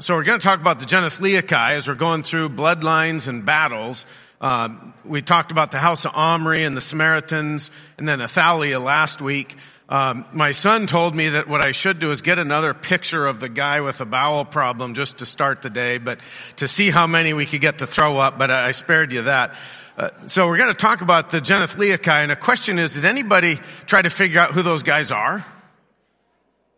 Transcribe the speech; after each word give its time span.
So 0.00 0.14
we're 0.14 0.22
going 0.22 0.38
to 0.38 0.44
talk 0.44 0.60
about 0.60 0.78
the 0.78 0.86
Genethliachi 0.86 1.72
as 1.72 1.88
we're 1.88 1.96
going 1.96 2.22
through 2.22 2.50
bloodlines 2.50 3.26
and 3.26 3.44
battles. 3.44 4.06
Uh, 4.40 4.68
we 5.04 5.22
talked 5.22 5.50
about 5.50 5.72
the 5.72 5.78
house 5.78 6.04
of 6.04 6.14
Omri 6.14 6.62
and 6.62 6.76
the 6.76 6.80
Samaritans 6.80 7.72
and 7.98 8.06
then 8.06 8.20
Athaliah 8.20 8.78
last 8.78 9.20
week. 9.20 9.56
Um, 9.88 10.24
my 10.32 10.52
son 10.52 10.86
told 10.86 11.16
me 11.16 11.30
that 11.30 11.48
what 11.48 11.66
I 11.66 11.72
should 11.72 11.98
do 11.98 12.12
is 12.12 12.22
get 12.22 12.38
another 12.38 12.74
picture 12.74 13.26
of 13.26 13.40
the 13.40 13.48
guy 13.48 13.80
with 13.80 14.00
a 14.00 14.04
bowel 14.04 14.44
problem 14.44 14.94
just 14.94 15.18
to 15.18 15.26
start 15.26 15.62
the 15.62 15.70
day, 15.70 15.98
but 15.98 16.20
to 16.58 16.68
see 16.68 16.90
how 16.90 17.08
many 17.08 17.32
we 17.32 17.44
could 17.44 17.60
get 17.60 17.78
to 17.78 17.86
throw 17.86 18.18
up, 18.18 18.38
but 18.38 18.52
I 18.52 18.70
spared 18.70 19.10
you 19.10 19.22
that. 19.22 19.56
Uh, 19.96 20.10
so 20.28 20.46
we're 20.46 20.58
going 20.58 20.72
to 20.72 20.78
talk 20.78 21.00
about 21.00 21.30
the 21.30 21.40
Genethliachi, 21.40 22.06
and 22.06 22.30
the 22.30 22.36
question 22.36 22.78
is, 22.78 22.94
did 22.94 23.04
anybody 23.04 23.58
try 23.86 24.00
to 24.00 24.10
figure 24.10 24.38
out 24.38 24.52
who 24.52 24.62
those 24.62 24.84
guys 24.84 25.10
are? 25.10 25.44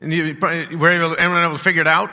And 0.01 0.11
you, 0.11 0.39
were 0.41 0.89
anyone 0.89 1.19
able 1.21 1.59
to 1.59 1.63
figure 1.63 1.83
it 1.83 1.87
out? 1.87 2.11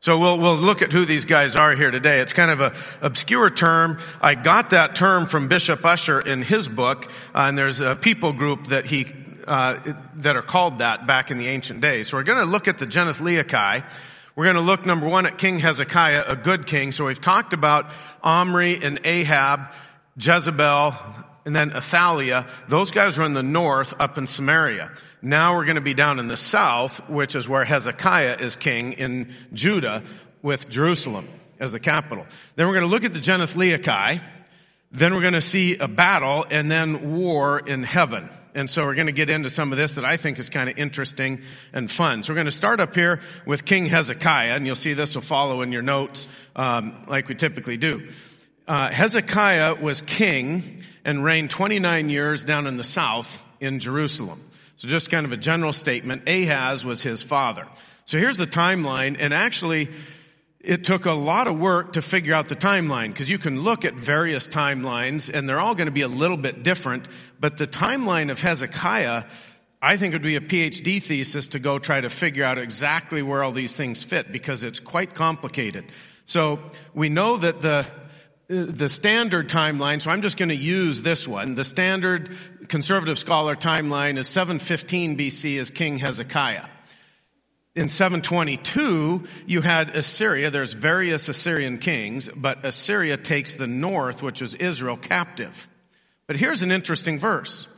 So 0.00 0.16
we'll, 0.16 0.38
we'll 0.38 0.54
look 0.54 0.80
at 0.80 0.92
who 0.92 1.04
these 1.04 1.24
guys 1.24 1.56
are 1.56 1.74
here 1.74 1.90
today. 1.90 2.20
It's 2.20 2.32
kind 2.32 2.52
of 2.52 2.60
a 2.60 2.72
obscure 3.04 3.50
term. 3.50 3.98
I 4.20 4.36
got 4.36 4.70
that 4.70 4.94
term 4.94 5.26
from 5.26 5.48
Bishop 5.48 5.84
Ussher 5.84 6.20
in 6.20 6.42
his 6.42 6.68
book, 6.68 7.10
uh, 7.34 7.40
and 7.40 7.58
there's 7.58 7.80
a 7.80 7.96
people 7.96 8.32
group 8.32 8.68
that 8.68 8.86
he, 8.86 9.12
uh, 9.48 9.80
that 10.18 10.36
are 10.36 10.42
called 10.42 10.78
that 10.78 11.08
back 11.08 11.32
in 11.32 11.36
the 11.36 11.48
ancient 11.48 11.80
days. 11.80 12.06
So 12.06 12.16
we're 12.16 12.22
going 12.22 12.38
to 12.38 12.44
look 12.44 12.68
at 12.68 12.78
the 12.78 12.86
Genethliachi. 12.86 13.84
We're 14.36 14.44
going 14.44 14.54
to 14.54 14.62
look, 14.62 14.86
number 14.86 15.08
one, 15.08 15.26
at 15.26 15.36
King 15.36 15.58
Hezekiah, 15.58 16.26
a 16.28 16.36
good 16.36 16.68
king. 16.68 16.92
So 16.92 17.06
we've 17.06 17.20
talked 17.20 17.52
about 17.52 17.90
Omri 18.22 18.78
and 18.80 19.00
Ahab, 19.02 19.72
Jezebel, 20.16 20.94
and 21.44 21.56
then 21.56 21.72
Athaliah. 21.72 22.46
Those 22.68 22.92
guys 22.92 23.18
were 23.18 23.24
in 23.24 23.34
the 23.34 23.42
north 23.42 23.94
up 23.98 24.16
in 24.16 24.28
Samaria. 24.28 24.92
Now 25.20 25.56
we're 25.56 25.64
going 25.64 25.76
to 25.76 25.80
be 25.80 25.94
down 25.94 26.18
in 26.18 26.28
the 26.28 26.36
south, 26.36 27.08
which 27.08 27.34
is 27.34 27.48
where 27.48 27.64
Hezekiah 27.64 28.36
is 28.40 28.56
king 28.56 28.92
in 28.92 29.32
Judah 29.52 30.04
with 30.42 30.68
Jerusalem 30.68 31.28
as 31.58 31.72
the 31.72 31.80
capital. 31.80 32.26
Then 32.54 32.66
we're 32.66 32.74
going 32.74 32.84
to 32.84 32.90
look 32.90 33.04
at 33.04 33.12
the 33.12 33.20
Genethliachi. 33.20 34.20
Then 34.92 35.14
we're 35.14 35.20
going 35.20 35.34
to 35.34 35.40
see 35.40 35.76
a 35.76 35.88
battle 35.88 36.46
and 36.48 36.70
then 36.70 37.16
war 37.18 37.58
in 37.58 37.82
heaven. 37.82 38.30
And 38.54 38.70
so 38.70 38.84
we're 38.84 38.94
going 38.94 39.06
to 39.06 39.12
get 39.12 39.28
into 39.28 39.50
some 39.50 39.72
of 39.72 39.78
this 39.78 39.96
that 39.96 40.04
I 40.04 40.16
think 40.16 40.38
is 40.38 40.48
kind 40.48 40.70
of 40.70 40.78
interesting 40.78 41.42
and 41.72 41.90
fun. 41.90 42.22
So 42.22 42.32
we're 42.32 42.36
going 42.36 42.46
to 42.46 42.50
start 42.50 42.80
up 42.80 42.94
here 42.94 43.20
with 43.44 43.64
King 43.64 43.86
Hezekiah, 43.86 44.54
and 44.54 44.66
you'll 44.66 44.74
see 44.74 44.94
this 44.94 45.14
will 45.14 45.22
follow 45.22 45.62
in 45.62 45.70
your 45.72 45.82
notes 45.82 46.26
um, 46.56 47.04
like 47.06 47.28
we 47.28 47.34
typically 47.34 47.76
do. 47.76 48.08
Uh, 48.66 48.90
Hezekiah 48.90 49.76
was 49.76 50.00
king 50.00 50.82
and 51.04 51.22
reigned 51.24 51.50
29 51.50 52.08
years 52.08 52.44
down 52.44 52.66
in 52.66 52.76
the 52.76 52.84
south 52.84 53.42
in 53.60 53.78
Jerusalem. 53.78 54.42
So 54.78 54.86
just 54.86 55.10
kind 55.10 55.26
of 55.26 55.32
a 55.32 55.36
general 55.36 55.72
statement. 55.72 56.28
Ahaz 56.28 56.86
was 56.86 57.02
his 57.02 57.20
father. 57.20 57.66
So 58.04 58.16
here's 58.16 58.36
the 58.36 58.46
timeline, 58.46 59.16
and 59.18 59.34
actually, 59.34 59.88
it 60.60 60.84
took 60.84 61.04
a 61.04 61.12
lot 61.12 61.48
of 61.48 61.58
work 61.58 61.94
to 61.94 62.02
figure 62.02 62.32
out 62.32 62.46
the 62.46 62.54
timeline 62.54 63.08
because 63.08 63.28
you 63.28 63.38
can 63.38 63.62
look 63.62 63.84
at 63.84 63.94
various 63.94 64.46
timelines 64.46 65.32
and 65.34 65.48
they're 65.48 65.58
all 65.58 65.74
going 65.74 65.86
to 65.86 65.92
be 65.92 66.02
a 66.02 66.08
little 66.08 66.36
bit 66.36 66.62
different. 66.62 67.08
But 67.40 67.56
the 67.56 67.66
timeline 67.66 68.30
of 68.30 68.40
Hezekiah, 68.40 69.24
I 69.82 69.96
think 69.96 70.12
would 70.12 70.22
be 70.22 70.36
a 70.36 70.40
PhD 70.40 71.02
thesis 71.02 71.48
to 71.48 71.58
go 71.58 71.80
try 71.80 72.00
to 72.00 72.08
figure 72.08 72.44
out 72.44 72.56
exactly 72.56 73.20
where 73.20 73.42
all 73.42 73.52
these 73.52 73.74
things 73.74 74.04
fit 74.04 74.30
because 74.30 74.62
it's 74.62 74.78
quite 74.78 75.12
complicated. 75.12 75.86
So 76.24 76.60
we 76.94 77.08
know 77.08 77.36
that 77.36 77.62
the 77.62 77.84
the 78.48 78.88
standard 78.88 79.50
timeline, 79.50 80.00
so 80.00 80.10
I'm 80.10 80.22
just 80.22 80.38
going 80.38 80.48
to 80.48 80.56
use 80.56 81.02
this 81.02 81.28
one. 81.28 81.54
The 81.54 81.64
standard 81.64 82.34
conservative 82.68 83.18
scholar 83.18 83.56
timeline 83.56 84.18
is 84.18 84.28
715 84.28 85.16
BC 85.16 85.58
as 85.58 85.70
King 85.70 85.98
Hezekiah. 85.98 86.66
In 87.74 87.88
722, 87.88 89.24
you 89.46 89.60
had 89.60 89.90
Assyria. 89.90 90.50
There's 90.50 90.72
various 90.72 91.28
Assyrian 91.28 91.78
kings, 91.78 92.28
but 92.34 92.64
Assyria 92.64 93.16
takes 93.16 93.54
the 93.54 93.66
north, 93.66 94.22
which 94.22 94.42
is 94.42 94.54
Israel, 94.56 94.96
captive. 94.96 95.68
But 96.26 96.36
here's 96.36 96.62
an 96.62 96.72
interesting 96.72 97.18
verse. 97.18 97.68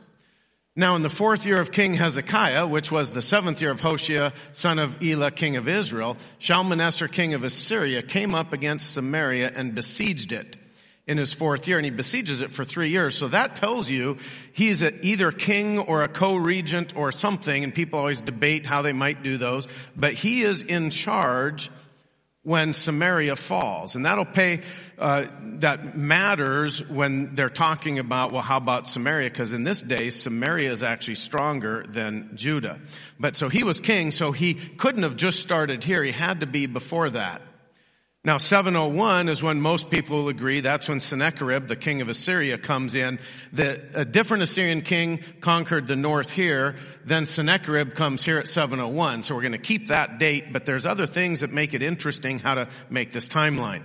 Now 0.75 0.95
in 0.95 1.01
the 1.01 1.09
fourth 1.09 1.45
year 1.45 1.59
of 1.59 1.71
King 1.71 1.93
Hezekiah, 1.93 2.65
which 2.65 2.91
was 2.91 3.11
the 3.11 3.21
seventh 3.21 3.61
year 3.61 3.71
of 3.71 3.81
Hoshea, 3.81 4.31
son 4.53 4.79
of 4.79 5.03
Elah, 5.03 5.31
king 5.31 5.57
of 5.57 5.67
Israel, 5.67 6.17
Shalmaneser, 6.39 7.07
king 7.07 7.33
of 7.33 7.43
Assyria, 7.43 8.01
came 8.01 8.33
up 8.33 8.53
against 8.53 8.93
Samaria 8.93 9.51
and 9.53 9.75
besieged 9.75 10.31
it 10.31 10.57
in 11.07 11.17
his 11.17 11.33
fourth 11.33 11.67
year 11.67 11.77
and 11.77 11.85
he 11.85 11.91
besieges 11.91 12.41
it 12.41 12.51
for 12.51 12.63
three 12.63 12.89
years. 12.89 13.17
So 13.17 13.27
that 13.29 13.55
tells 13.55 13.89
you 13.89 14.17
he's 14.53 14.81
a, 14.81 15.05
either 15.05 15.31
king 15.31 15.79
or 15.79 16.03
a 16.03 16.07
co-regent 16.07 16.95
or 16.95 17.11
something 17.11 17.63
and 17.63 17.73
people 17.73 17.99
always 17.99 18.21
debate 18.21 18.65
how 18.65 18.81
they 18.81 18.93
might 18.93 19.23
do 19.23 19.37
those, 19.37 19.67
but 19.95 20.13
he 20.13 20.43
is 20.43 20.61
in 20.61 20.89
charge 20.89 21.71
when 22.43 22.73
Samaria 22.73 23.35
falls. 23.35 23.95
And 23.95 24.05
that'll 24.05 24.25
pay, 24.25 24.61
uh, 24.97 25.25
that 25.59 25.95
matters 25.95 26.87
when 26.87 27.35
they're 27.35 27.49
talking 27.49 27.99
about, 27.99 28.31
well, 28.31 28.41
how 28.41 28.57
about 28.57 28.87
Samaria? 28.87 29.29
Because 29.29 29.53
in 29.53 29.63
this 29.63 29.81
day, 29.81 30.09
Samaria 30.09 30.71
is 30.71 30.81
actually 30.81 31.15
stronger 31.15 31.85
than 31.87 32.31
Judah. 32.35 32.79
But 33.19 33.35
so 33.35 33.47
he 33.47 33.63
was 33.63 33.79
king, 33.79 34.09
so 34.09 34.31
he 34.31 34.55
couldn't 34.55 35.03
have 35.03 35.15
just 35.15 35.39
started 35.39 35.83
here. 35.83 36.03
He 36.03 36.11
had 36.11 36.39
to 36.39 36.47
be 36.47 36.65
before 36.65 37.11
that. 37.11 37.43
Now 38.23 38.37
701 38.37 39.29
is 39.29 39.41
when 39.41 39.61
most 39.61 39.89
people 39.89 40.27
agree 40.27 40.59
that's 40.59 40.87
when 40.87 40.99
Sennacherib, 40.99 41.67
the 41.67 41.75
king 41.75 42.01
of 42.01 42.09
Assyria, 42.09 42.59
comes 42.59 42.93
in. 42.93 43.19
The, 43.51 43.83
a 43.95 44.05
different 44.05 44.43
Assyrian 44.43 44.81
king 44.83 45.23
conquered 45.39 45.87
the 45.87 45.95
north 45.95 46.29
here, 46.29 46.75
then 47.03 47.25
Sennacherib 47.25 47.95
comes 47.95 48.23
here 48.23 48.37
at 48.37 48.47
701. 48.47 49.23
So 49.23 49.33
we're 49.33 49.41
going 49.41 49.53
to 49.53 49.57
keep 49.57 49.87
that 49.87 50.19
date, 50.19 50.53
but 50.53 50.65
there's 50.65 50.85
other 50.85 51.07
things 51.07 51.39
that 51.39 51.51
make 51.51 51.73
it 51.73 51.81
interesting 51.81 52.37
how 52.37 52.53
to 52.53 52.69
make 52.91 53.11
this 53.11 53.27
timeline. 53.27 53.81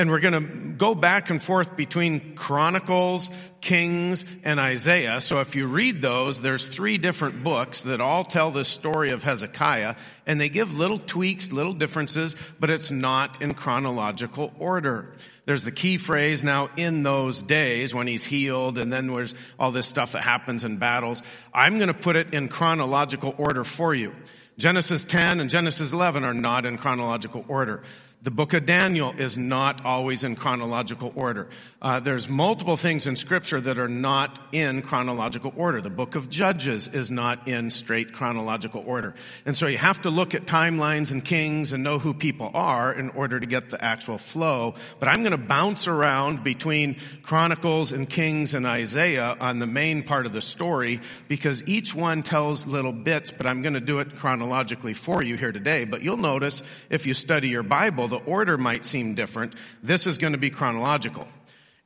And 0.00 0.10
we're 0.10 0.20
going 0.20 0.32
to 0.32 0.70
go 0.78 0.94
back 0.94 1.28
and 1.28 1.42
forth 1.42 1.76
between 1.76 2.34
Chronicles, 2.34 3.28
Kings, 3.60 4.24
and 4.44 4.58
Isaiah. 4.58 5.20
So 5.20 5.40
if 5.40 5.54
you 5.54 5.66
read 5.66 6.00
those, 6.00 6.40
there's 6.40 6.66
three 6.66 6.96
different 6.96 7.44
books 7.44 7.82
that 7.82 8.00
all 8.00 8.24
tell 8.24 8.50
this 8.50 8.68
story 8.68 9.10
of 9.10 9.22
Hezekiah, 9.22 9.96
and 10.26 10.40
they 10.40 10.48
give 10.48 10.74
little 10.74 10.96
tweaks, 10.96 11.52
little 11.52 11.74
differences, 11.74 12.34
but 12.58 12.70
it's 12.70 12.90
not 12.90 13.42
in 13.42 13.52
chronological 13.52 14.54
order. 14.58 15.12
There's 15.44 15.64
the 15.64 15.70
key 15.70 15.98
phrase 15.98 16.42
now 16.42 16.70
in 16.78 17.02
those 17.02 17.42
days 17.42 17.94
when 17.94 18.06
he's 18.06 18.24
healed, 18.24 18.78
and 18.78 18.90
then 18.90 19.06
there's 19.06 19.34
all 19.58 19.70
this 19.70 19.86
stuff 19.86 20.12
that 20.12 20.22
happens 20.22 20.64
in 20.64 20.78
battles. 20.78 21.22
I'm 21.52 21.76
going 21.76 21.88
to 21.88 21.94
put 21.94 22.16
it 22.16 22.32
in 22.32 22.48
chronological 22.48 23.34
order 23.36 23.64
for 23.64 23.94
you. 23.94 24.14
Genesis 24.56 25.04
10 25.04 25.40
and 25.40 25.50
Genesis 25.50 25.92
11 25.92 26.24
are 26.24 26.32
not 26.32 26.64
in 26.64 26.78
chronological 26.78 27.44
order. 27.48 27.82
The 28.22 28.30
book 28.30 28.52
of 28.52 28.66
Daniel 28.66 29.14
is 29.16 29.38
not 29.38 29.82
always 29.86 30.24
in 30.24 30.36
chronological 30.36 31.10
order. 31.14 31.48
Uh, 31.80 32.00
there's 32.00 32.28
multiple 32.28 32.76
things 32.76 33.06
in 33.06 33.16
scripture 33.16 33.58
that 33.58 33.78
are 33.78 33.88
not 33.88 34.38
in 34.52 34.82
chronological 34.82 35.54
order. 35.56 35.80
The 35.80 35.88
book 35.88 36.16
of 36.16 36.28
Judges 36.28 36.86
is 36.86 37.10
not 37.10 37.48
in 37.48 37.70
straight 37.70 38.12
chronological 38.12 38.84
order. 38.86 39.14
And 39.46 39.56
so 39.56 39.68
you 39.68 39.78
have 39.78 40.02
to 40.02 40.10
look 40.10 40.34
at 40.34 40.44
timelines 40.44 41.10
and 41.10 41.24
kings 41.24 41.72
and 41.72 41.82
know 41.82 41.98
who 41.98 42.12
people 42.12 42.50
are 42.52 42.92
in 42.92 43.08
order 43.08 43.40
to 43.40 43.46
get 43.46 43.70
the 43.70 43.82
actual 43.82 44.18
flow. 44.18 44.74
But 44.98 45.08
I'm 45.08 45.22
going 45.22 45.30
to 45.30 45.38
bounce 45.38 45.88
around 45.88 46.44
between 46.44 46.96
Chronicles 47.22 47.90
and 47.90 48.06
Kings 48.06 48.52
and 48.52 48.66
Isaiah 48.66 49.34
on 49.40 49.60
the 49.60 49.66
main 49.66 50.02
part 50.02 50.26
of 50.26 50.34
the 50.34 50.42
story 50.42 51.00
because 51.28 51.66
each 51.66 51.94
one 51.94 52.22
tells 52.22 52.66
little 52.66 52.92
bits, 52.92 53.30
but 53.30 53.46
I'm 53.46 53.62
going 53.62 53.72
to 53.72 53.80
do 53.80 54.00
it 54.00 54.18
chronologically 54.18 54.92
for 54.92 55.22
you 55.22 55.38
here 55.38 55.52
today. 55.52 55.86
But 55.86 56.02
you'll 56.02 56.18
notice 56.18 56.62
if 56.90 57.06
you 57.06 57.14
study 57.14 57.48
your 57.48 57.62
Bible, 57.62 58.09
the 58.10 58.18
order 58.18 58.58
might 58.58 58.84
seem 58.84 59.14
different. 59.14 59.54
This 59.82 60.06
is 60.06 60.18
going 60.18 60.34
to 60.34 60.38
be 60.38 60.50
chronological. 60.50 61.26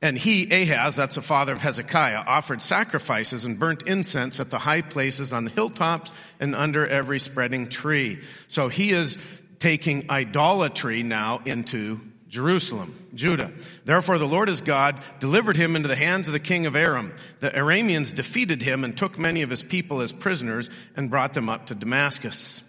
And 0.01 0.17
he, 0.17 0.51
Ahaz, 0.51 0.95
that's 0.95 1.15
the 1.15 1.21
father 1.21 1.53
of 1.53 1.61
Hezekiah, 1.61 2.23
offered 2.27 2.61
sacrifices 2.61 3.45
and 3.45 3.57
burnt 3.57 3.83
incense 3.83 4.39
at 4.39 4.49
the 4.49 4.59
high 4.59 4.81
places 4.81 5.31
on 5.31 5.45
the 5.45 5.51
hilltops 5.51 6.11
and 6.39 6.53
under 6.53 6.85
every 6.85 7.19
spreading 7.19 7.69
tree. 7.69 8.19
So 8.47 8.67
he 8.67 8.91
is 8.91 9.17
taking 9.59 10.11
idolatry 10.11 11.01
now 11.01 11.41
into 11.45 12.01
Jerusalem, 12.27 12.93
Judah. 13.13 13.53
Therefore 13.85 14.17
the 14.17 14.27
Lord 14.27 14.49
his 14.49 14.59
God 14.59 15.01
delivered 15.19 15.55
him 15.55 15.77
into 15.77 15.87
the 15.87 15.95
hands 15.95 16.27
of 16.27 16.33
the 16.33 16.39
king 16.39 16.65
of 16.65 16.75
Aram. 16.75 17.13
The 17.39 17.49
Arameans 17.49 18.13
defeated 18.13 18.61
him 18.61 18.83
and 18.83 18.97
took 18.97 19.17
many 19.17 19.41
of 19.41 19.49
his 19.49 19.63
people 19.63 20.01
as 20.01 20.11
prisoners 20.11 20.69
and 20.97 21.09
brought 21.09 21.33
them 21.33 21.47
up 21.47 21.67
to 21.67 21.75
Damascus. 21.75 22.61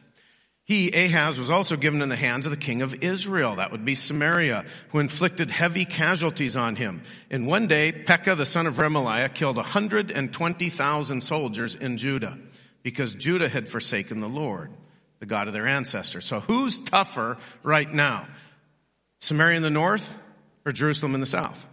He, 0.67 0.91
Ahaz, 0.91 1.39
was 1.39 1.49
also 1.49 1.77
given 1.77 2.03
in 2.03 2.09
the 2.09 2.17
hands 2.17 2.45
of 2.45 2.51
the 2.51 2.57
king 2.57 2.83
of 2.83 3.05
Israel, 3.05 3.55
that 3.57 3.71
would 3.71 3.85
be 3.85 3.95
Samaria, 3.95 4.65
who 4.89 4.99
inflicted 4.99 5.49
heavy 5.49 5.85
casualties 5.85 6.57
on 6.57 6.75
him. 6.75 7.03
In 7.31 7.47
one 7.47 7.69
day, 7.69 7.93
Pekah, 7.93 8.35
the 8.35 8.45
son 8.45 8.67
of 8.67 8.75
Remaliah, 8.75 9.33
killed 9.33 9.59
120,000 9.59 11.21
soldiers 11.21 11.77
in 11.77 11.97
Judah 11.97 12.37
because 12.83 13.15
Judah 13.15 13.49
had 13.49 13.69
forsaken 13.69 14.19
the 14.19 14.29
Lord, 14.29 14.73
the 15.21 15.27
God 15.27 15.47
of 15.47 15.55
their 15.55 15.69
ancestors. 15.69 16.25
So 16.25 16.41
who's 16.41 16.81
tougher 16.81 17.39
right 17.63 17.93
now? 17.93 18.27
Samaria 19.21 19.59
in 19.59 19.63
the 19.63 19.71
north 19.71 20.19
or 20.65 20.73
Jerusalem 20.73 21.15
in 21.15 21.21
the 21.21 21.27
south? 21.27 21.65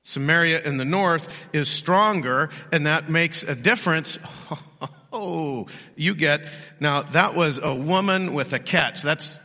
Samaria 0.00 0.62
in 0.62 0.78
the 0.78 0.86
north 0.86 1.38
is 1.52 1.68
stronger 1.68 2.48
and 2.72 2.86
that 2.86 3.10
makes 3.10 3.42
a 3.42 3.54
difference. 3.54 4.18
Oh, 5.16 5.68
you 5.94 6.16
get, 6.16 6.48
now 6.80 7.02
that 7.02 7.36
was 7.36 7.60
a 7.62 7.72
woman 7.72 8.34
with 8.34 8.52
a 8.52 8.58
catch. 8.58 9.00
That's, 9.00 9.36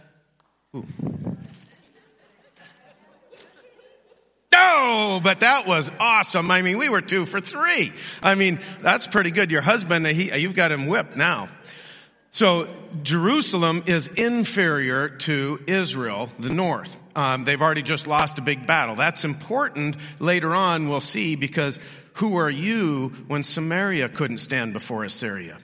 Ooh. 0.76 0.84
Oh, 4.56 5.20
but 5.24 5.42
that 5.42 5.68
was 5.68 5.92
awesome. 6.00 6.50
I 6.50 6.64
mean, 6.64 6.80
we 6.80 6.90
were 6.90 7.02
two 7.02 7.26
for 7.26 7.40
three. 7.40 7.94
I 8.24 8.34
mean, 8.34 8.60
that's 8.82 9.06
pretty 9.06 9.30
good. 9.30 9.52
Your 9.52 9.62
husband, 9.62 10.08
he, 10.08 10.36
you've 10.40 10.56
got 10.56 10.72
him 10.72 10.88
whipped 10.88 11.16
now. 11.16 11.50
So 12.32 12.68
Jerusalem 13.04 13.84
is 13.86 14.08
inferior 14.08 15.10
to 15.10 15.60
Israel, 15.68 16.30
the 16.40 16.50
north. 16.50 16.98
Um, 17.16 17.44
they've 17.44 17.62
already 17.62 17.84
just 17.84 18.08
lost 18.08 18.40
a 18.40 18.42
big 18.42 18.66
battle. 18.66 18.96
That's 18.96 19.24
important 19.24 19.98
later 20.20 20.56
on, 20.56 20.90
we'll 20.90 21.00
see, 21.00 21.36
because 21.36 21.80
who 22.20 22.38
are 22.38 22.50
you 22.50 23.14
when 23.28 23.44
Samaria 23.44 24.10
couldn't 24.10 24.40
stand 24.40 24.74
before 24.74 25.06
Assyria? 25.06 25.58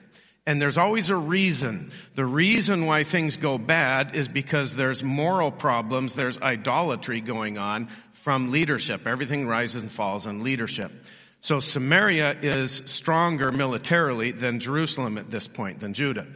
And 0.46 0.62
there's 0.62 0.78
always 0.78 1.10
a 1.10 1.16
reason. 1.16 1.90
The 2.14 2.24
reason 2.24 2.86
why 2.86 3.02
things 3.02 3.36
go 3.36 3.58
bad 3.58 4.14
is 4.16 4.26
because 4.26 4.74
there's 4.74 5.02
moral 5.02 5.50
problems, 5.50 6.14
there's 6.14 6.40
idolatry 6.40 7.20
going 7.20 7.58
on 7.58 7.88
from 8.14 8.52
leadership. 8.52 9.06
Everything 9.06 9.46
rises 9.46 9.82
and 9.82 9.92
falls 9.92 10.26
on 10.26 10.44
leadership. 10.44 10.92
So 11.40 11.60
Samaria 11.60 12.38
is 12.40 12.82
stronger 12.86 13.52
militarily 13.52 14.30
than 14.30 14.58
Jerusalem 14.58 15.18
at 15.18 15.30
this 15.30 15.46
point, 15.46 15.80
than 15.80 15.92
Judah. 15.92 16.26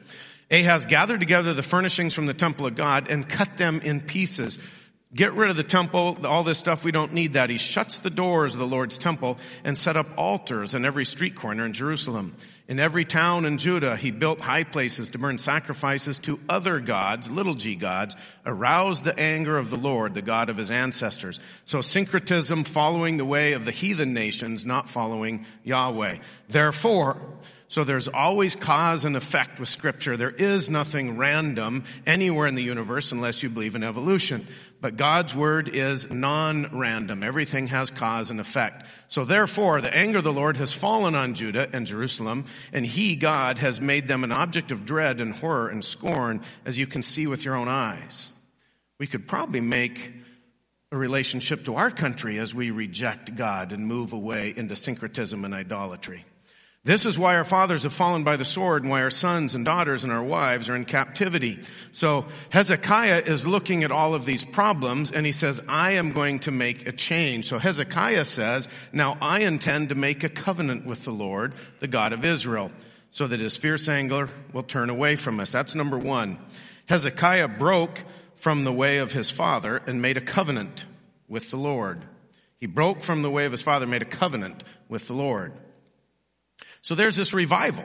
Ahaz 0.51 0.85
gathered 0.85 1.21
together 1.21 1.55
the 1.55 1.63
furnishings 1.63 2.13
from 2.13 2.27
the 2.27 2.35
temple 2.35 2.67
of 2.67 2.75
God 2.75 3.09
and 3.09 3.27
cut 3.27 3.57
them 3.57 3.81
in 3.81 4.03
pieces. 4.03 4.59
Get 5.13 5.35
rid 5.35 5.51
of 5.51 5.57
the 5.57 5.65
temple, 5.65 6.19
all 6.25 6.45
this 6.45 6.59
stuff, 6.59 6.85
we 6.85 6.93
don't 6.93 7.13
need 7.13 7.33
that. 7.33 7.51
He 7.51 7.59
shuts 7.59 7.99
the 7.99 8.11
doors 8.11 8.55
of 8.55 8.61
the 8.61 8.67
Lord's 8.67 8.97
temple 8.97 9.39
and 9.65 9.77
set 9.77 9.97
up 9.97 10.07
altars 10.17 10.73
in 10.73 10.85
every 10.85 11.05
street 11.05 11.35
corner 11.35 11.67
in 11.67 11.73
Jerusalem. 11.73 12.37
In 12.69 12.79
every 12.79 13.05
town 13.05 13.45
in 13.45 13.59
Judah, 13.59 13.97
he 13.97 14.13
built 14.13 14.41
high 14.41 14.63
places 14.63 15.11
to 15.11 15.19
burn 15.19 15.39
sacrifices 15.39 16.21
to 16.21 16.39
other 16.49 16.79
gods, 16.79 17.29
little 17.29 17.55
g 17.55 17.75
gods, 17.75 18.15
aroused 18.47 19.03
the 19.03 19.19
anger 19.19 19.59
of 19.59 19.71
the 19.71 19.77
Lord, 19.77 20.15
the 20.15 20.23
God 20.23 20.49
of 20.49 20.57
his 20.57 20.71
ancestors. 20.71 21.41
So 21.65 21.81
syncretism 21.81 22.63
following 22.63 23.17
the 23.17 23.25
way 23.25 23.55
of 23.55 23.65
the 23.65 23.73
heathen 23.73 24.15
nations, 24.15 24.65
not 24.65 24.89
following 24.89 25.45
Yahweh. 25.65 26.19
Therefore, 26.49 27.21
so 27.71 27.85
there's 27.85 28.09
always 28.09 28.57
cause 28.57 29.05
and 29.05 29.17
effect 29.17 29.61
with 29.61 29.69
scripture. 29.69 30.17
There 30.17 30.31
is 30.31 30.69
nothing 30.69 31.17
random 31.17 31.85
anywhere 32.05 32.49
in 32.49 32.57
the 32.57 32.65
universe 32.65 33.13
unless 33.13 33.45
you 33.45 33.49
believe 33.49 33.77
in 33.77 33.85
evolution. 33.85 34.45
But 34.81 34.97
God's 34.97 35.35
word 35.35 35.69
is 35.69 36.11
non-random. 36.11 37.23
Everything 37.23 37.67
has 37.67 37.91
cause 37.91 38.31
and 38.31 38.41
effect. 38.41 38.87
So 39.09 39.27
therefore, 39.27 39.83
the 39.83 39.95
anger 39.95 40.19
of 40.19 40.25
the 40.25 40.33
Lord 40.33 40.57
has 40.57 40.73
fallen 40.73 41.15
on 41.15 41.35
Judah 41.35 41.69
and 41.73 41.87
Jerusalem, 41.87 42.47
and 42.73 42.87
he, 42.87 43.17
God, 43.17 43.59
has 43.59 43.81
made 43.81 44.09
them 44.09 44.25
an 44.25 44.33
object 44.33 44.71
of 44.71 44.87
dread 44.87 45.21
and 45.21 45.35
horror 45.35 45.69
and 45.69 45.85
scorn, 45.85 46.41
as 46.65 46.79
you 46.79 46.87
can 46.87 47.03
see 47.03 47.27
with 47.27 47.45
your 47.45 47.57
own 47.57 47.69
eyes. 47.69 48.31
We 48.99 49.07
could 49.07 49.29
probably 49.29 49.61
make 49.61 50.15
a 50.93 50.97
relationship 50.97 51.67
to 51.67 51.77
our 51.77 51.91
country 51.91 52.39
as 52.39 52.55
we 52.55 52.71
reject 52.71 53.37
God 53.37 53.73
and 53.73 53.87
move 53.87 54.13
away 54.13 54.53
into 54.57 54.75
syncretism 54.75 55.45
and 55.45 55.55
idolatry. 55.55 56.25
This 56.83 57.05
is 57.05 57.19
why 57.19 57.37
our 57.37 57.45
fathers 57.45 57.83
have 57.83 57.93
fallen 57.93 58.25
by 58.25 58.37
the 58.37 58.45
sword 58.45 58.83
and 58.83 58.91
why 58.91 59.03
our 59.03 59.11
sons 59.11 59.55
and 59.55 59.67
daughters 59.67 60.03
and 60.03 60.11
our 60.11 60.23
wives 60.23 60.71
are 60.71 60.77
in 60.77 60.87
captivity. 60.87 61.61
So 61.93 62.25
Hezekiah 62.49 63.25
is 63.27 63.47
looking 63.47 63.85
at 63.85 63.93
all 63.93 64.15
of 64.15 64.25
these 64.25 64.47
problems 64.47 65.13
and 65.13 65.27
he 65.27 65.33
says, 65.33 65.61
I 65.69 65.93
am 65.93 66.13
going 66.13 66.39
to 66.41 66.51
make 66.51 66.89
a 66.89 66.93
change. 66.93 67.45
So 67.45 67.59
Hezekiah 67.59 68.25
says, 68.25 68.67
now 68.95 69.19
I 69.21 69.41
intend 69.41 69.91
to 69.91 69.95
make 69.95 70.25
a 70.25 70.31
covenant 70.31 70.87
with 70.87 71.05
the 71.05 71.11
Lord, 71.11 71.53
the 71.81 71.89
God 71.89 72.15
of 72.15 72.25
Israel, 72.25 72.73
so 73.11 73.27
that 73.27 73.41
his 73.41 73.59
fierce 73.59 73.87
anger 73.87 74.31
will 74.55 74.63
turn 74.63 74.89
away 74.89 75.17
from 75.17 75.39
us. 75.39 75.53
That's 75.53 75.75
number 75.75 75.99
one. 75.99 76.39
Hezekiah 76.87 77.49
broke 77.49 78.05
from 78.37 78.65
the 78.65 78.73
way 78.73 78.99
of 78.99 79.13
his 79.13 79.29
father 79.29 79.83
and 79.87 80.01
made 80.01 80.17
a 80.17 80.23
covenant 80.23 80.87
with 81.29 81.51
the 81.51 81.59
Lord. 81.59 82.07
He 82.57 82.65
broke 82.65 83.03
from 83.03 83.21
the 83.21 83.31
way 83.31 83.45
of 83.45 83.53
his 83.53 83.61
father, 83.61 83.87
made 83.87 84.01
a 84.01 84.07
covenant 84.07 84.65
with 84.89 85.07
the 85.07 85.15
Lord. 85.15 85.53
So 86.83 86.95
there's 86.95 87.17
this 87.17 87.35
revival. 87.35 87.85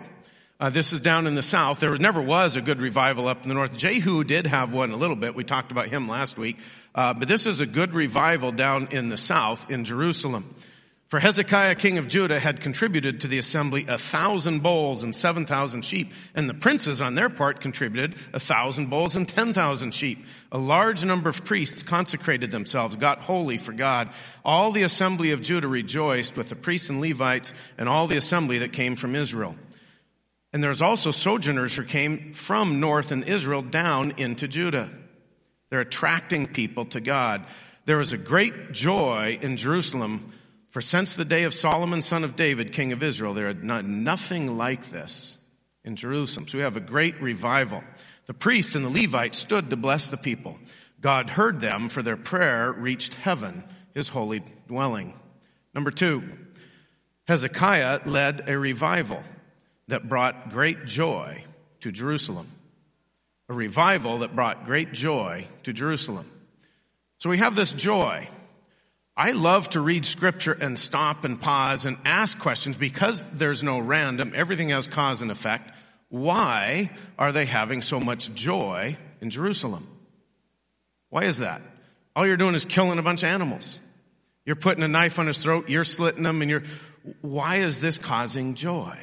Uh, 0.57 0.69
this 0.69 0.93
is 0.93 1.01
down 1.01 1.27
in 1.27 1.35
the 1.35 1.41
south. 1.41 1.81
There 1.81 1.95
never 1.97 2.21
was 2.21 2.55
a 2.55 2.61
good 2.61 2.79
revival 2.79 3.27
up 3.27 3.43
in 3.43 3.49
the 3.49 3.55
north. 3.55 3.75
Jehu 3.75 4.23
did 4.23 4.47
have 4.47 4.73
one 4.73 4.91
a 4.91 4.95
little 4.95 5.17
bit. 5.17 5.35
We 5.35 5.43
talked 5.43 5.71
about 5.71 5.89
him 5.89 6.07
last 6.07 6.37
week. 6.37 6.57
Uh, 6.93 7.13
but 7.13 7.27
this 7.27 7.45
is 7.45 7.59
a 7.59 7.65
good 7.65 7.93
revival 7.93 8.53
down 8.53 8.87
in 8.91 9.09
the 9.09 9.17
south 9.17 9.69
in 9.69 9.83
Jerusalem. 9.83 10.55
For 11.07 11.19
Hezekiah, 11.19 11.75
king 11.75 11.99
of 11.99 12.07
Judah, 12.07 12.39
had 12.39 12.61
contributed 12.61 13.19
to 13.21 13.27
the 13.27 13.37
assembly 13.37 13.85
a 13.87 13.97
thousand 13.97 14.63
bulls 14.63 15.03
and 15.03 15.13
seven 15.13 15.45
thousand 15.45 15.85
sheep, 15.85 16.11
and 16.33 16.49
the 16.49 16.55
princes 16.55 16.99
on 16.99 17.13
their 17.13 17.29
part 17.29 17.61
contributed 17.61 18.15
a 18.33 18.39
thousand 18.39 18.89
bulls 18.89 19.15
and 19.15 19.29
ten 19.29 19.53
thousand 19.53 19.93
sheep. 19.93 20.25
A 20.51 20.57
large 20.57 21.05
number 21.05 21.29
of 21.29 21.45
priests 21.45 21.83
consecrated 21.83 22.49
themselves, 22.49 22.95
got 22.95 23.19
holy 23.19 23.57
for 23.57 23.71
God. 23.71 24.09
All 24.43 24.71
the 24.71 24.81
assembly 24.81 25.29
of 25.29 25.43
Judah 25.43 25.67
rejoiced 25.67 26.37
with 26.37 26.49
the 26.49 26.55
priests 26.55 26.89
and 26.89 27.01
Levites 27.01 27.53
and 27.77 27.87
all 27.87 28.07
the 28.07 28.17
assembly 28.17 28.57
that 28.59 28.73
came 28.73 28.95
from 28.95 29.15
Israel. 29.15 29.55
And 30.53 30.63
there's 30.63 30.81
also 30.81 31.11
sojourners 31.11 31.75
who 31.75 31.83
came 31.83 32.33
from 32.33 32.79
north 32.79 33.11
in 33.11 33.23
Israel 33.23 33.61
down 33.61 34.13
into 34.17 34.47
Judah. 34.47 34.89
They're 35.69 35.81
attracting 35.81 36.47
people 36.47 36.85
to 36.85 36.99
God. 36.99 37.45
There 37.85 37.97
was 37.97 38.13
a 38.13 38.17
great 38.17 38.71
joy 38.71 39.37
in 39.39 39.57
Jerusalem 39.57 40.31
for 40.75 40.81
since 40.81 41.13
the 41.13 41.23
day 41.23 41.43
of 41.43 41.53
Solomon, 41.53 42.01
son 42.01 42.25
of 42.25 42.35
David, 42.35 42.73
king 42.73 42.91
of 42.91 43.01
Israel, 43.01 43.33
there 43.33 43.47
had 43.47 43.63
not, 43.63 43.85
nothing 43.85 44.57
like 44.57 44.89
this 44.89 45.37
in 45.85 45.95
Jerusalem. 45.95 46.49
So 46.49 46.57
we 46.57 46.65
have 46.65 46.75
a 46.75 46.81
great 46.81 47.21
revival. 47.21 47.81
The 48.25 48.33
priests 48.33 48.75
and 48.75 48.83
the 48.83 48.89
Levites 48.89 49.37
stood 49.37 49.69
to 49.69 49.77
bless 49.77 50.09
the 50.09 50.17
people. 50.17 50.59
God 50.99 51.29
heard 51.29 51.61
them, 51.61 51.87
for 51.87 52.03
their 52.03 52.17
prayer 52.17 52.73
reached 52.73 53.13
heaven, 53.13 53.63
his 53.93 54.09
holy 54.09 54.43
dwelling. 54.67 55.17
Number 55.73 55.91
two, 55.91 56.23
Hezekiah 57.29 58.01
led 58.05 58.49
a 58.49 58.59
revival 58.59 59.21
that 59.87 60.09
brought 60.09 60.49
great 60.49 60.83
joy 60.83 61.45
to 61.79 61.91
Jerusalem. 61.93 62.51
A 63.47 63.53
revival 63.53 64.17
that 64.17 64.35
brought 64.35 64.65
great 64.65 64.91
joy 64.91 65.47
to 65.63 65.71
Jerusalem. 65.71 66.29
So 67.17 67.29
we 67.29 67.37
have 67.37 67.55
this 67.55 67.71
joy. 67.71 68.27
I 69.17 69.31
love 69.31 69.69
to 69.69 69.79
read 69.79 70.05
scripture 70.05 70.51
and 70.51 70.77
stop 70.77 71.23
and 71.23 71.39
pause 71.39 71.85
and 71.85 71.97
ask 72.03 72.37
questions 72.37 72.75
because 72.75 73.23
there's 73.31 73.63
no 73.63 73.79
random. 73.79 74.33
Everything 74.35 74.69
has 74.69 74.87
cause 74.87 75.21
and 75.21 75.31
effect. 75.31 75.73
Why 76.09 76.91
are 77.17 77.31
they 77.31 77.45
having 77.45 77.81
so 77.81 77.99
much 77.99 78.33
joy 78.33 78.97
in 79.21 79.29
Jerusalem? 79.29 79.87
Why 81.09 81.23
is 81.25 81.37
that? 81.37 81.61
All 82.15 82.27
you're 82.27 82.37
doing 82.37 82.55
is 82.55 82.65
killing 82.65 82.99
a 82.99 83.03
bunch 83.03 83.23
of 83.23 83.29
animals. 83.29 83.79
You're 84.45 84.57
putting 84.57 84.83
a 84.83 84.87
knife 84.87 85.17
on 85.17 85.27
his 85.27 85.37
throat, 85.37 85.69
you're 85.69 85.83
slitting 85.83 86.23
them, 86.23 86.41
and 86.41 86.51
you're, 86.51 86.63
why 87.21 87.57
is 87.57 87.79
this 87.79 87.97
causing 87.97 88.55
joy? 88.55 88.97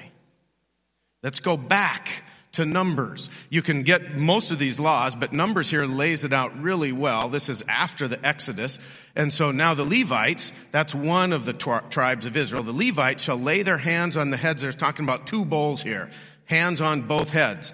Let's 1.22 1.40
go 1.40 1.56
back 1.56 2.08
to 2.52 2.64
Numbers. 2.64 3.30
You 3.50 3.62
can 3.62 3.82
get 3.82 4.16
most 4.16 4.50
of 4.50 4.58
these 4.58 4.78
laws, 4.78 5.14
but 5.14 5.32
Numbers 5.32 5.70
here 5.70 5.86
lays 5.86 6.24
it 6.24 6.32
out 6.32 6.62
really 6.62 6.92
well. 6.92 7.28
This 7.28 7.48
is 7.48 7.64
after 7.68 8.08
the 8.08 8.24
Exodus. 8.24 8.78
And 9.16 9.32
so 9.32 9.50
now 9.50 9.74
the 9.74 9.84
Levites, 9.84 10.52
that's 10.70 10.94
one 10.94 11.32
of 11.32 11.44
the 11.44 11.52
tribes 11.54 12.26
of 12.26 12.36
Israel. 12.36 12.62
The 12.62 12.72
Levites 12.72 13.22
shall 13.22 13.38
lay 13.38 13.62
their 13.62 13.78
hands 13.78 14.16
on 14.16 14.30
the 14.30 14.36
heads. 14.36 14.62
There's 14.62 14.76
talking 14.76 15.04
about 15.04 15.26
two 15.26 15.44
bowls 15.44 15.82
here. 15.82 16.10
Hands 16.44 16.80
on 16.80 17.02
both 17.02 17.30
heads. 17.30 17.72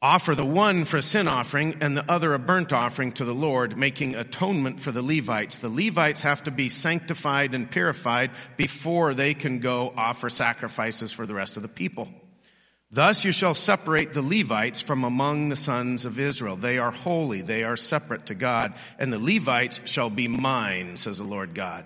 Offer 0.00 0.36
the 0.36 0.44
one 0.44 0.84
for 0.84 0.98
a 0.98 1.02
sin 1.02 1.26
offering 1.26 1.78
and 1.80 1.96
the 1.96 2.08
other 2.08 2.32
a 2.32 2.38
burnt 2.38 2.72
offering 2.72 3.10
to 3.12 3.24
the 3.24 3.34
Lord, 3.34 3.76
making 3.76 4.14
atonement 4.14 4.78
for 4.78 4.92
the 4.92 5.02
Levites. 5.02 5.58
The 5.58 5.68
Levites 5.68 6.20
have 6.22 6.44
to 6.44 6.52
be 6.52 6.68
sanctified 6.68 7.52
and 7.52 7.68
purified 7.68 8.30
before 8.56 9.12
they 9.12 9.34
can 9.34 9.58
go 9.58 9.92
offer 9.96 10.28
sacrifices 10.28 11.10
for 11.10 11.26
the 11.26 11.34
rest 11.34 11.56
of 11.56 11.64
the 11.64 11.68
people. 11.68 12.08
Thus 12.90 13.24
you 13.24 13.32
shall 13.32 13.54
separate 13.54 14.12
the 14.12 14.22
Levites 14.22 14.80
from 14.80 15.04
among 15.04 15.48
the 15.48 15.56
sons 15.56 16.06
of 16.06 16.18
Israel. 16.18 16.56
They 16.56 16.78
are 16.78 16.90
holy. 16.90 17.42
They 17.42 17.64
are 17.64 17.76
separate 17.76 18.26
to 18.26 18.34
God. 18.34 18.74
And 18.98 19.12
the 19.12 19.18
Levites 19.18 19.80
shall 19.84 20.08
be 20.08 20.26
mine, 20.26 20.96
says 20.96 21.18
the 21.18 21.24
Lord 21.24 21.54
God. 21.54 21.84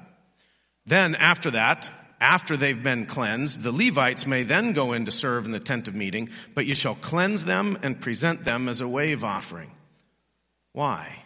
Then 0.87 1.15
after 1.17 1.51
that, 1.53 1.91
after 2.21 2.57
they've 2.57 2.81
been 2.81 3.07
cleansed, 3.07 3.63
the 3.63 3.73
Levites 3.73 4.27
may 4.27 4.45
then 4.45 4.75
go 4.75 4.93
in 4.93 5.07
to 5.07 5.11
serve 5.11 5.45
in 5.45 5.51
the 5.51 5.59
tent 5.59 5.89
of 5.89 5.95
meeting, 5.97 6.29
but 6.55 6.67
you 6.67 6.75
shall 6.75 6.95
cleanse 6.95 7.45
them 7.45 7.79
and 7.83 8.01
present 8.01 8.45
them 8.45 8.69
as 8.69 8.81
a 8.81 8.87
wave 8.87 9.25
offering. 9.25 9.73
Why? 10.73 11.25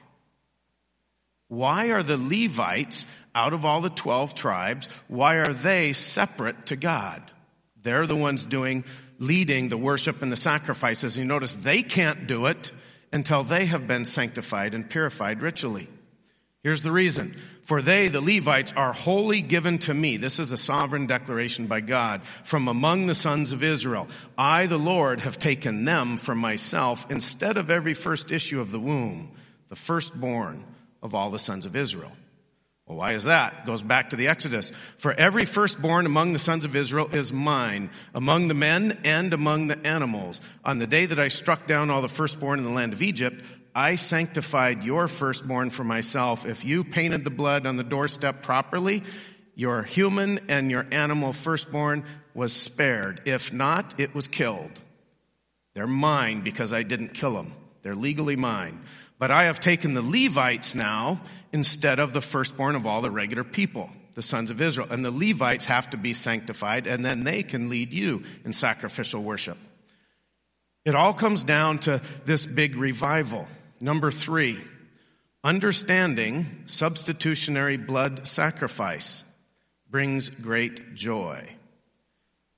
Why 1.49 1.90
are 1.90 2.02
the 2.02 2.16
Levites 2.16 3.04
out 3.35 3.52
of 3.52 3.66
all 3.66 3.83
the 3.83 3.90
12 3.90 4.35
tribes, 4.35 4.88
why 5.06 5.37
are 5.37 5.52
they 5.52 5.92
separate 5.92 6.66
to 6.66 6.76
God? 6.76 7.23
They're 7.83 8.06
the 8.06 8.16
ones 8.16 8.47
doing 8.47 8.85
leading 9.19 9.69
the 9.69 9.77
worship 9.77 10.23
and 10.23 10.31
the 10.31 10.37
sacrifices. 10.37 11.19
You 11.19 11.25
notice 11.25 11.55
they 11.55 11.83
can't 11.83 12.27
do 12.27 12.47
it 12.47 12.73
until 13.13 13.43
they 13.43 13.67
have 13.67 13.87
been 13.87 14.05
sanctified 14.05 14.75
and 14.75 14.89
purified 14.89 15.43
ritually. 15.43 15.89
Here's 16.63 16.83
the 16.83 16.91
reason. 16.91 17.37
For 17.63 17.81
they, 17.81 18.09
the 18.09 18.21
Levites, 18.21 18.73
are 18.73 18.93
wholly 18.93 19.41
given 19.41 19.79
to 19.79 19.95
me. 19.95 20.17
This 20.17 20.41
is 20.41 20.51
a 20.51 20.57
sovereign 20.57 21.07
declaration 21.07 21.69
by 21.69 21.81
God 21.81 22.25
from 22.25 22.67
among 22.67 23.07
the 23.07 23.15
sons 23.15 23.53
of 23.53 23.63
Israel. 23.63 24.09
I, 24.37 24.67
the 24.67 24.79
Lord, 24.79 25.21
have 25.21 25.39
taken 25.39 25.85
them 25.85 26.17
for 26.17 26.35
myself 26.35 27.09
instead 27.11 27.57
of 27.57 27.71
every 27.71 27.95
first 27.95 28.33
issue 28.33 28.61
of 28.61 28.73
the 28.73 28.81
womb 28.81 29.31
the 29.69 29.77
firstborn 29.77 30.65
of 31.03 31.15
all 31.15 31.31
the 31.31 31.39
sons 31.39 31.67
of 31.67 31.75
Israel. 31.75 32.13
Well, 32.87 32.99
why 32.99 33.14
is 33.14 33.25
that? 33.25 33.55
It 33.61 33.66
goes 33.66 33.83
back 33.83 34.11
to 34.11 34.16
the 34.16 34.28
Exodus. 34.28 34.71
For 34.99 35.12
every 35.12 35.45
firstborn 35.45 36.07
among 36.07 36.33
the 36.33 36.38
sons 36.38 36.64
of 36.64 36.76
Israel 36.76 37.09
is 37.12 37.33
mine, 37.33 37.90
among 38.14 38.47
the 38.47 38.55
men 38.55 39.00
and 39.05 39.35
among 39.35 39.66
the 39.66 39.85
animals. 39.85 40.40
On 40.64 40.78
the 40.78 40.87
day 40.87 41.07
that 41.07 41.19
I 41.19 41.28
struck 41.28 41.66
down 41.66 41.90
all 41.90 42.00
the 42.00 42.09
firstborn 42.09 42.61
in 42.61 42.64
the 42.64 42.71
land 42.71 42.93
of 42.93 43.02
Egypt, 43.02 43.43
I 43.75 43.97
sanctified 43.97 44.85
your 44.85 45.09
firstborn 45.09 45.71
for 45.71 45.83
myself. 45.83 46.47
If 46.47 46.64
you 46.64 46.85
painted 46.85 47.25
the 47.25 47.31
blood 47.31 47.66
on 47.66 47.76
the 47.76 47.83
doorstep 47.83 48.43
properly, 48.43 49.02
your 49.57 49.83
human 49.83 50.38
and 50.49 50.71
your 50.71 50.87
animal 50.93 51.33
firstborn 51.33 52.05
was 52.35 52.52
spared. 52.52 53.23
If 53.25 53.52
not, 53.52 53.99
it 53.99 54.14
was 54.14 54.28
killed. 54.28 54.81
They're 55.75 55.88
mine 55.88 56.43
because 56.43 56.73
I 56.73 56.85
didn't 56.85 57.14
kill 57.14 57.35
them. 57.35 57.52
They're 57.87 57.95
legally 57.95 58.35
mine. 58.35 58.81
But 59.16 59.31
I 59.31 59.45
have 59.45 59.61
taken 59.61 59.95
the 59.95 60.02
Levites 60.02 60.75
now 60.75 61.21
instead 61.52 62.00
of 62.00 62.12
the 62.12 62.21
firstborn 62.21 62.75
of 62.75 62.85
all 62.85 63.00
the 63.00 63.12
regular 63.12 63.45
people, 63.45 63.90
the 64.14 64.23
sons 64.23 64.50
of 64.50 64.61
Israel. 64.61 64.88
And 64.90 65.05
the 65.05 65.12
Levites 65.12 65.66
have 65.66 65.90
to 65.90 65.97
be 65.97 66.12
sanctified 66.12 66.88
and 66.88 67.05
then 67.05 67.23
they 67.23 67.45
can 67.45 67.69
lead 67.69 67.93
you 67.93 68.25
in 68.45 68.52
sacrificial 68.52 69.23
worship. 69.23 69.57
It 70.85 70.97
all 70.97 71.14
comes 71.14 71.45
down 71.45 71.78
to 71.81 72.02
this 72.25 72.45
big 72.45 72.75
revival. 72.75 73.47
Number 73.81 74.11
three, 74.11 74.59
understanding 75.45 76.64
substitutionary 76.66 77.76
blood 77.76 78.26
sacrifice 78.26 79.23
brings 79.88 80.28
great 80.28 80.97
joy. 80.97 81.49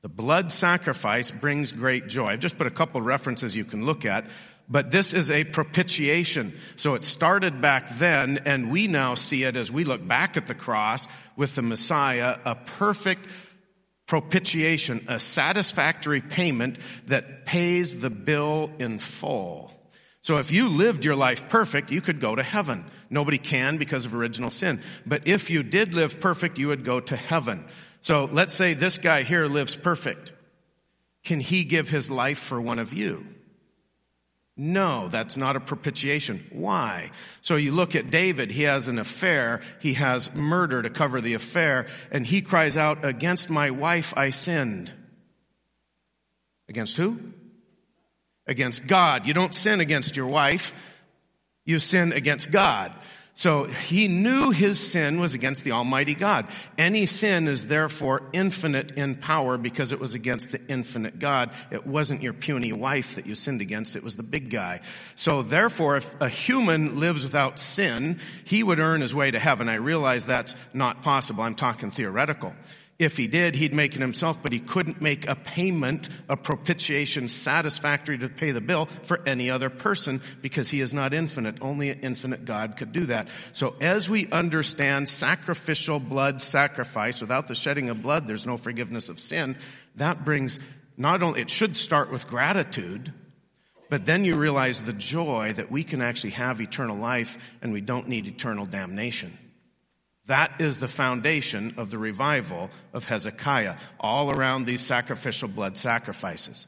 The 0.01 0.09
blood 0.09 0.53
sacrifice 0.53 1.31
brings 1.31 1.73
great 1.73 2.07
joy. 2.07 2.29
I've 2.29 2.41
just 2.41 2.57
put 2.57 2.67
a 2.67 2.71
couple 2.71 3.03
references 3.03 3.55
you 3.55 3.67
can 3.67 3.85
look 3.85 4.07
at. 4.07 4.25
But 4.69 4.91
this 4.91 5.13
is 5.15 5.31
a 5.31 5.45
propitiation. 5.45 6.55
So 6.77 6.95
it 6.95 7.05
started 7.05 7.63
back 7.63 7.99
then, 7.99 8.41
and 8.45 8.71
we 8.71 8.87
now 8.87 9.15
see 9.15 9.45
it 9.45 9.57
as 9.57 9.73
we 9.73 9.85
look 9.85 10.07
back 10.07 10.37
at 10.37 10.47
the 10.47 10.55
cross 10.55 11.07
with 11.37 11.55
the 11.55 11.63
Messiah, 11.63 12.39
a 12.45 12.55
perfect 12.55 13.29
propitiation, 14.07 15.07
a 15.09 15.19
satisfactory 15.19 16.21
payment 16.21 16.79
that 17.07 17.47
pays 17.47 18.01
the 18.01 18.11
bill 18.11 18.71
in 18.79 18.99
full. 18.99 19.73
So 20.21 20.37
if 20.37 20.51
you 20.51 20.69
lived 20.69 21.05
your 21.05 21.17
life 21.17 21.49
perfect, 21.49 21.91
you 21.91 22.03
could 22.03 22.21
go 22.21 22.35
to 22.35 22.43
heaven. 22.43 22.85
Nobody 23.09 23.39
can 23.39 23.79
because 23.79 24.05
of 24.05 24.15
original 24.15 24.51
sin. 24.51 24.83
But 25.07 25.27
if 25.27 25.49
you 25.49 25.63
did 25.63 25.95
live 25.95 26.21
perfect, 26.21 26.59
you 26.59 26.69
would 26.69 26.85
go 26.85 27.01
to 27.01 27.17
heaven. 27.17 27.65
So 28.03 28.27
let's 28.31 28.53
say 28.53 28.75
this 28.75 28.99
guy 28.99 29.23
here 29.23 29.47
lives 29.47 29.75
perfect. 29.75 30.33
Can 31.25 31.41
he 31.41 31.65
give 31.65 31.89
his 31.89 32.11
life 32.11 32.39
for 32.39 32.61
one 32.61 32.79
of 32.79 32.93
you? 32.93 33.27
No, 34.61 35.07
that's 35.07 35.37
not 35.37 35.55
a 35.55 35.61
propitiation. 35.61 36.45
Why? 36.51 37.13
So 37.43 37.55
you 37.55 37.71
look 37.71 37.95
at 37.95 38.11
David, 38.11 38.51
he 38.51 38.65
has 38.65 38.89
an 38.89 38.99
affair, 38.99 39.61
he 39.81 39.95
has 39.95 40.35
murder 40.35 40.83
to 40.83 40.91
cover 40.91 41.21
the 41.21 41.35
affair, 41.35 41.87
and 42.11 42.27
he 42.27 42.43
cries 42.43 42.77
out, 42.77 43.05
against 43.05 43.49
my 43.49 43.71
wife 43.71 44.13
I 44.17 44.31
sinned. 44.31 44.93
Against 46.69 46.97
who? 46.97 47.21
Against 48.49 48.89
God. 48.89 49.29
You 49.29 49.33
don't 49.33 49.55
sin 49.55 49.79
against 49.79 50.17
your 50.17 50.27
wife, 50.27 50.75
you 51.65 51.79
sin 51.79 52.13
against 52.13 52.51
God. 52.51 52.97
So 53.39 53.67
he 53.67 54.09
knew 54.09 54.51
his 54.51 54.81
sin 54.81 55.21
was 55.21 55.33
against 55.33 55.63
the 55.63 55.71
Almighty 55.71 56.17
God. 56.17 56.49
Any 56.77 57.07
sin 57.07 57.47
is 57.47 57.67
therefore 57.67 58.25
infinite 58.33 58.99
in 58.99 59.15
power 59.15 59.57
because 59.57 59.93
it 59.93 60.01
was 60.01 60.15
against 60.15 60.51
the 60.51 60.61
infinite 60.67 61.21
God. 61.21 61.53
It 61.71 61.87
wasn't 61.87 62.21
your 62.21 62.33
puny 62.33 62.73
wife 62.73 63.15
that 63.15 63.29
you 63.29 63.37
sinned 63.37 63.61
against, 63.61 63.95
it 63.95 64.03
was 64.03 64.17
the 64.17 64.25
big 64.25 64.51
guy. 64.51 64.81
So 65.15 65.43
therefore, 65.43 65.99
if 65.99 66.21
a 66.21 66.29
human 66.29 66.99
lives 66.99 67.23
without 67.23 67.61
sin, 67.61 68.19
he 68.43 68.65
would 68.65 68.81
earn 68.81 69.03
his 69.03 69.15
way 69.15 69.31
to 69.31 69.39
heaven. 69.39 69.69
I 69.69 69.75
realize 69.75 70.27
that's 70.27 70.57
not 70.75 71.03
possible. 71.03 71.45
I'm 71.45 71.55
talking 71.55 71.93
theoretical. 71.93 72.55
If 72.99 73.17
he 73.17 73.29
did, 73.29 73.55
he'd 73.55 73.73
make 73.73 73.95
it 73.95 74.01
himself, 74.01 74.43
but 74.43 74.53
he 74.53 74.59
couldn't 74.59 75.01
make 75.01 75.29
a 75.29 75.37
payment, 75.37 76.09
a 76.29 76.37
propitiation 76.37 77.29
satisfactory 77.29 78.19
to 78.19 78.29
pay 78.29 78.51
the 78.51 78.61
bill 78.61 78.87
for 78.87 79.21
any 79.25 79.51
other 79.51 79.71
person 79.71 80.21
because 80.43 80.69
he 80.69 80.81
is 80.81 80.93
not 80.93 81.15
infinite. 81.15 81.59
Only 81.61 81.91
an 81.91 82.01
infinite 82.01 82.45
God 82.45 82.77
could 82.77 82.91
do 82.91 83.07
that. 83.07 83.29
So 83.53 83.77
as 83.81 84.11
we 84.11 84.29
understand 84.33 85.09
sacrificial 85.09 86.01
blood 86.01 86.43
sacrifice, 86.43 87.21
without 87.21 87.47
the 87.47 87.55
shedding 87.55 87.89
of 87.89 88.03
blood, 88.03 88.27
there's 88.27 88.47
no 88.47 88.57
forgiveness 88.57 89.09
of 89.09 89.21
sin. 89.21 89.57
That 89.95 90.25
brings 90.25 90.59
not 90.97 91.23
only, 91.23 91.41
it 91.43 91.51
should 91.51 91.77
start 91.77 92.11
with 92.11 92.27
gratitude, 92.27 93.13
but 93.91 94.07
then 94.07 94.25
you 94.25 94.35
realize 94.35 94.81
the 94.81 94.93
joy 94.93 95.53
that 95.53 95.71
we 95.71 95.85
can 95.85 96.03
actually 96.03 96.31
have 96.31 96.61
eternal 96.61 96.97
life 96.97 97.55
and 97.63 97.73
we 97.73 97.81
don't 97.81 98.09
need 98.09 98.27
eternal 98.27 98.67
damnation. 98.67 99.39
That 100.29 100.61
is 100.61 100.79
the 100.79 100.89
foundation 100.89 101.75
of 101.79 101.91
the 101.91 101.99
revival 101.99 102.71
of 102.93 103.05
Hezekiah, 103.07 103.77
all 103.99 104.31
around 104.31 104.65
these 104.65 104.83
sacrificial 104.83 105.49
blood 105.49 105.77
sacrifices. 105.77 106.67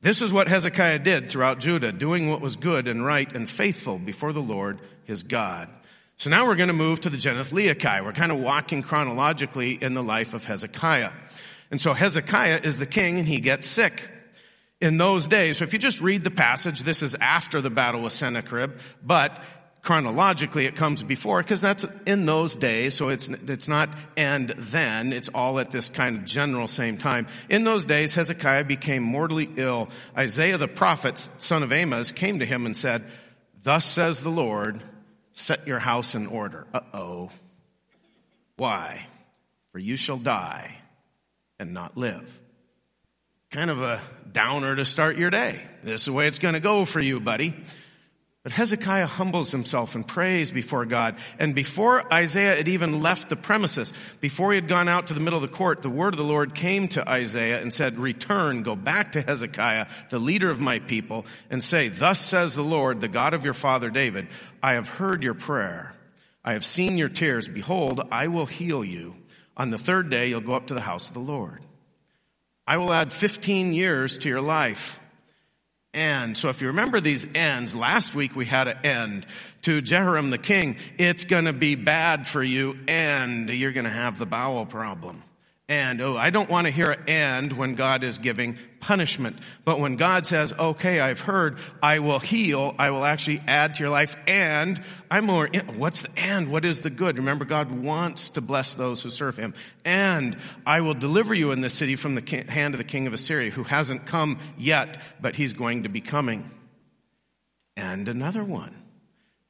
This 0.00 0.22
is 0.22 0.32
what 0.32 0.48
Hezekiah 0.48 1.00
did 1.00 1.28
throughout 1.28 1.58
Judah, 1.58 1.90
doing 1.90 2.30
what 2.30 2.40
was 2.40 2.56
good 2.56 2.86
and 2.86 3.04
right 3.04 3.30
and 3.32 3.50
faithful 3.50 3.98
before 3.98 4.32
the 4.32 4.42
Lord 4.42 4.78
his 5.04 5.24
God. 5.24 5.68
So 6.18 6.30
now 6.30 6.46
we're 6.46 6.54
going 6.54 6.68
to 6.68 6.72
move 6.72 7.00
to 7.00 7.10
the 7.10 7.16
Genethliachi. 7.16 8.04
We're 8.04 8.12
kind 8.12 8.30
of 8.30 8.38
walking 8.38 8.82
chronologically 8.82 9.72
in 9.72 9.94
the 9.94 10.02
life 10.02 10.32
of 10.32 10.44
Hezekiah. 10.44 11.10
And 11.72 11.80
so 11.80 11.94
Hezekiah 11.94 12.60
is 12.62 12.78
the 12.78 12.86
king 12.86 13.18
and 13.18 13.26
he 13.26 13.40
gets 13.40 13.66
sick. 13.66 14.08
In 14.80 14.98
those 14.98 15.26
days, 15.26 15.58
so 15.58 15.64
if 15.64 15.72
you 15.72 15.78
just 15.78 16.00
read 16.00 16.22
the 16.22 16.30
passage, 16.30 16.80
this 16.80 17.02
is 17.02 17.14
after 17.14 17.60
the 17.60 17.70
battle 17.70 18.02
with 18.02 18.12
Sennacherib, 18.12 18.78
but 19.02 19.42
chronologically 19.84 20.64
it 20.64 20.74
comes 20.74 21.02
before 21.02 21.42
because 21.42 21.60
that's 21.60 21.84
in 22.06 22.24
those 22.24 22.56
days 22.56 22.94
so 22.94 23.10
it's 23.10 23.28
it's 23.28 23.68
not 23.68 23.94
and 24.16 24.48
then 24.48 25.12
it's 25.12 25.28
all 25.28 25.60
at 25.60 25.70
this 25.70 25.90
kind 25.90 26.16
of 26.16 26.24
general 26.24 26.66
same 26.66 26.96
time. 26.96 27.26
In 27.50 27.64
those 27.64 27.84
days 27.84 28.14
hezekiah 28.14 28.64
became 28.64 29.02
mortally 29.02 29.48
ill. 29.56 29.90
Isaiah 30.16 30.58
the 30.58 30.68
prophet 30.68 31.18
son 31.38 31.62
of 31.62 31.70
amos 31.70 32.10
came 32.10 32.38
to 32.38 32.46
him 32.46 32.64
and 32.66 32.76
said 32.76 33.04
thus 33.62 33.84
says 33.84 34.22
the 34.22 34.30
lord 34.30 34.82
set 35.32 35.66
your 35.66 35.78
house 35.78 36.14
in 36.14 36.26
order. 36.26 36.66
Uh-oh. 36.72 37.30
Why? 38.56 39.06
For 39.72 39.78
you 39.78 39.96
shall 39.96 40.16
die 40.16 40.78
and 41.58 41.74
not 41.74 41.96
live. 41.96 42.40
Kind 43.50 43.70
of 43.70 43.82
a 43.82 44.00
downer 44.32 44.74
to 44.76 44.84
start 44.84 45.18
your 45.18 45.30
day. 45.30 45.60
This 45.82 46.00
is 46.00 46.06
the 46.06 46.12
way 46.12 46.26
it's 46.26 46.38
going 46.38 46.54
to 46.54 46.60
go 46.60 46.84
for 46.84 47.00
you 47.00 47.20
buddy 47.20 47.54
but 48.44 48.52
Hezekiah 48.52 49.06
humbles 49.06 49.50
himself 49.50 49.94
and 49.94 50.06
prays 50.06 50.50
before 50.50 50.84
God. 50.84 51.16
And 51.38 51.54
before 51.54 52.12
Isaiah 52.12 52.56
had 52.56 52.68
even 52.68 53.00
left 53.00 53.30
the 53.30 53.36
premises, 53.36 53.90
before 54.20 54.52
he 54.52 54.56
had 54.56 54.68
gone 54.68 54.86
out 54.86 55.06
to 55.06 55.14
the 55.14 55.20
middle 55.20 55.42
of 55.42 55.50
the 55.50 55.56
court, 55.56 55.80
the 55.80 55.88
word 55.88 56.12
of 56.12 56.18
the 56.18 56.24
Lord 56.24 56.54
came 56.54 56.86
to 56.88 57.08
Isaiah 57.08 57.62
and 57.62 57.72
said, 57.72 57.98
return, 57.98 58.62
go 58.62 58.76
back 58.76 59.12
to 59.12 59.22
Hezekiah, 59.22 59.86
the 60.10 60.18
leader 60.18 60.50
of 60.50 60.60
my 60.60 60.78
people, 60.78 61.24
and 61.48 61.64
say, 61.64 61.88
thus 61.88 62.20
says 62.20 62.54
the 62.54 62.62
Lord, 62.62 63.00
the 63.00 63.08
God 63.08 63.32
of 63.32 63.46
your 63.46 63.54
father 63.54 63.88
David, 63.88 64.28
I 64.62 64.74
have 64.74 64.88
heard 64.88 65.22
your 65.22 65.32
prayer. 65.32 65.94
I 66.44 66.52
have 66.52 66.66
seen 66.66 66.98
your 66.98 67.08
tears. 67.08 67.48
Behold, 67.48 68.02
I 68.12 68.28
will 68.28 68.44
heal 68.44 68.84
you. 68.84 69.16
On 69.56 69.70
the 69.70 69.78
third 69.78 70.10
day, 70.10 70.28
you'll 70.28 70.42
go 70.42 70.52
up 70.54 70.66
to 70.66 70.74
the 70.74 70.80
house 70.82 71.08
of 71.08 71.14
the 71.14 71.20
Lord. 71.20 71.62
I 72.66 72.76
will 72.76 72.92
add 72.92 73.10
15 73.10 73.72
years 73.72 74.18
to 74.18 74.28
your 74.28 74.42
life 74.42 75.00
and 75.94 76.36
so 76.36 76.48
if 76.48 76.60
you 76.60 76.68
remember 76.68 77.00
these 77.00 77.26
ends, 77.34 77.74
last 77.74 78.14
week 78.14 78.36
we 78.36 78.44
had 78.44 78.68
an 78.68 78.78
end 78.84 79.26
to 79.62 79.80
Jehoram 79.80 80.30
the 80.30 80.38
king. 80.38 80.76
It's 80.98 81.24
gonna 81.24 81.52
be 81.52 81.74
bad 81.76 82.26
for 82.26 82.42
you 82.42 82.76
and 82.88 83.48
you're 83.48 83.72
gonna 83.72 83.88
have 83.88 84.18
the 84.18 84.26
bowel 84.26 84.66
problem. 84.66 85.22
And, 85.66 86.02
oh, 86.02 86.14
I 86.14 86.28
don't 86.28 86.50
want 86.50 86.66
to 86.66 86.70
hear 86.70 86.90
an 86.90 87.04
and 87.06 87.52
when 87.54 87.74
God 87.74 88.04
is 88.04 88.18
giving 88.18 88.58
punishment. 88.80 89.38
But 89.64 89.80
when 89.80 89.96
God 89.96 90.26
says, 90.26 90.52
okay, 90.52 91.00
I've 91.00 91.20
heard, 91.20 91.58
I 91.82 92.00
will 92.00 92.18
heal, 92.18 92.74
I 92.78 92.90
will 92.90 93.02
actually 93.02 93.40
add 93.46 93.74
to 93.74 93.80
your 93.80 93.88
life, 93.88 94.14
and 94.26 94.78
I'm 95.10 95.24
more, 95.24 95.48
what's 95.76 96.02
the 96.02 96.10
and? 96.18 96.50
What 96.50 96.66
is 96.66 96.82
the 96.82 96.90
good? 96.90 97.16
Remember, 97.16 97.46
God 97.46 97.70
wants 97.70 98.28
to 98.30 98.42
bless 98.42 98.74
those 98.74 99.02
who 99.02 99.08
serve 99.08 99.38
Him. 99.38 99.54
And 99.86 100.36
I 100.66 100.82
will 100.82 100.92
deliver 100.92 101.32
you 101.32 101.50
in 101.52 101.62
this 101.62 101.72
city 101.72 101.96
from 101.96 102.14
the 102.14 102.44
hand 102.46 102.74
of 102.74 102.78
the 102.78 102.84
king 102.84 103.06
of 103.06 103.14
Assyria, 103.14 103.50
who 103.50 103.64
hasn't 103.64 104.04
come 104.04 104.38
yet, 104.58 105.00
but 105.18 105.34
he's 105.34 105.54
going 105.54 105.84
to 105.84 105.88
be 105.88 106.02
coming. 106.02 106.50
And 107.74 108.06
another 108.10 108.44
one. 108.44 108.74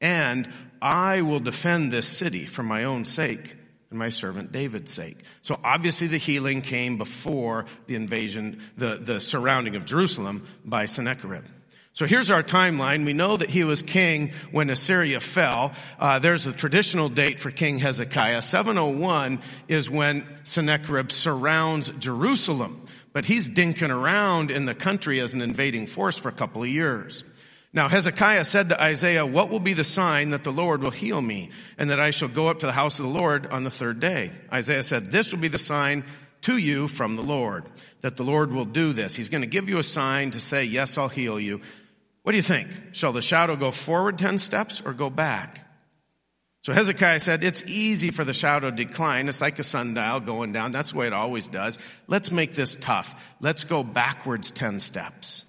And 0.01 0.49
I 0.81 1.23
will 1.23 1.41
defend 1.41 1.91
this 1.91 2.07
city 2.07 2.47
for 2.47 2.63
my 2.63 2.85
own 2.85 3.05
sake 3.05 3.57
and 3.95 3.99
my 4.01 4.09
servant 4.09 4.51
David's 4.51 4.93
sake. 4.93 5.19
So 5.43 5.59
obviously 5.63 6.09
the 6.09 6.19
healing 6.19 6.63
came 6.63 6.99
before 6.99 7.67
the 7.87 7.95
invasion, 7.95 8.61
the, 8.77 8.97
the 8.97 9.21
surrounding 9.21 9.77
of 9.77 9.85
Jerusalem 9.85 10.47
by 10.65 10.87
Sennacherib. 10.87 11.45
So 11.93 12.07
here's 12.07 12.29
our 12.29 12.43
timeline. 12.43 13.05
We 13.07 13.13
know 13.13 13.37
that 13.37 13.51
he 13.51 13.63
was 13.63 13.83
king 13.83 14.33
when 14.51 14.69
Assyria 14.69 15.21
fell. 15.21 15.73
Uh, 15.97 16.19
there's 16.19 16.45
a 16.45 16.53
traditional 16.53 17.09
date 17.09 17.39
for 17.39 17.53
King 17.53 17.79
Hezekiah. 17.79 18.43
701 18.43 19.39
is 19.69 19.89
when 19.89 20.27
Sennacherib 20.43 21.13
surrounds 21.13 21.93
Jerusalem, 21.93 22.85
but 23.13 23.25
he's 23.25 23.49
dinking 23.49 23.91
around 23.91 24.51
in 24.51 24.65
the 24.65 24.75
country 24.75 25.21
as 25.21 25.35
an 25.35 25.41
invading 25.41 25.87
force 25.87 26.19
for 26.19 26.29
a 26.29 26.33
couple 26.33 26.65
of 26.65 26.69
years. 26.69 27.23
Now 27.75 27.89
Hezekiah 27.89 28.45
said 28.45 28.69
to 28.69 28.81
Isaiah, 28.81 29.27
what 29.27 29.51
will 29.51 29.59
be 29.59 29.73
the 29.73 29.83
sign 29.83 30.31
that 30.31 30.45
the 30.45 30.53
Lord 30.53 30.81
will 30.81 30.93
heal 30.93 31.21
me 31.21 31.51
and 31.77 31.91
that 31.91 31.99
I 31.99 32.13
shall 32.13 32.29
go 32.29 32.47
up 32.47 32.61
to 32.61 32.67
the 32.67 32.73
house 32.73 33.01
of 33.01 33.05
the 33.05 33.11
Lord 33.11 33.47
on 33.47 33.65
the 33.65 33.71
third 33.71 33.99
day? 33.99 34.31
Isaiah 34.53 34.85
said, 34.85 35.11
this 35.11 35.33
will 35.33 35.41
be 35.41 35.49
the 35.49 35.59
sign 35.59 36.05
to 36.43 36.57
you 36.57 36.87
from 36.87 37.17
the 37.17 37.23
Lord, 37.23 37.65
that 38.03 38.17
the 38.17 38.23
Lord 38.23 38.53
will 38.53 38.65
do 38.65 38.93
this. 38.93 39.17
He's 39.17 39.29
going 39.29 39.41
to 39.41 39.49
give 39.49 39.69
you 39.69 39.79
a 39.79 39.83
sign 39.83 40.31
to 40.31 40.41
say, 40.41 40.65
yes, 40.65 40.97
I'll 40.97 41.09
heal 41.09 41.41
you. 41.41 41.63
What 42.23 42.31
do 42.31 42.37
you 42.37 42.43
think? 42.43 42.69
Shall 42.93 43.13
the 43.13 43.21
shadow 43.21 43.57
go 43.57 43.73
forward 43.73 44.19
10 44.19 44.39
steps 44.39 44.81
or 44.81 44.93
go 44.93 45.11
back? 45.11 45.61
So 46.63 46.73
Hezekiah 46.73 47.21
said, 47.21 47.43
it's 47.43 47.65
easy 47.65 48.11
for 48.11 48.25
the 48.25 48.33
shadow 48.33 48.71
to 48.71 48.77
decline. 48.77 49.29
It's 49.29 49.41
like 49.41 49.59
a 49.59 49.65
sundial 49.65 50.21
going 50.21 50.53
down. 50.53 50.71
That's 50.71 50.93
the 50.93 50.99
way 50.99 51.09
it 51.09 51.13
always 51.13 51.49
does. 51.49 51.79
Let's 52.07 52.31
make 52.31 52.53
this 52.53 52.77
tough. 52.77 53.37
Let's 53.41 53.65
go 53.65 53.83
backwards 53.83 54.53
10 54.53 54.79
steps. 54.79 55.45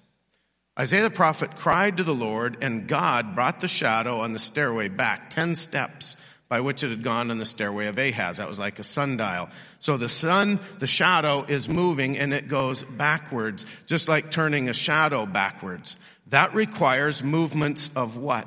Isaiah 0.78 1.04
the 1.04 1.10
prophet 1.10 1.56
cried 1.56 1.96
to 1.96 2.04
the 2.04 2.14
Lord 2.14 2.58
and 2.60 2.86
God 2.86 3.34
brought 3.34 3.60
the 3.60 3.68
shadow 3.68 4.20
on 4.20 4.32
the 4.32 4.38
stairway 4.38 4.88
back 4.88 5.30
10 5.30 5.54
steps 5.54 6.16
by 6.48 6.60
which 6.60 6.84
it 6.84 6.90
had 6.90 7.02
gone 7.02 7.30
on 7.30 7.38
the 7.38 7.44
stairway 7.44 7.86
of 7.86 7.98
Ahaz. 7.98 8.36
That 8.36 8.48
was 8.48 8.58
like 8.58 8.78
a 8.78 8.84
sundial. 8.84 9.48
So 9.78 9.96
the 9.96 10.08
sun, 10.08 10.60
the 10.78 10.86
shadow 10.86 11.44
is 11.44 11.68
moving 11.68 12.18
and 12.18 12.32
it 12.32 12.48
goes 12.48 12.82
backwards, 12.84 13.66
just 13.86 14.06
like 14.06 14.30
turning 14.30 14.68
a 14.68 14.72
shadow 14.72 15.26
backwards. 15.26 15.96
That 16.28 16.54
requires 16.54 17.22
movements 17.22 17.90
of 17.96 18.16
what? 18.16 18.46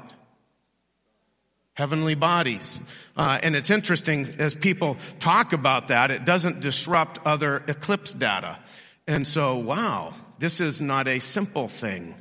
Heavenly 1.74 2.16
bodies. 2.16 2.80
Uh, 3.18 3.40
and 3.42 3.56
it's 3.56 3.70
interesting 3.70 4.28
as 4.38 4.54
people 4.54 4.98
talk 5.20 5.54
about 5.54 5.88
that, 5.88 6.12
it 6.12 6.26
doesn't 6.26 6.60
disrupt 6.62 7.20
other 7.26 7.64
eclipse 7.68 8.14
data. 8.14 8.60
And 9.08 9.26
so, 9.26 9.58
wow, 9.58 10.14
this 10.40 10.60
is 10.60 10.82
not 10.82 11.08
a 11.08 11.20
simple 11.20 11.68
thing. 11.68 12.16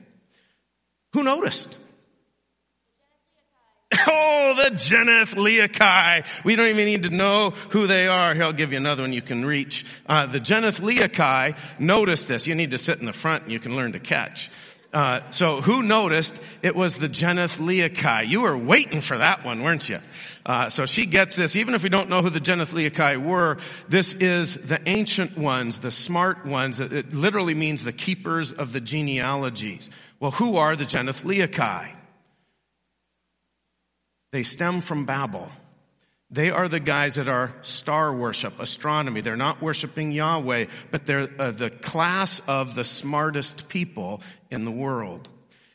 Who 1.13 1.23
noticed? 1.23 1.77
Oh, 4.07 4.55
the 4.55 4.71
Geneth 4.71 5.35
Genethliachi. 5.35 6.45
We 6.45 6.57
don't 6.57 6.69
even 6.69 6.87
need 6.87 7.03
to 7.03 7.11
know 7.11 7.51
who 7.51 7.87
they 7.87 8.07
are. 8.07 8.35
Here, 8.35 8.45
I'll 8.45 8.53
give 8.53 8.73
you 8.73 8.79
another 8.79 9.03
one 9.03 9.13
you 9.13 9.21
can 9.21 9.45
reach. 9.45 9.85
Uh, 10.07 10.25
the 10.27 10.41
Genethliachi 10.41 11.57
notice 11.79 12.25
this. 12.25 12.47
You 12.47 12.55
need 12.55 12.71
to 12.71 12.79
sit 12.79 12.99
in 12.99 13.07
the 13.07 13.13
front 13.13 13.45
and 13.45 13.53
you 13.53 13.59
can 13.59 13.77
learn 13.77 13.93
to 13.93 13.99
catch. 13.99 14.51
Uh, 14.93 15.21
so 15.31 15.61
who 15.61 15.83
noticed 15.83 16.41
it 16.63 16.75
was 16.75 16.97
the 16.97 17.09
Genethliachi? 17.09 18.27
You 18.27 18.43
were 18.43 18.57
waiting 18.57 19.03
for 19.03 19.19
that 19.19 19.45
one, 19.45 19.63
weren't 19.63 19.87
you? 19.89 20.01
Uh, 20.47 20.71
so 20.71 20.87
she 20.87 21.05
gets 21.05 21.37
this. 21.37 21.57
Even 21.57 21.75
if 21.75 21.83
we 21.83 21.91
don't 21.91 22.09
know 22.09 22.23
who 22.23 22.31
the 22.31 22.41
Genethliachi 22.41 23.23
were, 23.23 23.59
this 23.89 24.15
is 24.15 24.55
the 24.55 24.81
ancient 24.89 25.37
ones, 25.37 25.81
the 25.81 25.91
smart 25.91 26.47
ones. 26.47 26.81
It 26.81 27.13
literally 27.13 27.55
means 27.55 27.85
the 27.85 27.93
keepers 27.93 28.51
of 28.51 28.73
the 28.73 28.81
genealogies. 28.81 29.91
Well, 30.21 30.31
who 30.31 30.57
are 30.57 30.75
the 30.75 30.85
Genethliachi? 30.85 31.95
They 34.33 34.43
stem 34.43 34.81
from 34.81 35.05
Babel. 35.05 35.51
They 36.31 36.51
are 36.51 36.69
the 36.69 36.81
guys 36.81 37.15
that 37.15 37.29
are 37.29 37.55
star 37.63 38.13
worship, 38.13 38.61
astronomy. 38.61 39.23
They're 39.23 39.37
not 39.37 39.63
worshiping 39.63 40.13
Yahweh, 40.13 40.67
but 40.91 41.07
they're 41.07 41.29
uh, 41.39 41.53
the 41.53 41.71
class 41.71 42.43
of 42.47 42.75
the 42.75 42.85
smartest 42.85 43.69
people 43.69 44.21
in 44.51 44.67
the 44.67 44.71
world. 44.71 45.29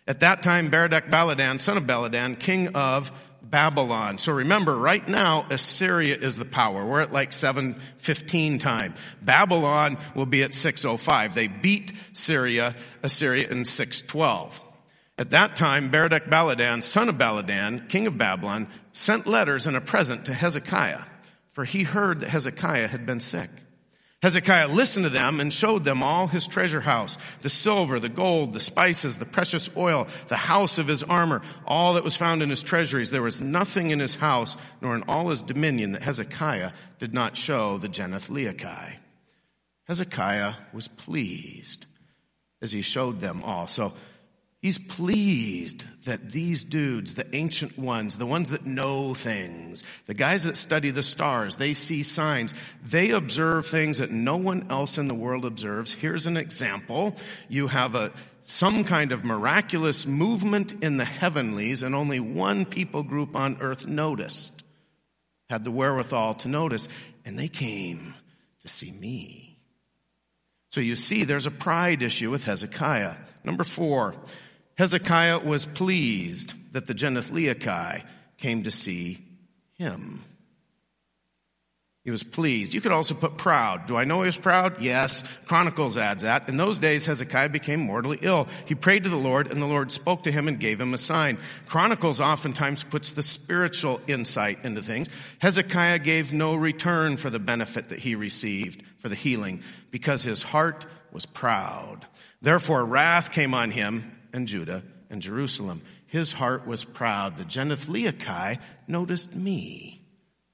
At 0.07 0.19
that 0.19 0.43
time, 0.43 0.69
Berodach 0.69 1.09
Baladan, 1.09 1.59
son 1.59 1.77
of 1.77 1.83
Baladan, 1.83 2.39
king 2.39 2.75
of 2.75 3.11
Babylon. 3.41 4.17
So 4.19 4.31
remember, 4.31 4.75
right 4.77 5.07
now, 5.07 5.45
Assyria 5.49 6.17
is 6.17 6.37
the 6.37 6.45
power. 6.45 6.85
We're 6.85 7.01
at 7.01 7.11
like 7.11 7.31
715 7.31 8.59
time. 8.59 8.93
Babylon 9.21 9.97
will 10.13 10.25
be 10.25 10.43
at 10.43 10.53
605. 10.53 11.33
They 11.33 11.47
beat 11.47 11.93
Syria, 12.13 12.75
Assyria 13.01 13.47
in 13.49 13.65
612. 13.65 14.61
At 15.17 15.29
that 15.29 15.55
time, 15.55 15.91
Berodach 15.91 16.27
Baladan, 16.27 16.81
son 16.81 17.09
of 17.09 17.15
Baladan, 17.15 17.87
king 17.87 18.07
of 18.07 18.17
Babylon, 18.17 18.67
sent 18.93 19.27
letters 19.27 19.67
and 19.67 19.75
a 19.75 19.81
present 19.81 20.25
to 20.25 20.33
Hezekiah, 20.33 21.01
for 21.49 21.65
he 21.65 21.83
heard 21.83 22.21
that 22.21 22.29
Hezekiah 22.29 22.87
had 22.87 23.05
been 23.05 23.19
sick. 23.19 23.49
Hezekiah 24.23 24.69
listened 24.69 25.03
to 25.03 25.09
them 25.09 25.41
and 25.41 25.51
showed 25.51 25.83
them 25.83 26.01
all 26.01 26.27
his 26.27 26.47
treasure 26.47 26.79
house, 26.79 27.17
the 27.41 27.49
silver, 27.49 27.99
the 27.99 28.07
gold, 28.07 28.53
the 28.53 28.59
spices, 28.61 29.17
the 29.17 29.25
precious 29.25 29.69
oil, 29.75 30.07
the 30.29 30.37
house 30.37 30.77
of 30.77 30.87
his 30.87 31.03
armor, 31.03 31.41
all 31.67 31.95
that 31.95 32.05
was 32.05 32.15
found 32.15 32.41
in 32.41 32.49
his 32.49 32.63
treasuries. 32.63 33.11
There 33.11 33.21
was 33.21 33.41
nothing 33.41 33.91
in 33.91 33.99
his 33.99 34.15
house, 34.15 34.55
nor 34.81 34.95
in 34.95 35.03
all 35.09 35.27
his 35.27 35.41
dominion 35.41 35.91
that 35.91 36.03
Hezekiah 36.03 36.71
did 36.99 37.13
not 37.13 37.35
show 37.35 37.77
the 37.77 37.89
Geneth 37.89 38.29
Genethliachi. 38.29 38.95
Hezekiah 39.87 40.53
was 40.71 40.87
pleased 40.87 41.85
as 42.61 42.71
he 42.71 42.81
showed 42.81 43.19
them 43.19 43.43
all. 43.43 43.67
So 43.67 43.93
He's 44.63 44.79
pleased 44.79 45.83
that 46.05 46.31
these 46.31 46.63
dudes, 46.63 47.15
the 47.15 47.35
ancient 47.35 47.77
ones, 47.77 48.15
the 48.15 48.25
ones 48.25 48.51
that 48.51 48.65
know 48.65 49.13
things, 49.13 49.83
the 50.05 50.13
guys 50.13 50.45
that 50.45 50.55
study 50.55 50.89
the 50.89 51.03
stars, 51.03 51.57
they 51.57 51.73
see 51.73 52.01
signs, 52.01 52.53
they 52.81 53.09
observe 53.09 53.65
things 53.65 53.97
that 53.97 54.09
no 54.09 54.37
one 54.37 54.67
else 54.69 54.97
in 54.97 55.09
the 55.09 55.13
world 55.13 55.43
observes. 55.43 55.93
Here's 55.93 56.27
an 56.27 56.37
example. 56.37 57.17
You 57.49 57.67
have 57.67 57.93
a, 57.95 58.13
some 58.43 58.85
kind 58.85 59.11
of 59.11 59.25
miraculous 59.25 60.05
movement 60.05 60.81
in 60.81 60.95
the 60.95 61.03
heavenlies 61.03 61.83
and 61.83 61.93
only 61.93 62.21
one 62.21 62.63
people 62.63 63.03
group 63.03 63.35
on 63.35 63.57
earth 63.59 63.85
noticed, 63.85 64.63
had 65.49 65.65
the 65.65 65.71
wherewithal 65.71 66.35
to 66.35 66.47
notice, 66.47 66.87
and 67.25 67.37
they 67.37 67.49
came 67.49 68.13
to 68.61 68.69
see 68.69 68.91
me. 68.91 69.59
So 70.69 70.79
you 70.79 70.95
see, 70.95 71.25
there's 71.25 71.47
a 71.47 71.51
pride 71.51 72.01
issue 72.01 72.31
with 72.31 72.45
Hezekiah. 72.45 73.15
Number 73.43 73.63
four, 73.65 74.15
Hezekiah 74.75 75.39
was 75.39 75.65
pleased 75.65 76.53
that 76.73 76.87
the 76.87 76.95
Genethliachi 76.95 78.03
came 78.37 78.63
to 78.63 78.71
see 78.71 79.23
him. 79.73 80.23
He 82.03 82.11
was 82.11 82.23
pleased. 82.23 82.73
You 82.73 82.81
could 82.81 82.91
also 82.91 83.13
put 83.13 83.37
proud. 83.37 83.87
Do 83.87 83.95
I 83.95 84.03
know 84.03 84.19
he 84.19 84.25
was 84.25 84.35
proud? 84.35 84.81
Yes. 84.81 85.23
Chronicles 85.45 85.97
adds 85.97 86.23
that. 86.23 86.49
In 86.49 86.57
those 86.57 86.77
days, 86.77 87.05
Hezekiah 87.05 87.47
became 87.47 87.79
mortally 87.79 88.19
ill. 88.21 88.49
He 88.65 88.75
prayed 88.75 89.03
to 89.03 89.09
the 89.09 89.15
Lord 89.15 89.49
and 89.49 89.61
the 89.61 89.67
Lord 89.67 89.89
spoke 89.89 90.23
to 90.23 90.31
him 90.31 90.49
and 90.49 90.59
gave 90.59 90.81
him 90.81 90.93
a 90.93 90.97
sign. 90.97 91.37
Chronicles 91.65 92.19
oftentimes 92.19 92.83
puts 92.83 93.13
the 93.13 93.21
spiritual 93.21 94.01
insight 94.05 94.65
into 94.65 94.81
things. 94.81 95.07
Hezekiah 95.39 95.99
gave 95.99 96.33
no 96.33 96.55
return 96.55 97.15
for 97.15 97.29
the 97.29 97.39
benefit 97.39 97.87
that 97.89 97.99
he 97.99 98.15
received 98.15 98.83
for 98.97 99.07
the 99.07 99.15
healing 99.15 99.63
because 99.89 100.23
his 100.23 100.43
heart 100.43 100.85
was 101.13 101.25
proud. 101.25 102.05
Therefore, 102.41 102.83
wrath 102.83 103.31
came 103.31 103.53
on 103.53 103.71
him 103.71 104.11
and 104.33 104.47
Judah 104.47 104.83
and 105.09 105.21
Jerusalem. 105.21 105.81
His 106.07 106.33
heart 106.33 106.67
was 106.67 106.83
proud. 106.83 107.37
The 107.37 107.45
Genethliachi 107.45 108.59
noticed 108.87 109.35
me. 109.35 110.01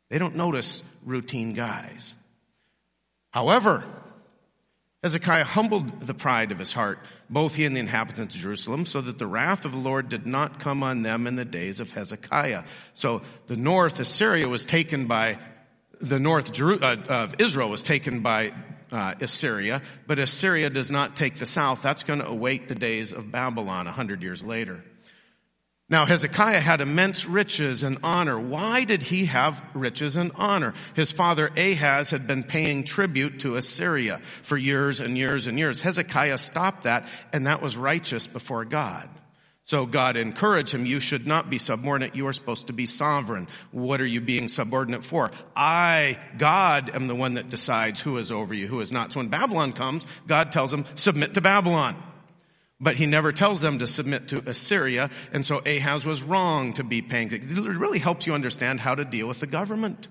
They 0.10 0.20
don't 0.20 0.36
notice 0.36 0.84
routine 1.06 1.54
guys. 1.54 2.13
However, 3.32 3.84
Hezekiah 5.04 5.46
humbled 5.46 6.02
the 6.02 6.13
pride 6.13 6.52
of 6.52 6.60
his 6.60 6.74
heart, 6.74 7.00
both 7.30 7.56
he 7.56 7.63
and 7.63 7.74
the 7.74 7.80
inhabitants 7.80 8.36
of 8.36 8.42
Jerusalem, 8.42 8.86
so 8.86 9.00
that 9.00 9.18
the 9.18 9.28
wrath 9.28 9.63
of 9.63 9.72
the 9.72 9.78
Lord 9.78 10.10
did 10.10 10.28
not 10.28 10.60
come 10.60 10.84
on 10.84 11.04
them 11.04 11.26
in 11.26 11.36
the 11.38 11.46
days 11.46 11.80
of 11.80 11.92
Hezekiah. 11.92 12.63
So 12.94 13.22
the 13.48 13.56
north, 13.56 14.00
Assyria, 14.00 14.50
was 14.50 14.65
taken 14.65 15.06
by, 15.06 15.38
the 16.02 16.20
north 16.20 16.60
uh, 16.62 16.98
of 17.08 17.36
Israel 17.39 17.70
was 17.70 17.82
taken 17.82 18.20
by 18.20 18.52
uh, 18.91 19.15
Assyria, 19.19 19.82
but 20.08 20.19
Assyria 20.19 20.69
does 20.69 20.91
not 20.91 21.15
take 21.15 21.36
the 21.36 21.45
south. 21.45 21.82
That's 21.82 22.04
going 22.04 22.19
to 22.19 22.28
await 22.28 22.67
the 22.67 22.75
days 22.75 23.12
of 23.12 23.32
Babylon 23.32 23.88
a 23.88 23.91
hundred 23.91 24.23
years 24.23 24.43
later. 24.43 24.84
Now, 25.91 26.06
Hezekiah 26.06 26.60
had 26.60 26.82
immense 26.82 27.25
riches 27.25 27.82
and 27.82 27.97
honor. 28.04 28.39
Why 28.39 28.84
did 28.84 29.02
he 29.02 29.25
have 29.25 29.60
riches 29.73 30.17
and 30.17 30.32
honor? 30.36 30.75
His 30.95 31.12
father 31.12 31.49
Ahaz 31.58 32.12
had 32.12 32.28
been 32.28 32.43
paying 32.43 32.84
tribute 32.84 33.39
to 33.39 33.56
Assyria 33.56 34.19
for 34.43 34.56
years 34.56 34.99
and 34.99 35.17
years 35.17 35.47
and 35.47 35.58
years. 35.58 35.82
Hezekiah 35.82 36.38
stopped 36.38 36.84
that, 36.84 37.08
and 37.34 37.47
that 37.47 37.63
was 37.63 37.75
righteous 37.75 38.28
before 38.28 38.65
God. 38.65 39.10
So 39.69 39.86
God 39.86 40.17
encouraged 40.17 40.73
him, 40.73 40.88
you 40.88 40.99
should 40.99 41.27
not 41.27 41.51
be 41.51 41.60
subordinate. 41.60 42.15
You 42.15 42.25
are 42.25 42.34
supposed 42.34 42.65
to 42.67 42.73
be 42.73 42.88
sovereign. 42.88 43.47
What 43.69 44.01
are 44.01 44.05
you 44.08 44.19
being 44.19 44.49
subordinate 44.49 45.03
for? 45.03 45.29
I, 45.55 46.17
God, 46.39 46.89
am 46.89 47.05
the 47.05 47.13
one 47.13 47.36
that 47.36 47.49
decides 47.49 47.99
who 47.99 48.17
is 48.17 48.32
over 48.32 48.51
you, 48.51 48.65
who 48.65 48.79
is 48.79 48.91
not. 48.91 49.13
So 49.13 49.19
when 49.19 49.27
Babylon 49.27 49.73
comes, 49.73 50.08
God 50.25 50.51
tells 50.51 50.71
them, 50.71 50.86
submit 50.95 51.36
to 51.36 51.41
Babylon. 51.41 51.95
But 52.79 52.95
he 52.95 53.05
never 53.05 53.32
tells 53.32 53.62
them 53.62 53.77
to 53.77 53.86
submit 53.86 54.29
to 54.29 54.41
Assyria. 54.49 55.12
And 55.34 55.45
so 55.45 55.62
Ahaz 55.63 56.03
was 56.03 56.23
wrong 56.23 56.73
to 56.73 56.84
be 56.84 57.03
paying. 57.03 57.32
It 57.32 57.43
really 57.43 57.99
helps 57.99 58.25
you 58.25 58.34
understand 58.34 58.79
how 58.79 58.95
to 58.95 59.05
deal 59.05 59.27
with 59.27 59.39
the 59.39 59.45
government 59.45 60.08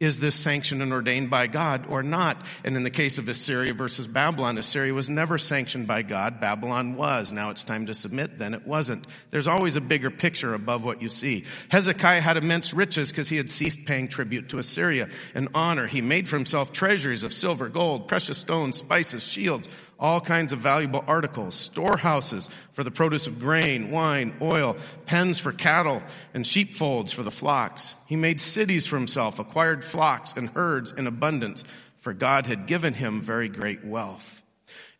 is 0.00 0.18
this 0.18 0.34
sanctioned 0.34 0.80
and 0.80 0.94
ordained 0.94 1.28
by 1.28 1.46
God 1.46 1.84
or 1.86 2.02
not? 2.02 2.38
And 2.64 2.74
in 2.74 2.84
the 2.84 2.90
case 2.90 3.18
of 3.18 3.28
Assyria 3.28 3.74
versus 3.74 4.06
Babylon, 4.06 4.56
Assyria 4.56 4.94
was 4.94 5.10
never 5.10 5.36
sanctioned 5.36 5.86
by 5.86 6.00
God. 6.00 6.40
Babylon 6.40 6.96
was. 6.96 7.32
Now 7.32 7.50
it's 7.50 7.64
time 7.64 7.84
to 7.86 7.94
submit. 7.94 8.38
Then 8.38 8.54
it 8.54 8.66
wasn't. 8.66 9.06
There's 9.30 9.46
always 9.46 9.76
a 9.76 9.80
bigger 9.82 10.10
picture 10.10 10.54
above 10.54 10.86
what 10.86 11.02
you 11.02 11.10
see. 11.10 11.44
Hezekiah 11.68 12.22
had 12.22 12.38
immense 12.38 12.72
riches 12.72 13.10
because 13.10 13.28
he 13.28 13.36
had 13.36 13.50
ceased 13.50 13.84
paying 13.84 14.08
tribute 14.08 14.48
to 14.48 14.58
Assyria 14.58 15.10
and 15.34 15.48
honor. 15.54 15.86
He 15.86 16.00
made 16.00 16.30
for 16.30 16.36
himself 16.36 16.72
treasuries 16.72 17.22
of 17.22 17.34
silver, 17.34 17.68
gold, 17.68 18.08
precious 18.08 18.38
stones, 18.38 18.78
spices, 18.78 19.22
shields, 19.22 19.68
all 20.00 20.20
kinds 20.20 20.52
of 20.52 20.58
valuable 20.58 21.04
articles, 21.06 21.54
storehouses 21.54 22.48
for 22.72 22.82
the 22.82 22.90
produce 22.90 23.26
of 23.26 23.38
grain, 23.38 23.90
wine, 23.90 24.34
oil, 24.40 24.76
pens 25.04 25.38
for 25.38 25.52
cattle, 25.52 26.02
and 26.32 26.46
sheepfolds 26.46 27.12
for 27.12 27.22
the 27.22 27.30
flocks. 27.30 27.94
He 28.06 28.16
made 28.16 28.40
cities 28.40 28.86
for 28.86 28.96
himself, 28.96 29.38
acquired 29.38 29.84
flocks 29.84 30.32
and 30.32 30.48
herds 30.50 30.90
in 30.90 31.06
abundance, 31.06 31.64
for 31.98 32.14
God 32.14 32.46
had 32.46 32.66
given 32.66 32.94
him 32.94 33.20
very 33.20 33.48
great 33.48 33.84
wealth. 33.84 34.42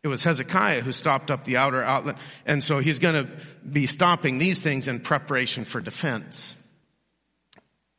It 0.02 0.08
was 0.08 0.22
Hezekiah 0.22 0.82
who 0.82 0.92
stopped 0.92 1.30
up 1.30 1.44
the 1.44 1.56
outer 1.56 1.82
outlet, 1.82 2.16
and 2.46 2.62
so 2.62 2.78
he's 2.78 2.98
going 2.98 3.26
to 3.26 3.32
be 3.68 3.86
stopping 3.86 4.38
these 4.38 4.60
things 4.60 4.86
in 4.86 5.00
preparation 5.00 5.64
for 5.64 5.80
defense. 5.80 6.56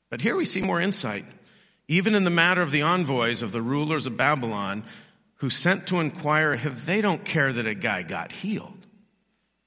But 0.09 0.21
here 0.21 0.35
we 0.35 0.45
see 0.45 0.61
more 0.61 0.81
insight. 0.81 1.25
Even 1.87 2.15
in 2.15 2.23
the 2.23 2.29
matter 2.29 2.61
of 2.61 2.71
the 2.71 2.83
envoys 2.83 3.41
of 3.41 3.51
the 3.51 3.61
rulers 3.61 4.05
of 4.05 4.17
Babylon, 4.17 4.83
who 5.41 5.49
sent 5.49 5.87
to 5.87 5.99
inquire 5.99 6.53
if 6.53 6.85
they 6.85 7.01
don't 7.01 7.25
care 7.25 7.51
that 7.51 7.65
a 7.65 7.73
guy 7.73 8.03
got 8.03 8.31
healed. 8.31 8.85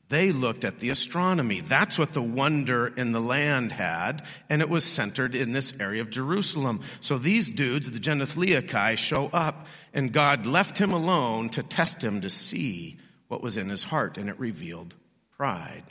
They 0.08 0.30
looked 0.30 0.64
at 0.64 0.78
the 0.78 0.90
astronomy. 0.90 1.62
That's 1.62 1.98
what 1.98 2.12
the 2.12 2.22
wonder 2.22 2.86
in 2.86 3.10
the 3.10 3.20
land 3.20 3.72
had, 3.72 4.24
and 4.48 4.62
it 4.62 4.68
was 4.68 4.84
centered 4.84 5.34
in 5.34 5.52
this 5.52 5.72
area 5.80 6.02
of 6.02 6.10
Jerusalem. 6.10 6.80
So 7.00 7.18
these 7.18 7.50
dudes, 7.50 7.90
the 7.90 7.98
Genethliachi, 7.98 8.96
show 8.96 9.26
up, 9.32 9.66
and 9.92 10.12
God 10.12 10.46
left 10.46 10.78
him 10.78 10.92
alone 10.92 11.48
to 11.50 11.64
test 11.64 12.04
him 12.04 12.20
to 12.20 12.30
see 12.30 12.96
what 13.26 13.42
was 13.42 13.56
in 13.56 13.68
his 13.68 13.82
heart, 13.82 14.16
and 14.16 14.28
it 14.28 14.38
revealed 14.38 14.94
pride. 15.36 15.82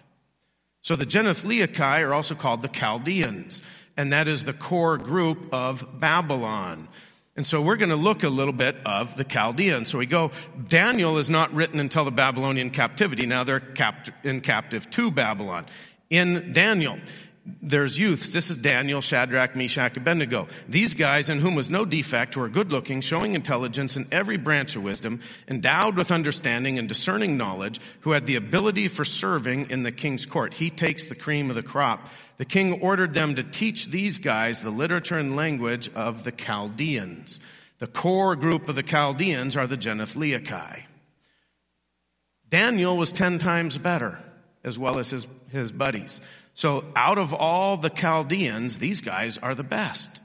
So 0.80 0.96
the 0.96 1.06
Genethliachi 1.06 2.00
are 2.08 2.14
also 2.14 2.36
called 2.36 2.62
the 2.62 2.70
Chaldeans, 2.70 3.62
and 3.98 4.14
that 4.14 4.30
is 4.30 4.46
the 4.46 4.54
core 4.54 4.98
group 4.98 5.54
of 5.54 6.00
Babylon. 6.00 6.88
And 7.36 7.48
so 7.48 7.62
we're 7.62 7.78
going 7.78 7.90
to 7.90 7.96
look 7.96 8.24
a 8.24 8.30
little 8.30 8.54
bit 8.54 8.76
of 8.86 9.18
the 9.18 9.24
Chaldeans. 9.24 9.90
So 9.90 9.98
we 9.98 10.06
go, 10.06 10.32
Daniel 10.68 11.18
is 11.18 11.32
not 11.32 11.52
written 11.54 11.80
until 11.80 12.06
the 12.06 12.12
Babylonian 12.12 12.70
captivity. 12.70 13.26
Now 13.26 13.44
they're 13.44 13.60
capt- 13.60 14.12
in 14.24 14.42
captive 14.42 14.88
to 14.92 15.10
Babylon. 15.10 15.66
In 16.12 16.54
Daniel, 16.54 17.00
there's 17.46 18.00
youths. 18.00 18.30
This 18.30 18.50
is 18.50 18.58
Daniel, 18.58 19.02
Shadrach, 19.02 19.56
Meshach, 19.56 19.98
Abednego. 19.98 20.48
These 20.70 20.94
guys 20.94 21.30
in 21.30 21.40
whom 21.40 21.56
was 21.56 21.70
no 21.70 21.84
defect, 21.84 22.36
who 22.36 22.42
are 22.42 22.50
good 22.50 22.72
looking, 22.72 23.02
showing 23.02 23.36
intelligence 23.36 23.98
in 23.98 24.08
every 24.14 24.38
branch 24.38 24.78
of 24.78 24.84
wisdom, 24.84 25.20
endowed 25.48 25.98
with 25.98 26.12
understanding 26.12 26.80
and 26.80 26.88
discerning 26.88 27.36
knowledge, 27.36 27.82
who 28.02 28.12
had 28.12 28.26
the 28.26 28.38
ability 28.38 28.88
for 28.88 29.04
serving 29.04 29.70
in 29.70 29.84
the 29.84 29.92
king's 29.92 30.26
court. 30.26 30.54
He 30.54 30.70
takes 30.70 31.06
the 31.06 31.16
cream 31.16 31.50
of 31.50 31.58
the 31.58 31.64
crop. 31.64 32.08
The 32.38 32.46
king 32.46 32.82
ordered 32.82 33.14
them 33.14 33.36
to 33.36 33.44
teach 33.44 33.88
these 33.88 34.20
guys 34.20 34.62
the 34.62 34.70
literature 34.70 35.18
and 35.20 35.36
language 35.36 35.92
of 35.94 36.24
the 36.24 36.32
Chaldeans. 36.32 37.42
The 37.80 37.88
core 37.88 38.38
group 38.38 38.70
of 38.70 38.76
the 38.76 38.84
Chaldeans 38.84 39.58
are 39.58 39.68
the 39.68 39.78
Genethliachi. 39.78 40.84
Daniel 42.50 42.96
was 42.96 43.12
ten 43.12 43.40
times 43.40 43.78
better, 43.78 44.18
as 44.64 44.80
well 44.80 44.98
as 45.00 45.10
his, 45.10 45.28
his 45.52 45.74
buddies. 45.74 46.22
So 46.54 46.86
out 46.96 47.18
of 47.18 47.34
all 47.34 47.78
the 47.78 47.90
Chaldeans, 47.90 48.78
these 48.78 49.02
guys 49.02 49.38
are 49.38 49.56
the 49.56 49.64
best. 49.64 50.20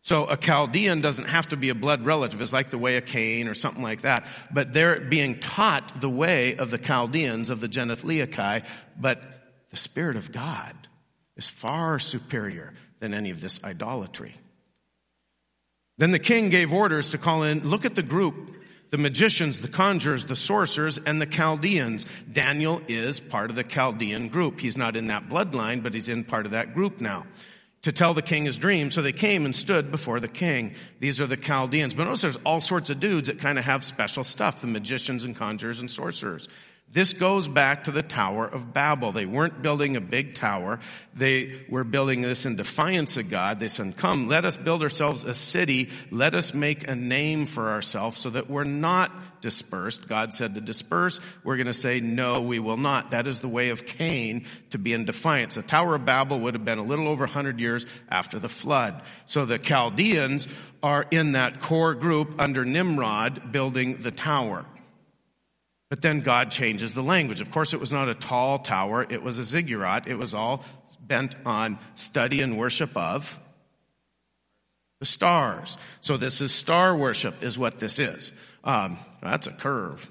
So 0.00 0.26
a 0.26 0.36
Chaldean 0.36 1.00
doesn't 1.00 1.26
have 1.26 1.48
to 1.48 1.56
be 1.56 1.70
a 1.70 1.74
blood 1.74 2.04
relative. 2.04 2.40
It's 2.40 2.52
like 2.52 2.70
the 2.70 2.78
way 2.78 2.98
of 2.98 3.06
Cain 3.06 3.48
or 3.48 3.54
something 3.54 3.82
like 3.82 4.02
that. 4.02 4.26
But 4.52 4.74
they're 4.74 5.00
being 5.00 5.40
taught 5.40 6.00
the 6.00 6.10
way 6.10 6.56
of 6.56 6.70
the 6.70 6.78
Chaldeans, 6.78 7.48
of 7.48 7.60
the 7.60 7.68
Genethliachi, 7.68 8.64
but 9.00 9.22
the 9.70 9.76
Spirit 9.76 10.16
of 10.16 10.30
God 10.30 10.74
is 11.36 11.48
far 11.48 11.98
superior 11.98 12.74
than 13.00 13.14
any 13.14 13.30
of 13.30 13.40
this 13.40 13.62
idolatry. 13.64 14.34
Then 15.96 16.10
the 16.10 16.18
king 16.18 16.50
gave 16.50 16.72
orders 16.72 17.10
to 17.10 17.18
call 17.18 17.42
in, 17.42 17.68
look 17.68 17.84
at 17.84 17.94
the 17.94 18.02
group 18.02 18.34
the 18.94 18.98
magicians, 18.98 19.60
the 19.60 19.66
conjurers, 19.66 20.26
the 20.26 20.36
sorcerers, 20.36 20.98
and 20.98 21.20
the 21.20 21.26
Chaldeans. 21.26 22.06
Daniel 22.32 22.80
is 22.86 23.18
part 23.18 23.50
of 23.50 23.56
the 23.56 23.64
Chaldean 23.64 24.28
group. 24.28 24.60
He's 24.60 24.76
not 24.76 24.94
in 24.94 25.08
that 25.08 25.28
bloodline, 25.28 25.82
but 25.82 25.94
he's 25.94 26.08
in 26.08 26.22
part 26.22 26.46
of 26.46 26.52
that 26.52 26.74
group 26.74 27.00
now. 27.00 27.26
To 27.82 27.90
tell 27.90 28.14
the 28.14 28.22
king 28.22 28.44
his 28.44 28.56
dream. 28.56 28.92
So 28.92 29.02
they 29.02 29.10
came 29.10 29.46
and 29.46 29.56
stood 29.56 29.90
before 29.90 30.20
the 30.20 30.28
king. 30.28 30.76
These 31.00 31.20
are 31.20 31.26
the 31.26 31.36
Chaldeans. 31.36 31.92
But 31.92 32.04
notice 32.04 32.20
there's 32.20 32.38
all 32.46 32.60
sorts 32.60 32.88
of 32.88 33.00
dudes 33.00 33.26
that 33.26 33.40
kind 33.40 33.58
of 33.58 33.64
have 33.64 33.82
special 33.82 34.22
stuff. 34.22 34.60
The 34.60 34.68
magicians 34.68 35.24
and 35.24 35.36
conjurers 35.36 35.80
and 35.80 35.90
sorcerers. 35.90 36.46
This 36.94 37.12
goes 37.12 37.48
back 37.48 37.84
to 37.84 37.90
the 37.90 38.04
Tower 38.04 38.46
of 38.46 38.72
Babel. 38.72 39.10
They 39.10 39.26
weren't 39.26 39.62
building 39.62 39.96
a 39.96 40.00
big 40.00 40.34
tower. 40.34 40.78
They 41.12 41.64
were 41.68 41.82
building 41.82 42.20
this 42.20 42.46
in 42.46 42.54
defiance 42.54 43.16
of 43.16 43.28
God. 43.28 43.58
They 43.58 43.66
said, 43.66 43.96
come, 43.96 44.28
let 44.28 44.44
us 44.44 44.56
build 44.56 44.80
ourselves 44.80 45.24
a 45.24 45.34
city. 45.34 45.90
Let 46.12 46.36
us 46.36 46.54
make 46.54 46.86
a 46.86 46.94
name 46.94 47.46
for 47.46 47.70
ourselves 47.70 48.20
so 48.20 48.30
that 48.30 48.48
we're 48.48 48.62
not 48.62 49.10
dispersed. 49.40 50.06
God 50.06 50.32
said 50.32 50.54
to 50.54 50.60
disperse. 50.60 51.18
We're 51.42 51.56
going 51.56 51.66
to 51.66 51.72
say, 51.72 51.98
no, 51.98 52.42
we 52.42 52.60
will 52.60 52.76
not. 52.76 53.10
That 53.10 53.26
is 53.26 53.40
the 53.40 53.48
way 53.48 53.70
of 53.70 53.86
Cain 53.86 54.46
to 54.70 54.78
be 54.78 54.92
in 54.92 55.04
defiance. 55.04 55.56
The 55.56 55.62
Tower 55.62 55.96
of 55.96 56.04
Babel 56.04 56.38
would 56.38 56.54
have 56.54 56.64
been 56.64 56.78
a 56.78 56.84
little 56.84 57.08
over 57.08 57.24
100 57.24 57.58
years 57.58 57.86
after 58.08 58.38
the 58.38 58.48
flood. 58.48 59.02
So 59.26 59.46
the 59.46 59.58
Chaldeans 59.58 60.46
are 60.80 61.04
in 61.10 61.32
that 61.32 61.60
core 61.60 61.94
group 61.94 62.40
under 62.40 62.64
Nimrod 62.64 63.50
building 63.50 63.96
the 63.96 64.12
tower. 64.12 64.64
But 65.94 66.02
then 66.02 66.22
God 66.22 66.50
changes 66.50 66.92
the 66.92 67.04
language. 67.04 67.40
Of 67.40 67.52
course, 67.52 67.72
it 67.72 67.78
was 67.78 67.92
not 67.92 68.08
a 68.08 68.16
tall 68.16 68.58
tower. 68.58 69.06
It 69.08 69.22
was 69.22 69.38
a 69.38 69.44
ziggurat. 69.44 70.08
It 70.08 70.16
was 70.16 70.34
all 70.34 70.64
bent 71.00 71.36
on 71.46 71.78
study 71.94 72.42
and 72.42 72.58
worship 72.58 72.96
of 72.96 73.38
the 74.98 75.06
stars. 75.06 75.76
So 76.00 76.16
this 76.16 76.40
is 76.40 76.52
star 76.52 76.96
worship 76.96 77.44
is 77.44 77.56
what 77.56 77.78
this 77.78 78.00
is. 78.00 78.32
Um, 78.64 78.98
that's 79.22 79.46
a 79.46 79.52
curve. 79.52 80.10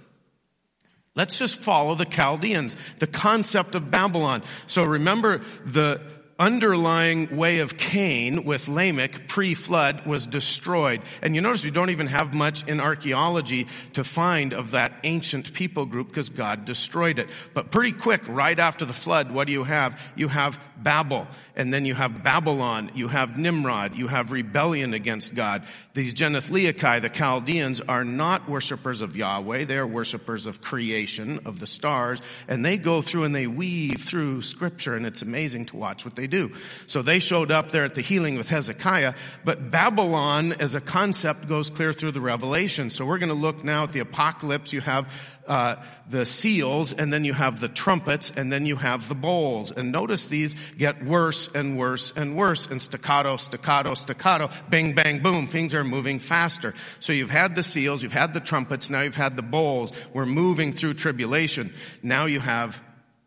Let's 1.17 1.37
just 1.37 1.59
follow 1.59 1.95
the 1.95 2.05
Chaldeans, 2.05 2.77
the 2.99 3.07
concept 3.07 3.75
of 3.75 3.91
Babylon. 3.91 4.43
So 4.67 4.85
remember 4.85 5.39
the 5.65 6.01
underlying 6.39 7.35
way 7.35 7.59
of 7.59 7.77
Cain 7.77 8.43
with 8.43 8.67
Lamech 8.67 9.27
pre-flood 9.27 10.05
was 10.05 10.25
destroyed. 10.25 11.01
And 11.21 11.35
you 11.35 11.41
notice 11.41 11.63
we 11.63 11.71
don't 11.71 11.91
even 11.91 12.07
have 12.07 12.33
much 12.33 12.67
in 12.67 12.79
archaeology 12.79 13.67
to 13.93 14.03
find 14.03 14.53
of 14.53 14.71
that 14.71 14.93
ancient 15.03 15.53
people 15.53 15.85
group 15.85 16.07
because 16.07 16.29
God 16.29 16.65
destroyed 16.65 17.19
it. 17.19 17.29
But 17.53 17.71
pretty 17.71 17.91
quick, 17.91 18.27
right 18.27 18.57
after 18.57 18.85
the 18.85 18.93
flood, 18.93 19.31
what 19.31 19.47
do 19.47 19.53
you 19.53 19.63
have? 19.63 20.01
You 20.15 20.27
have 20.27 20.59
Babel, 20.83 21.27
and 21.55 21.73
then 21.73 21.85
you 21.85 21.95
have 21.95 22.23
Babylon, 22.23 22.91
you 22.93 23.07
have 23.07 23.37
Nimrod, 23.37 23.95
you 23.95 24.07
have 24.07 24.31
rebellion 24.31 24.93
against 24.93 25.33
God. 25.33 25.65
These 25.93 26.13
Genethliachi, 26.13 27.01
the 27.01 27.09
Chaldeans, 27.09 27.79
are 27.81 28.03
not 28.03 28.49
worshippers 28.49 29.01
of 29.01 29.15
Yahweh, 29.15 29.65
they 29.65 29.77
are 29.77 29.87
worshippers 29.87 30.45
of 30.45 30.61
creation, 30.61 31.39
of 31.45 31.59
the 31.59 31.67
stars, 31.67 32.21
and 32.47 32.65
they 32.65 32.77
go 32.77 33.01
through 33.01 33.23
and 33.23 33.35
they 33.35 33.47
weave 33.47 34.01
through 34.01 34.41
scripture, 34.41 34.95
and 34.95 35.05
it's 35.05 35.21
amazing 35.21 35.65
to 35.67 35.77
watch 35.77 36.03
what 36.03 36.15
they 36.15 36.22
do. 36.27 36.51
So 36.87 37.01
they 37.01 37.19
showed 37.19 37.51
up 37.51 37.71
there 37.71 37.85
at 37.85 37.95
the 37.95 38.01
healing 38.01 38.35
with 38.35 38.49
Hezekiah, 38.49 39.13
but 39.43 39.71
Babylon 39.71 40.53
as 40.53 40.75
a 40.75 40.81
concept 40.81 41.47
goes 41.47 41.69
clear 41.69 41.93
through 41.93 42.11
the 42.11 42.21
revelation. 42.21 42.89
So 42.89 43.05
we're 43.05 43.19
going 43.19 43.29
to 43.29 43.35
look 43.35 43.63
now 43.63 43.83
at 43.83 43.91
the 43.91 43.99
apocalypse. 43.99 44.73
You 44.73 44.81
have 44.81 45.11
uh, 45.47 45.75
the 46.09 46.25
seals, 46.25 46.93
and 46.93 47.11
then 47.11 47.25
you 47.25 47.33
have 47.33 47.59
the 47.59 47.67
trumpets, 47.67 48.31
and 48.35 48.51
then 48.51 48.65
you 48.65 48.75
have 48.75 49.09
the 49.09 49.15
bowls. 49.15 49.71
And 49.71 49.91
notice 49.91 50.27
these 50.27 50.55
get 50.77 51.03
worse 51.03 51.49
and 51.53 51.77
worse 51.77 52.13
and 52.15 52.37
worse, 52.37 52.67
and 52.67 52.81
staccato, 52.81 53.37
staccato, 53.37 53.93
staccato, 53.93 54.49
bang, 54.69 54.93
bang, 54.93 55.19
boom. 55.19 55.47
Things 55.47 55.73
are 55.73 55.83
moving 55.83 56.19
faster. 56.19 56.73
So 56.99 57.13
you've 57.13 57.29
had 57.29 57.55
the 57.55 57.63
seals, 57.63 58.03
you've 58.03 58.13
had 58.13 58.33
the 58.33 58.39
trumpets, 58.39 58.89
now 58.89 59.01
you've 59.01 59.15
had 59.15 59.35
the 59.35 59.41
bowls. 59.43 59.91
We're 60.13 60.25
moving 60.25 60.73
through 60.73 60.95
tribulation. 60.95 61.73
Now 62.01 62.25
you 62.25 62.39
have, 62.39 62.81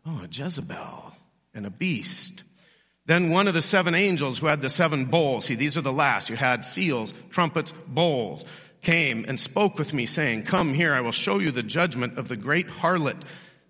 oh, 0.05 0.23
a 0.23 0.27
Jezebel 0.27 1.13
and 1.53 1.65
a 1.65 1.71
beast. 1.71 2.43
Then 3.07 3.31
one 3.31 3.47
of 3.47 3.53
the 3.53 3.61
seven 3.61 3.95
angels 3.95 4.37
who 4.37 4.47
had 4.47 4.61
the 4.61 4.69
seven 4.69 5.05
bowls, 5.05 5.45
see, 5.45 5.55
these 5.55 5.77
are 5.77 5.81
the 5.81 5.93
last. 5.93 6.29
You 6.29 6.35
had 6.35 6.63
seals, 6.65 7.13
trumpets, 7.29 7.73
bowls 7.87 8.45
came 8.81 9.25
and 9.27 9.39
spoke 9.39 9.79
with 9.79 9.93
me 9.93 10.05
saying, 10.05 10.43
come 10.43 10.73
here, 10.73 10.93
I 10.93 11.01
will 11.01 11.13
show 11.13 11.39
you 11.39 11.51
the 11.51 11.63
judgment 11.63 12.17
of 12.17 12.27
the 12.27 12.35
great 12.35 12.67
harlot 12.67 13.23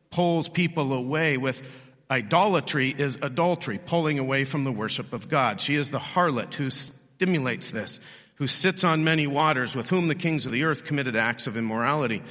pulls 0.10 0.50
people 0.50 0.92
away 0.92 1.38
with 1.38 1.68
idolatry 2.10 2.90
is 2.98 3.18
adultery, 3.22 3.78
pulling 3.78 4.18
away 4.18 4.44
from 4.44 4.64
the 4.64 4.72
worship 4.72 5.14
of 5.14 5.30
God. 5.30 5.62
She 5.62 5.76
is 5.76 5.92
the 5.92 6.00
harlot 6.00 6.54
who 6.56 6.70
stimulates 6.72 7.70
this, 7.70 8.00
who 8.36 8.48
sits 8.48 8.84
on 8.84 9.04
many 9.04 9.28
waters, 9.28 9.76
with 9.76 9.90
whom 9.90 10.08
the 10.08 10.16
kings 10.16 10.46
of 10.46 10.52
the 10.52 10.64
earth 10.64 10.86
committed 10.86 11.16
acts 11.16 11.46
of 11.46 11.58
immorality, 11.58 12.24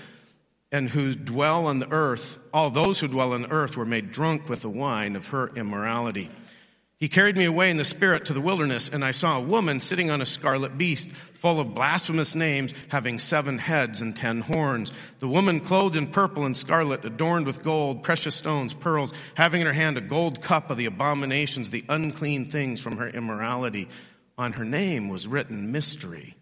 and 0.72 0.88
who 0.88 1.14
dwell 1.14 1.66
on 1.66 1.78
the 1.78 1.90
earth, 1.90 2.38
all 2.52 2.70
those 2.70 2.98
who 2.98 3.06
dwell 3.06 3.32
on 3.32 3.42
the 3.42 3.50
earth 3.50 3.76
were 3.76 3.84
made 3.84 4.10
drunk 4.10 4.48
with 4.48 4.62
the 4.62 4.70
wine 4.70 5.14
of 5.14 5.28
her 5.28 5.52
immorality. 5.54 6.30
He 6.98 7.08
carried 7.08 7.36
me 7.36 7.44
away 7.44 7.70
in 7.70 7.76
the 7.76 7.84
spirit 7.84 8.24
to 8.26 8.32
the 8.32 8.40
wilderness, 8.40 8.88
and 8.88 9.04
I 9.04 9.10
saw 9.10 9.36
a 9.36 9.42
woman 9.42 9.80
sitting 9.80 10.10
on 10.10 10.22
a 10.22 10.26
scarlet 10.26 10.78
beast, 10.78 11.10
full 11.34 11.60
of 11.60 11.74
blasphemous 11.74 12.34
names, 12.34 12.72
having 12.88 13.18
seven 13.18 13.58
heads 13.58 14.00
and 14.00 14.16
ten 14.16 14.40
horns. 14.40 14.92
The 15.18 15.28
woman 15.28 15.60
clothed 15.60 15.96
in 15.96 16.06
purple 16.06 16.46
and 16.46 16.56
scarlet, 16.56 17.04
adorned 17.04 17.44
with 17.44 17.62
gold, 17.62 18.02
precious 18.02 18.34
stones, 18.34 18.72
pearls, 18.72 19.12
having 19.34 19.60
in 19.60 19.66
her 19.66 19.74
hand 19.74 19.98
a 19.98 20.00
gold 20.00 20.40
cup 20.40 20.70
of 20.70 20.78
the 20.78 20.86
abominations, 20.86 21.68
the 21.68 21.84
unclean 21.88 22.46
things 22.46 22.80
from 22.80 22.96
her 22.96 23.08
immorality. 23.08 23.88
On 24.38 24.54
her 24.54 24.64
name 24.64 25.08
was 25.08 25.28
written 25.28 25.72
mystery, 25.72 26.34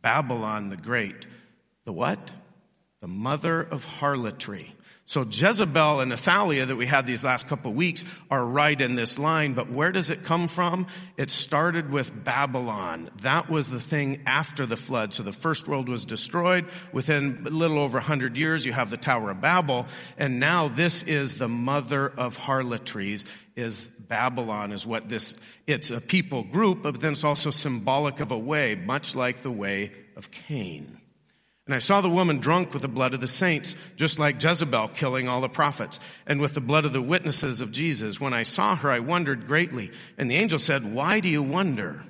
Babylon 0.00 0.70
the 0.70 0.76
Great. 0.78 1.26
The 1.84 1.92
what? 1.92 2.32
the 3.04 3.08
mother 3.08 3.60
of 3.60 3.84
harlotry. 3.84 4.74
So 5.06 5.22
Jezebel 5.22 6.00
and 6.00 6.14
Athaliah 6.14 6.64
that 6.64 6.76
we 6.76 6.86
had 6.86 7.06
these 7.06 7.22
last 7.22 7.46
couple 7.46 7.72
of 7.72 7.76
weeks 7.76 8.06
are 8.30 8.42
right 8.42 8.80
in 8.80 8.94
this 8.94 9.18
line, 9.18 9.52
but 9.52 9.70
where 9.70 9.92
does 9.92 10.08
it 10.08 10.24
come 10.24 10.48
from? 10.48 10.86
It 11.18 11.30
started 11.30 11.90
with 11.90 12.24
Babylon. 12.24 13.10
That 13.20 13.50
was 13.50 13.68
the 13.68 13.80
thing 13.80 14.22
after 14.24 14.64
the 14.64 14.78
flood. 14.78 15.12
So 15.12 15.22
the 15.22 15.32
first 15.32 15.68
world 15.68 15.90
was 15.90 16.06
destroyed. 16.06 16.64
Within 16.90 17.44
a 17.46 17.50
little 17.50 17.78
over 17.78 17.98
100 17.98 18.38
years, 18.38 18.64
you 18.64 18.72
have 18.72 18.88
the 18.88 18.96
Tower 18.96 19.32
of 19.32 19.42
Babel. 19.42 19.86
And 20.16 20.40
now 20.40 20.68
this 20.68 21.02
is 21.02 21.36
the 21.36 21.48
mother 21.48 22.08
of 22.08 22.38
harlotries, 22.38 23.26
is 23.56 23.86
Babylon 24.08 24.72
is 24.72 24.86
what 24.86 25.10
this, 25.10 25.34
it's 25.66 25.90
a 25.90 26.00
people 26.00 26.44
group, 26.44 26.82
but 26.82 26.98
then 27.00 27.12
it's 27.12 27.24
also 27.24 27.50
symbolic 27.50 28.20
of 28.20 28.30
a 28.30 28.38
way, 28.38 28.74
much 28.74 29.14
like 29.14 29.42
the 29.42 29.50
way 29.50 29.92
of 30.16 30.30
Cain. 30.30 30.98
And 31.66 31.74
I 31.74 31.78
saw 31.78 32.02
the 32.02 32.10
woman 32.10 32.40
drunk 32.40 32.74
with 32.74 32.82
the 32.82 32.88
blood 32.88 33.14
of 33.14 33.20
the 33.20 33.26
saints, 33.26 33.74
just 33.96 34.18
like 34.18 34.42
Jezebel 34.42 34.88
killing 34.88 35.28
all 35.28 35.40
the 35.40 35.48
prophets, 35.48 35.98
and 36.26 36.40
with 36.40 36.52
the 36.52 36.60
blood 36.60 36.84
of 36.84 36.92
the 36.92 37.00
witnesses 37.00 37.62
of 37.62 37.72
Jesus. 37.72 38.20
When 38.20 38.34
I 38.34 38.42
saw 38.42 38.76
her, 38.76 38.90
I 38.90 38.98
wondered 38.98 39.46
greatly. 39.46 39.90
And 40.18 40.30
the 40.30 40.36
angel 40.36 40.58
said, 40.58 40.92
Why 40.92 41.20
do 41.20 41.28
you 41.28 41.42
wonder? 41.42 42.04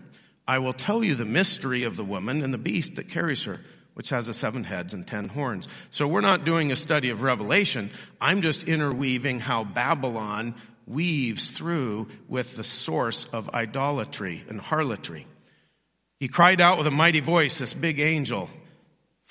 I 0.46 0.58
will 0.58 0.72
tell 0.72 1.04
you 1.04 1.14
the 1.14 1.24
mystery 1.24 1.84
of 1.84 1.96
the 1.96 2.04
woman 2.04 2.42
and 2.42 2.52
the 2.52 2.58
beast 2.58 2.96
that 2.96 3.08
carries 3.08 3.44
her, 3.44 3.60
which 3.94 4.10
has 4.10 4.26
the 4.26 4.34
seven 4.34 4.64
heads 4.64 4.92
and 4.92 5.06
ten 5.06 5.28
horns. 5.28 5.68
So 5.90 6.08
we're 6.08 6.20
not 6.20 6.44
doing 6.44 6.72
a 6.72 6.76
study 6.76 7.10
of 7.10 7.22
Revelation. 7.22 7.90
I'm 8.20 8.42
just 8.42 8.64
interweaving 8.64 9.38
how 9.38 9.62
Babylon 9.62 10.56
weaves 10.86 11.50
through 11.50 12.08
with 12.28 12.56
the 12.56 12.64
source 12.64 13.24
of 13.32 13.54
idolatry 13.54 14.44
and 14.48 14.60
harlotry. 14.60 15.26
He 16.18 16.28
cried 16.28 16.60
out 16.60 16.76
with 16.76 16.86
a 16.88 16.90
mighty 16.90 17.20
voice, 17.20 17.58
this 17.58 17.72
big 17.72 18.00
angel, 18.00 18.50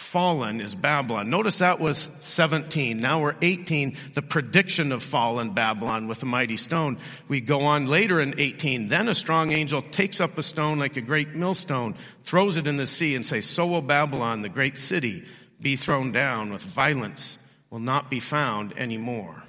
fallen 0.03 0.61
is 0.61 0.75
Babylon. 0.75 1.29
Notice 1.29 1.57
that 1.57 1.79
was 1.79 2.07
17. 2.19 2.99
Now 2.99 3.21
we're 3.21 3.35
18. 3.41 3.97
The 4.13 4.21
prediction 4.21 4.91
of 4.91 5.01
fallen 5.01 5.51
Babylon 5.53 6.07
with 6.07 6.19
the 6.19 6.25
mighty 6.27 6.57
stone. 6.57 6.97
We 7.27 7.41
go 7.41 7.61
on 7.61 7.87
later 7.87 8.19
in 8.19 8.35
18. 8.37 8.89
Then 8.89 9.07
a 9.07 9.15
strong 9.15 9.51
angel 9.51 9.81
takes 9.81 10.21
up 10.21 10.37
a 10.37 10.43
stone 10.43 10.77
like 10.77 10.97
a 10.97 11.01
great 11.01 11.29
millstone, 11.35 11.95
throws 12.23 12.57
it 12.57 12.67
in 12.67 12.77
the 12.77 12.85
sea 12.85 13.15
and 13.15 13.25
says, 13.25 13.47
so 13.47 13.65
will 13.65 13.81
Babylon, 13.81 14.43
the 14.43 14.49
great 14.49 14.77
city, 14.77 15.25
be 15.59 15.75
thrown 15.75 16.11
down 16.11 16.51
with 16.51 16.61
violence, 16.61 17.39
will 17.69 17.79
not 17.79 18.11
be 18.11 18.19
found 18.19 18.77
anymore. 18.77 19.41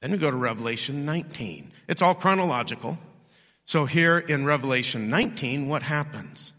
Then 0.00 0.12
we 0.12 0.18
go 0.18 0.30
to 0.30 0.36
Revelation 0.36 1.04
19. 1.04 1.72
It's 1.88 2.00
all 2.00 2.14
chronological. 2.14 2.98
So 3.64 3.84
here 3.84 4.18
in 4.18 4.44
Revelation 4.44 5.10
19, 5.10 5.68
what 5.68 5.82
happens? 5.82 6.52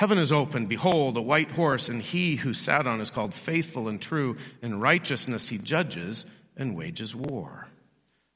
Heaven 0.00 0.16
is 0.16 0.32
open. 0.32 0.64
Behold, 0.64 1.18
a 1.18 1.20
white 1.20 1.50
horse, 1.50 1.90
and 1.90 2.00
he 2.00 2.36
who 2.36 2.54
sat 2.54 2.86
on 2.86 3.02
is 3.02 3.10
called 3.10 3.34
faithful 3.34 3.86
and 3.86 4.00
true. 4.00 4.38
In 4.62 4.80
righteousness 4.80 5.46
he 5.46 5.58
judges 5.58 6.24
and 6.56 6.74
wages 6.74 7.14
war. 7.14 7.68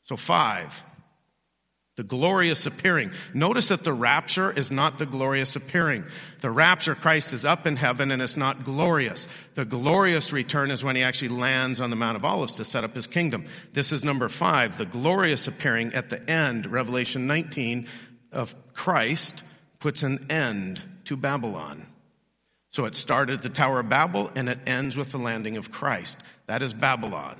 So 0.03 0.15
five, 0.15 0.85
the 1.97 2.03
glorious 2.03 2.67
appearing. 2.67 3.13
Notice 3.33 3.69
that 3.69 3.83
the 3.83 3.95
rapture 3.95 4.53
is 4.53 4.71
not 4.71 4.99
the 4.99 5.07
glorious 5.07 5.57
appearing. 5.57 6.05
The 6.43 6.51
rapture, 6.51 6.95
Christ 6.95 7.33
is 7.33 7.47
up 7.47 7.67
in 7.67 7.77
heaven 7.77 8.11
and 8.11 8.21
it's 8.21 8.37
not 8.37 8.67
glorious. 8.67 9.27
The 9.55 9.65
glorious 9.65 10.35
return 10.35 10.71
is 10.71 10.85
when 10.85 10.97
he 10.97 11.03
actually 11.03 11.29
lands 11.29 11.81
on 11.81 11.89
the 11.89 11.97
Mount 11.97 12.17
of 12.17 12.27
Olives 12.27 12.57
to 12.57 12.65
set 12.65 12.85
up 12.85 12.95
his 12.95 13.07
kingdom. 13.07 13.47
This 13.73 13.91
is 13.91 14.05
number 14.05 14.29
five, 14.29 14.77
the 14.77 14.85
glorious 14.85 15.47
appearing 15.47 15.95
at 15.95 16.11
the 16.11 16.31
end, 16.31 16.67
Revelation 16.67 17.27
19 17.27 17.89
of 18.33 18.55
Christ 18.75 19.43
puts 19.79 20.03
an 20.03 20.27
end 20.29 20.83
to 21.07 21.17
Babylon. 21.17 21.87
So 22.71 22.87
it 22.87 22.95
started 22.95 23.35
at 23.35 23.43
the 23.43 23.49
Tower 23.49 23.81
of 23.81 23.89
Babel 23.89 24.31
and 24.35 24.49
it 24.49 24.59
ends 24.67 24.97
with 24.97 25.13
the 25.13 25.19
landing 25.19 25.57
of 25.57 25.71
Christ. 25.71 26.19
That 26.47 26.63
is 26.63 26.73
Babylon. 26.73 27.37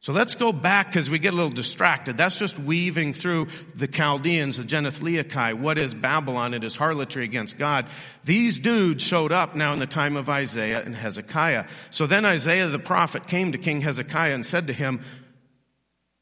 So 0.00 0.12
let's 0.12 0.34
go 0.34 0.52
back 0.52 0.88
because 0.88 1.08
we 1.08 1.20
get 1.20 1.32
a 1.32 1.36
little 1.36 1.48
distracted. 1.48 2.16
That's 2.16 2.36
just 2.36 2.58
weaving 2.58 3.12
through 3.12 3.46
the 3.76 3.86
Chaldeans, 3.86 4.56
the 4.56 4.64
Genethliachi. 4.64 5.54
What 5.54 5.78
is 5.78 5.94
Babylon? 5.94 6.54
It 6.54 6.64
is 6.64 6.74
harlotry 6.74 7.22
against 7.22 7.56
God. 7.56 7.86
These 8.24 8.58
dudes 8.58 9.04
showed 9.04 9.30
up 9.30 9.54
now 9.54 9.72
in 9.72 9.78
the 9.78 9.86
time 9.86 10.16
of 10.16 10.28
Isaiah 10.28 10.82
and 10.84 10.96
Hezekiah. 10.96 11.66
So 11.90 12.08
then 12.08 12.24
Isaiah 12.24 12.66
the 12.66 12.80
prophet 12.80 13.28
came 13.28 13.52
to 13.52 13.58
King 13.58 13.80
Hezekiah 13.80 14.34
and 14.34 14.44
said 14.44 14.66
to 14.66 14.72
him, 14.72 15.02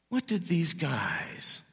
what 0.09 0.27
did 0.27 0.45
these 0.45 0.73
guys, 0.73 1.63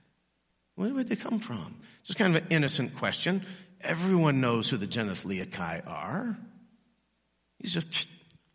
where 0.77 0.90
did 0.90 1.09
they 1.09 1.16
come 1.16 1.40
from? 1.40 1.77
Just 2.05 2.18
kind 2.18 2.35
of 2.35 2.42
an 2.42 2.49
innocent 2.51 2.97
question. 2.97 3.44
Everyone 3.81 4.41
knows 4.41 4.69
who 4.69 4.77
the 4.77 4.87
Genethliachi 4.87 5.87
are. 5.87 6.37
He's 7.59 7.75
just, 7.75 8.09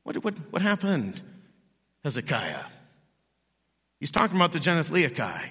what, 0.04 0.24
what, 0.24 0.36
what 0.52 0.62
happened? 0.62 1.22
Hezekiah. 2.04 2.66
He's 4.00 4.12
talking 4.12 4.36
about 4.36 4.52
the 4.52 4.60
Genethliachi. 4.60 5.50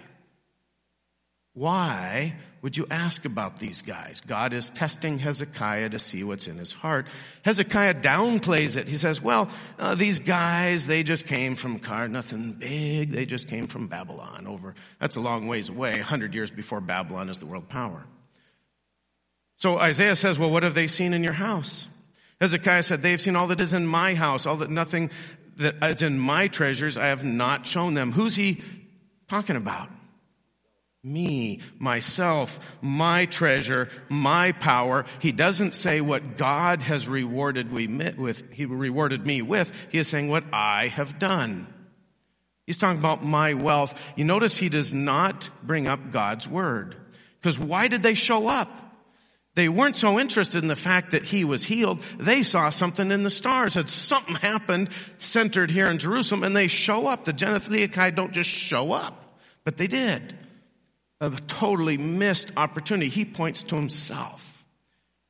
Why 1.55 2.35
would 2.63 2.77
you 2.77 2.87
ask 2.91 3.25
about 3.25 3.59
these 3.59 3.83
guys? 3.83 4.23
God 4.23 4.55
is 4.55 4.71
testing 4.71 5.19
Hezekiah 5.19 5.91
to 5.91 5.99
see 5.99 6.25
what's 6.25 6.47
in 6.47 6.57
his 6.57 6.73
heart. 6.73 7.09
Hezekiah 7.45 7.95
downplays 7.95 8.77
it. 8.77 8.89
He 8.89 8.97
says, 8.97 9.21
well, 9.21 9.51
uh, 9.79 9.95
these 9.95 10.19
guys, 10.19 10.87
they 10.87 11.03
just 11.03 11.27
came 11.27 11.57
from 11.57 11.79
Car, 11.79 12.09
nothing 12.09 12.53
big. 12.53 13.11
They 13.11 13.27
just 13.27 13.49
came 13.49 13.67
from 13.67 13.89
Babylon 13.89 14.47
over, 14.47 14.75
that's 14.99 15.17
a 15.17 15.21
long 15.21 15.47
ways 15.47 15.69
away, 15.69 15.97
100 15.97 16.35
years 16.35 16.51
before 16.51 16.81
Babylon 16.81 17.29
is 17.29 17.39
the 17.39 17.47
world 17.47 17.69
power. 17.69 18.05
So 19.63 19.79
Isaiah 19.79 20.17
says, 20.17 20.41
well, 20.41 20.51
what 20.51 20.65
have 20.65 20.75
they 20.75 20.89
seen 20.89 21.15
in 21.15 21.23
your 21.23 21.33
house? 21.33 21.87
Hezekiah 22.41 22.83
said, 22.83 23.01
they've 23.01 23.21
seen 23.21 23.37
all 23.37 23.47
that 23.47 23.61
is 23.61 23.73
in 23.73 23.87
my 23.87 24.17
house, 24.17 24.45
all 24.45 24.57
that 24.57 24.71
nothing 24.71 25.09
that 25.59 25.77
is 25.85 26.03
in 26.03 26.19
my 26.19 26.49
treasures 26.49 26.97
I 26.97 27.07
have 27.07 27.23
not 27.23 27.65
shown 27.65 27.95
them. 27.95 28.11
Who's 28.11 28.35
he 28.35 28.61
talking 29.29 29.55
about? 29.55 29.89
Me, 31.05 31.61
myself, 31.79 32.59
my 32.83 33.27
treasure, 33.27 33.89
my 34.09 34.51
power. 34.51 35.05
He 35.21 35.31
doesn't 35.31 35.77
say 35.77 36.01
what 36.01 36.37
God 36.37 36.83
has 36.83 37.09
rewarded 37.09 37.71
we 37.73 37.87
with, 37.87 38.51
he 38.51 38.67
rewarded 38.67 39.25
me 39.25 39.43
with. 39.43 39.73
He 39.93 39.99
is 39.99 40.09
saying 40.09 40.29
what 40.29 40.43
I 40.53 40.89
have 40.89 41.21
done. 41.21 41.73
He's 42.67 42.79
talking 42.79 42.99
about 42.99 43.25
my 43.25 43.55
wealth. 43.55 44.05
You 44.17 44.25
notice 44.25 44.57
he 44.57 44.71
does 44.71 44.93
not 44.93 45.51
bring 45.63 45.87
up 45.87 46.11
God's 46.11 46.49
word. 46.49 46.97
Because 47.41 47.61
why 47.61 47.87
did 47.87 48.03
they 48.03 48.15
show 48.15 48.49
up? 48.49 48.82
They 49.55 49.69
weren't 49.69 49.97
so 49.97 50.19
interested 50.19 50.63
in 50.63 50.69
the 50.69 50.77
fact 50.77 51.11
that 51.11 51.25
he 51.25 51.45
was 51.45 51.65
healed. 51.65 52.03
They 52.19 52.43
saw 52.43 52.71
something 52.71 53.11
in 53.11 53.23
the 53.23 53.31
stars. 53.31 53.75
Had 53.75 53.89
something 53.89 54.37
happened 54.37 54.89
centered 55.19 55.71
here 55.71 55.87
in 55.87 55.99
Jerusalem 55.99 56.43
and 56.43 56.57
they 56.57 56.69
show 56.69 57.07
up. 57.07 57.27
The 57.27 57.35
Genethliachi 57.35 58.15
don't 58.15 58.33
just 58.33 58.49
show 58.49 58.93
up, 58.93 59.39
but 59.65 59.77
they 59.77 59.87
did 59.87 60.35
a 61.21 61.31
totally 61.31 61.99
missed 61.99 62.51
opportunity. 62.57 63.09
He 63.09 63.25
points 63.25 63.63
to 63.65 63.77
himself 63.77 64.65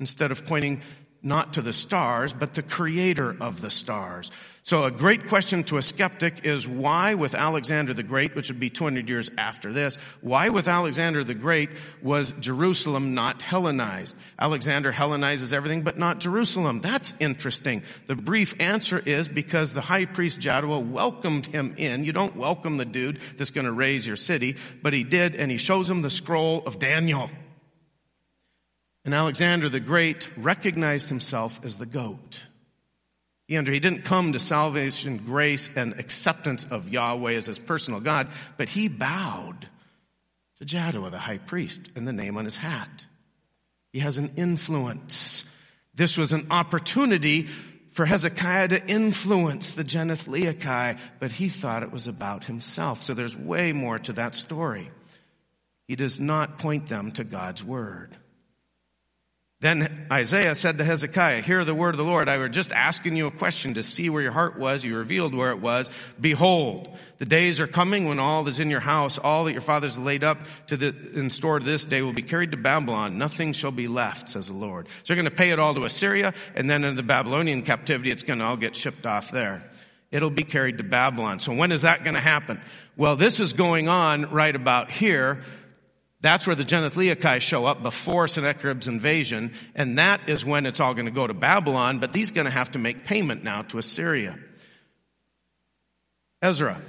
instead 0.00 0.30
of 0.30 0.46
pointing 0.46 0.82
not 1.22 1.54
to 1.54 1.62
the 1.62 1.72
stars, 1.72 2.32
but 2.32 2.54
the 2.54 2.62
creator 2.62 3.36
of 3.40 3.60
the 3.60 3.70
stars. 3.70 4.30
So 4.64 4.84
a 4.84 4.92
great 4.92 5.26
question 5.26 5.64
to 5.64 5.76
a 5.76 5.82
skeptic 5.82 6.44
is 6.44 6.68
why 6.68 7.14
with 7.14 7.34
Alexander 7.34 7.94
the 7.94 8.04
Great, 8.04 8.36
which 8.36 8.48
would 8.48 8.60
be 8.60 8.70
200 8.70 9.08
years 9.08 9.28
after 9.36 9.72
this, 9.72 9.96
why 10.20 10.50
with 10.50 10.68
Alexander 10.68 11.24
the 11.24 11.34
Great 11.34 11.70
was 12.00 12.32
Jerusalem 12.38 13.14
not 13.14 13.42
Hellenized? 13.42 14.14
Alexander 14.38 14.92
Hellenizes 14.92 15.52
everything 15.52 15.82
but 15.82 15.98
not 15.98 16.20
Jerusalem. 16.20 16.80
That's 16.80 17.12
interesting. 17.18 17.82
The 18.06 18.14
brief 18.14 18.54
answer 18.60 19.00
is 19.00 19.28
because 19.28 19.72
the 19.72 19.80
high 19.80 20.04
priest 20.04 20.38
Jaddua 20.38 20.86
welcomed 20.86 21.46
him 21.46 21.74
in. 21.76 22.04
You 22.04 22.12
don't 22.12 22.36
welcome 22.36 22.76
the 22.76 22.84
dude 22.84 23.18
that's 23.36 23.50
going 23.50 23.66
to 23.66 23.72
raze 23.72 24.06
your 24.06 24.16
city, 24.16 24.56
but 24.80 24.92
he 24.92 25.02
did 25.02 25.34
and 25.34 25.50
he 25.50 25.56
shows 25.56 25.90
him 25.90 26.02
the 26.02 26.10
scroll 26.10 26.62
of 26.66 26.78
Daniel. 26.78 27.30
And 29.04 29.14
Alexander 29.14 29.68
the 29.68 29.80
Great 29.80 30.30
recognized 30.36 31.08
himself 31.08 31.60
as 31.64 31.76
the 31.76 31.86
goat. 31.86 32.42
He, 33.48 33.60
didn't 33.60 34.04
come 34.04 34.32
to 34.32 34.38
salvation, 34.38 35.18
grace, 35.18 35.68
and 35.76 35.98
acceptance 35.98 36.64
of 36.64 36.88
Yahweh 36.88 37.32
as 37.32 37.46
his 37.46 37.58
personal 37.58 38.00
God, 38.00 38.28
but 38.56 38.70
he 38.70 38.88
bowed 38.88 39.68
to 40.58 40.64
Jaddua, 40.64 41.10
the 41.10 41.18
high 41.18 41.38
priest, 41.38 41.80
and 41.94 42.08
the 42.08 42.14
name 42.14 42.38
on 42.38 42.46
his 42.46 42.56
hat. 42.56 43.06
He 43.92 43.98
has 43.98 44.16
an 44.16 44.32
influence. 44.36 45.44
This 45.94 46.16
was 46.16 46.32
an 46.32 46.46
opportunity 46.50 47.48
for 47.90 48.06
Hezekiah 48.06 48.68
to 48.68 48.86
influence 48.86 49.72
the 49.72 49.84
Genethliachi, 49.84 50.98
but 51.18 51.30
he 51.30 51.50
thought 51.50 51.82
it 51.82 51.92
was 51.92 52.06
about 52.06 52.44
himself. 52.44 53.02
So 53.02 53.12
there's 53.12 53.36
way 53.36 53.72
more 53.72 53.98
to 53.98 54.14
that 54.14 54.34
story. 54.34 54.90
He 55.88 55.96
does 55.96 56.18
not 56.18 56.58
point 56.58 56.88
them 56.88 57.12
to 57.12 57.24
God's 57.24 57.62
word. 57.62 58.16
Then 59.62 60.08
Isaiah 60.10 60.56
said 60.56 60.78
to 60.78 60.84
Hezekiah, 60.84 61.40
hear 61.40 61.64
the 61.64 61.72
word 61.72 61.90
of 61.90 61.96
the 61.96 62.04
Lord. 62.04 62.28
I 62.28 62.36
was 62.38 62.50
just 62.50 62.72
asking 62.72 63.14
you 63.14 63.28
a 63.28 63.30
question 63.30 63.74
to 63.74 63.84
see 63.84 64.10
where 64.10 64.20
your 64.20 64.32
heart 64.32 64.58
was. 64.58 64.82
You 64.82 64.96
revealed 64.96 65.36
where 65.36 65.52
it 65.52 65.60
was. 65.60 65.88
Behold, 66.20 66.92
the 67.18 67.26
days 67.26 67.60
are 67.60 67.68
coming 67.68 68.08
when 68.08 68.18
all 68.18 68.48
is 68.48 68.58
in 68.58 68.70
your 68.70 68.80
house, 68.80 69.18
all 69.18 69.44
that 69.44 69.52
your 69.52 69.60
fathers 69.60 69.96
laid 69.96 70.24
up 70.24 70.38
to 70.66 70.76
the, 70.76 70.88
in 71.14 71.30
store 71.30 71.60
this 71.60 71.84
day 71.84 72.02
will 72.02 72.12
be 72.12 72.22
carried 72.22 72.50
to 72.50 72.56
Babylon. 72.56 73.18
Nothing 73.18 73.52
shall 73.52 73.70
be 73.70 73.86
left, 73.86 74.30
says 74.30 74.48
the 74.48 74.52
Lord. 74.52 74.88
So 75.04 75.14
you're 75.14 75.22
going 75.22 75.30
to 75.30 75.36
pay 75.36 75.50
it 75.50 75.60
all 75.60 75.76
to 75.76 75.84
Assyria, 75.84 76.34
and 76.56 76.68
then 76.68 76.82
in 76.82 76.96
the 76.96 77.04
Babylonian 77.04 77.62
captivity, 77.62 78.10
it's 78.10 78.24
going 78.24 78.40
to 78.40 78.44
all 78.44 78.56
get 78.56 78.74
shipped 78.74 79.06
off 79.06 79.30
there. 79.30 79.62
It'll 80.10 80.28
be 80.28 80.42
carried 80.42 80.78
to 80.78 80.84
Babylon. 80.84 81.38
So 81.38 81.54
when 81.54 81.70
is 81.70 81.82
that 81.82 82.02
going 82.02 82.14
to 82.14 82.20
happen? 82.20 82.60
Well, 82.96 83.14
this 83.14 83.38
is 83.38 83.52
going 83.52 83.88
on 83.88 84.30
right 84.30 84.54
about 84.54 84.90
here 84.90 85.42
that's 86.22 86.46
where 86.46 86.56
the 86.56 86.64
Genethliachi 86.64 87.40
show 87.40 87.66
up 87.66 87.82
before 87.82 88.28
Sennacherib's 88.28 88.86
invasion, 88.86 89.52
and 89.74 89.98
that 89.98 90.28
is 90.28 90.44
when 90.44 90.66
it's 90.66 90.78
all 90.78 90.94
going 90.94 91.06
to 91.06 91.12
go 91.12 91.26
to 91.26 91.34
Babylon, 91.34 91.98
but 91.98 92.14
he's 92.14 92.30
going 92.30 92.44
to 92.44 92.50
have 92.50 92.70
to 92.70 92.78
make 92.78 93.04
payment 93.04 93.42
now 93.42 93.62
to 93.62 93.78
Assyria. 93.78 94.38
Ezra. 96.40 96.80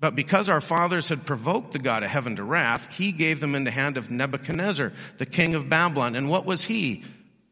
But 0.00 0.16
because 0.16 0.48
our 0.48 0.60
fathers 0.60 1.08
had 1.08 1.24
provoked 1.24 1.72
the 1.72 1.78
God 1.78 2.02
of 2.02 2.10
heaven 2.10 2.36
to 2.36 2.42
wrath, 2.42 2.88
he 2.90 3.12
gave 3.12 3.40
them 3.40 3.54
in 3.54 3.64
the 3.64 3.70
hand 3.70 3.96
of 3.96 4.10
Nebuchadnezzar, 4.10 4.92
the 5.18 5.26
king 5.26 5.54
of 5.54 5.68
Babylon. 5.68 6.14
And 6.14 6.28
what 6.28 6.44
was 6.44 6.62
he? 6.62 7.04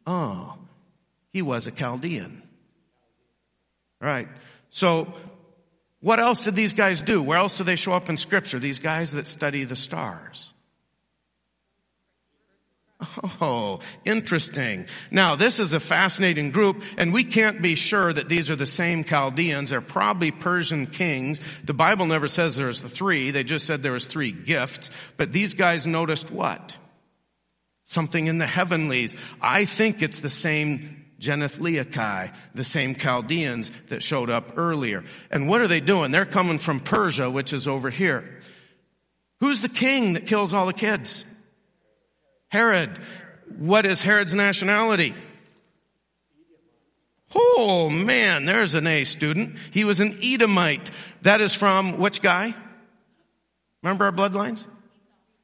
Oh, 0.05 0.57
he 1.31 1.41
was 1.41 1.67
a 1.67 1.71
Chaldean. 1.71 2.43
All 4.01 4.07
right. 4.07 4.27
So, 4.69 5.13
what 5.99 6.19
else 6.19 6.43
did 6.43 6.55
these 6.55 6.73
guys 6.73 7.01
do? 7.01 7.23
Where 7.23 7.37
else 7.37 7.57
do 7.57 7.63
they 7.63 7.75
show 7.75 7.93
up 7.93 8.09
in 8.09 8.17
scripture? 8.17 8.59
These 8.59 8.79
guys 8.79 9.13
that 9.13 9.27
study 9.27 9.63
the 9.63 9.75
stars. 9.75 10.52
Oh, 13.41 13.79
interesting. 14.05 14.85
Now, 15.11 15.35
this 15.35 15.59
is 15.59 15.73
a 15.73 15.79
fascinating 15.79 16.51
group, 16.51 16.83
and 16.97 17.11
we 17.11 17.23
can't 17.23 17.61
be 17.61 17.75
sure 17.75 18.13
that 18.13 18.29
these 18.29 18.49
are 18.49 18.55
the 18.55 18.65
same 18.65 19.03
Chaldeans. 19.03 19.71
They're 19.71 19.81
probably 19.81 20.31
Persian 20.31 20.87
kings. 20.87 21.39
The 21.63 21.73
Bible 21.73 22.05
never 22.05 22.27
says 22.27 22.55
there's 22.55 22.81
the 22.81 22.89
three. 22.89 23.31
They 23.31 23.43
just 23.43 23.65
said 23.65 23.81
there 23.81 23.91
was 23.91 24.05
three 24.05 24.31
gifts. 24.31 24.89
But 25.17 25.33
these 25.33 25.55
guys 25.55 25.85
noticed 25.85 26.31
what? 26.31 26.77
Something 27.85 28.27
in 28.27 28.37
the 28.37 28.47
heavenlies. 28.47 29.15
I 29.41 29.65
think 29.65 30.01
it's 30.01 30.21
the 30.21 30.29
same 30.29 31.05
Genethliachi, 31.19 32.33
the 32.53 32.63
same 32.63 32.95
Chaldeans 32.95 33.71
that 33.89 34.03
showed 34.03 34.29
up 34.29 34.57
earlier. 34.57 35.03
And 35.31 35.47
what 35.47 35.61
are 35.61 35.67
they 35.67 35.81
doing? 35.81 36.11
They're 36.11 36.25
coming 36.25 36.59
from 36.59 36.79
Persia, 36.79 37.29
which 37.29 37.51
is 37.53 37.67
over 37.67 37.89
here. 37.89 38.41
Who's 39.39 39.61
the 39.61 39.69
king 39.69 40.13
that 40.13 40.27
kills 40.27 40.53
all 40.53 40.65
the 40.65 40.73
kids? 40.73 41.25
Herod. 42.53 42.99
What 43.57 43.87
is 43.87 44.03
Herod's 44.03 44.35
nationality? 44.35 45.15
Oh 47.35 47.89
man, 47.89 48.45
there's 48.45 48.75
an 48.75 48.85
A 48.85 49.05
student. 49.05 49.57
He 49.71 49.83
was 49.85 49.99
an 49.99 50.15
Edomite. 50.23 50.91
That 51.23 51.41
is 51.41 51.55
from 51.55 51.97
which 51.97 52.21
guy? 52.21 52.53
Remember 53.81 54.05
our 54.05 54.11
bloodlines? 54.11 54.67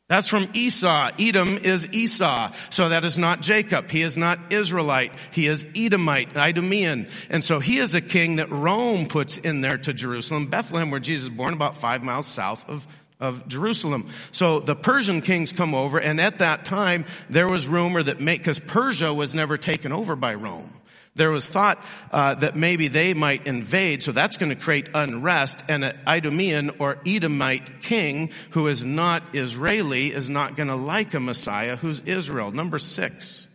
That's 0.08 0.28
from 0.28 0.50
Esau. 0.54 1.10
Edom 1.18 1.58
is 1.58 1.92
Esau. 1.92 2.52
So 2.70 2.90
that 2.90 3.04
is 3.04 3.18
not 3.18 3.42
Jacob. 3.42 3.90
He 3.90 4.04
is 4.04 4.16
not 4.16 4.54
Israelite. 4.54 5.12
He 5.32 5.48
is 5.48 5.66
Edomite, 5.76 6.36
Idumean. 6.36 7.10
And 7.32 7.44
so 7.44 7.58
he 7.58 7.80
is 7.80 7.96
a 7.96 8.02
king 8.02 8.36
that 8.36 8.52
Rome 8.52 9.08
puts 9.08 9.40
in 9.40 9.62
there 9.62 9.80
to 9.80 9.94
Jerusalem. 9.94 10.46
Bethlehem, 10.46 10.92
where 10.92 11.00
Jesus 11.00 11.30
was 11.30 11.38
born, 11.38 11.56
about 11.56 11.76
five 11.76 12.04
miles 12.04 12.28
south 12.28 12.70
of 12.70 12.86
of 13.20 13.48
Jerusalem. 13.48 14.08
So 14.32 14.60
the 14.60 14.76
Persian 14.76 15.22
kings 15.22 15.52
come 15.52 15.76
over, 15.76 16.00
and 16.00 16.22
at 16.22 16.38
that 16.38 16.66
time, 16.66 17.06
there 17.30 17.48
was 17.48 17.68
rumor 17.68 18.02
that, 18.02 18.24
because 18.24 18.60
Persia 18.60 19.14
was 19.14 19.36
never 19.36 19.58
taken 19.58 19.92
over 19.92 20.16
by 20.16 20.36
Rome. 20.36 20.74
There 21.16 21.32
was 21.32 21.46
thought 21.46 21.84
uh, 22.12 22.36
that 22.36 22.56
maybe 22.56 22.88
they 22.88 23.14
might 23.14 23.46
invade, 23.46 24.04
so 24.04 24.14
that's 24.14 24.38
going 24.38 24.52
to 24.52 24.56
create 24.56 24.90
unrest, 24.94 25.66
and 25.68 25.84
an 25.84 25.98
Idumean 26.08 26.72
or 26.80 26.98
Edomite 27.06 27.82
king 27.82 28.30
who 28.52 28.68
is 28.68 28.84
not 28.84 29.36
Israeli 29.36 30.14
is 30.14 30.30
not 30.30 30.56
going 30.56 30.70
to 30.70 30.76
like 30.76 31.14
a 31.14 31.20
Messiah 31.20 31.76
who's 31.76 32.00
Israel. 32.02 32.52
Number 32.52 32.80
six, 32.80 33.48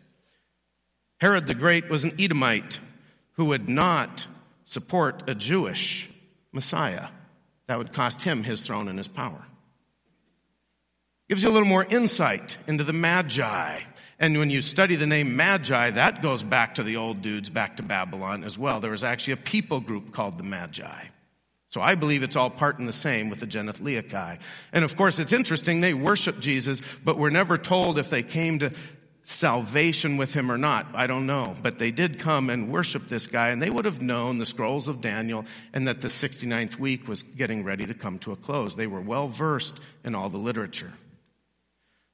Herod 1.19 1.47
the 1.47 1.55
Great 1.55 1.89
was 1.89 2.05
an 2.05 2.13
Edomite 2.19 2.81
who 3.35 3.47
would 3.47 3.69
not 3.69 4.27
support 4.65 5.23
a 5.31 5.35
Jewish 5.35 6.11
Messiah. 6.53 7.09
That 7.67 7.79
would 7.79 7.95
cost 7.95 8.23
him 8.23 8.43
his 8.43 8.61
throne 8.61 8.89
and 8.89 8.99
his 8.99 9.09
power. 9.09 9.43
Gives 11.29 11.43
you 11.43 11.49
a 11.49 11.53
little 11.53 11.69
more 11.69 11.85
insight 11.85 12.59
into 12.67 12.85
the 12.85 12.93
Magi. 12.93 13.81
And 14.19 14.39
when 14.39 14.51
you 14.51 14.61
study 14.61 14.97
the 14.97 15.07
name 15.07 15.37
Magi, 15.37 15.91
that 15.93 16.23
goes 16.23 16.43
back 16.43 16.75
to 16.75 16.83
the 16.83 16.97
old 16.97 17.23
dudes, 17.23 17.49
back 17.49 17.79
to 17.79 17.83
Babylon 17.83 18.45
as 18.45 18.59
well. 18.59 18.81
There 18.81 18.91
was 18.91 19.05
actually 19.05 19.35
a 19.35 19.39
people 19.39 19.81
group 19.81 20.13
called 20.13 20.37
the 20.37 20.45
Magi. 20.45 21.05
So 21.69 21.81
I 21.81 21.95
believe 21.95 22.23
it's 22.23 22.37
all 22.37 22.51
part 22.51 22.79
and 22.79 22.87
the 22.87 22.93
same 22.93 23.31
with 23.31 23.41
the 23.41 23.47
Genethliachi. 23.47 24.39
And 24.73 24.85
of 24.85 24.97
course, 24.97 25.19
it's 25.19 25.33
interesting, 25.33 25.81
they 25.81 25.95
worship 25.95 26.39
Jesus, 26.41 26.81
but 27.03 27.19
we're 27.19 27.31
never 27.31 27.59
told 27.59 27.99
if 27.99 28.11
they 28.11 28.23
came 28.23 28.61
to 28.61 28.71
salvation 29.23 30.19
with 30.19 30.35
him 30.35 30.53
or 30.53 30.59
not. 30.59 30.87
I 30.95 31.07
don't 31.07 31.27
know. 31.27 31.57
But 31.63 31.79
they 31.79 31.91
did 31.91 32.19
come 32.19 32.51
and 32.51 32.71
worship 32.71 33.09
this 33.09 33.27
guy, 33.27 33.49
and 33.49 33.61
they 33.61 33.71
would 33.71 33.87
have 33.87 34.03
known 34.03 34.39
the 34.39 34.47
scrolls 34.47 34.87
of 34.87 35.01
Daniel 35.01 35.47
and 35.73 35.89
that 35.89 36.03
the 36.03 36.09
69th 36.09 36.79
week 36.79 37.09
was 37.09 37.23
getting 37.23 37.65
ready 37.65 37.87
to 37.87 37.95
come 37.95 38.19
to 38.21 38.33
a 38.33 38.37
close. 38.37 38.77
They 38.77 38.87
were 38.87 39.01
well 39.01 39.29
versed 39.29 39.81
in 40.05 40.15
all 40.15 40.29
the 40.29 40.39
literature. 40.39 40.93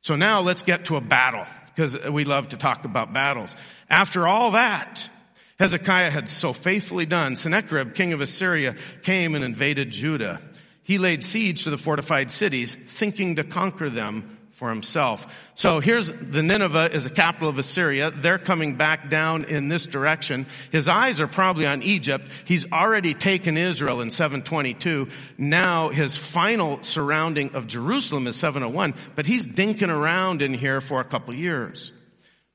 So 0.02 0.16
now 0.16 0.40
let's 0.40 0.62
get 0.62 0.86
to 0.86 0.96
a 0.96 1.00
battle, 1.00 1.46
because 1.66 1.98
we 2.08 2.24
love 2.24 2.48
to 2.48 2.56
talk 2.56 2.84
about 2.84 3.12
battles. 3.12 3.54
After 3.88 4.26
all 4.26 4.52
that, 4.52 5.10
Hezekiah 5.58 6.10
had 6.10 6.28
so 6.28 6.52
faithfully 6.54 7.04
done, 7.04 7.36
Sennacherib, 7.36 7.94
king 7.94 8.14
of 8.14 8.22
Assyria, 8.22 8.76
came 9.02 9.34
and 9.34 9.44
invaded 9.44 9.90
Judah. 9.90 10.40
He 10.82 10.96
laid 10.96 11.22
siege 11.22 11.64
to 11.64 11.70
the 11.70 11.76
fortified 11.78 12.30
cities, 12.30 12.74
thinking 12.74 13.36
to 13.36 13.44
conquer 13.44 13.90
them 13.90 14.38
for 14.60 14.68
himself. 14.68 15.50
So 15.54 15.80
here's 15.80 16.12
the 16.12 16.42
Nineveh 16.42 16.90
is 16.92 17.04
the 17.04 17.10
capital 17.10 17.48
of 17.48 17.58
Assyria. 17.58 18.10
They're 18.10 18.36
coming 18.36 18.74
back 18.74 19.08
down 19.08 19.44
in 19.44 19.68
this 19.68 19.86
direction. 19.86 20.44
His 20.70 20.86
eyes 20.86 21.18
are 21.18 21.26
probably 21.26 21.66
on 21.66 21.82
Egypt. 21.82 22.30
He's 22.44 22.70
already 22.70 23.14
taken 23.14 23.56
Israel 23.56 24.02
in 24.02 24.10
722. 24.10 25.08
Now 25.38 25.88
his 25.88 26.14
final 26.18 26.82
surrounding 26.82 27.54
of 27.54 27.68
Jerusalem 27.68 28.26
is 28.26 28.36
701, 28.36 28.92
but 29.16 29.24
he's 29.24 29.48
dinking 29.48 29.88
around 29.88 30.42
in 30.42 30.52
here 30.52 30.82
for 30.82 31.00
a 31.00 31.04
couple 31.04 31.34
years. 31.34 31.90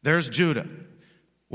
There's 0.03 0.29
Judah. 0.29 0.67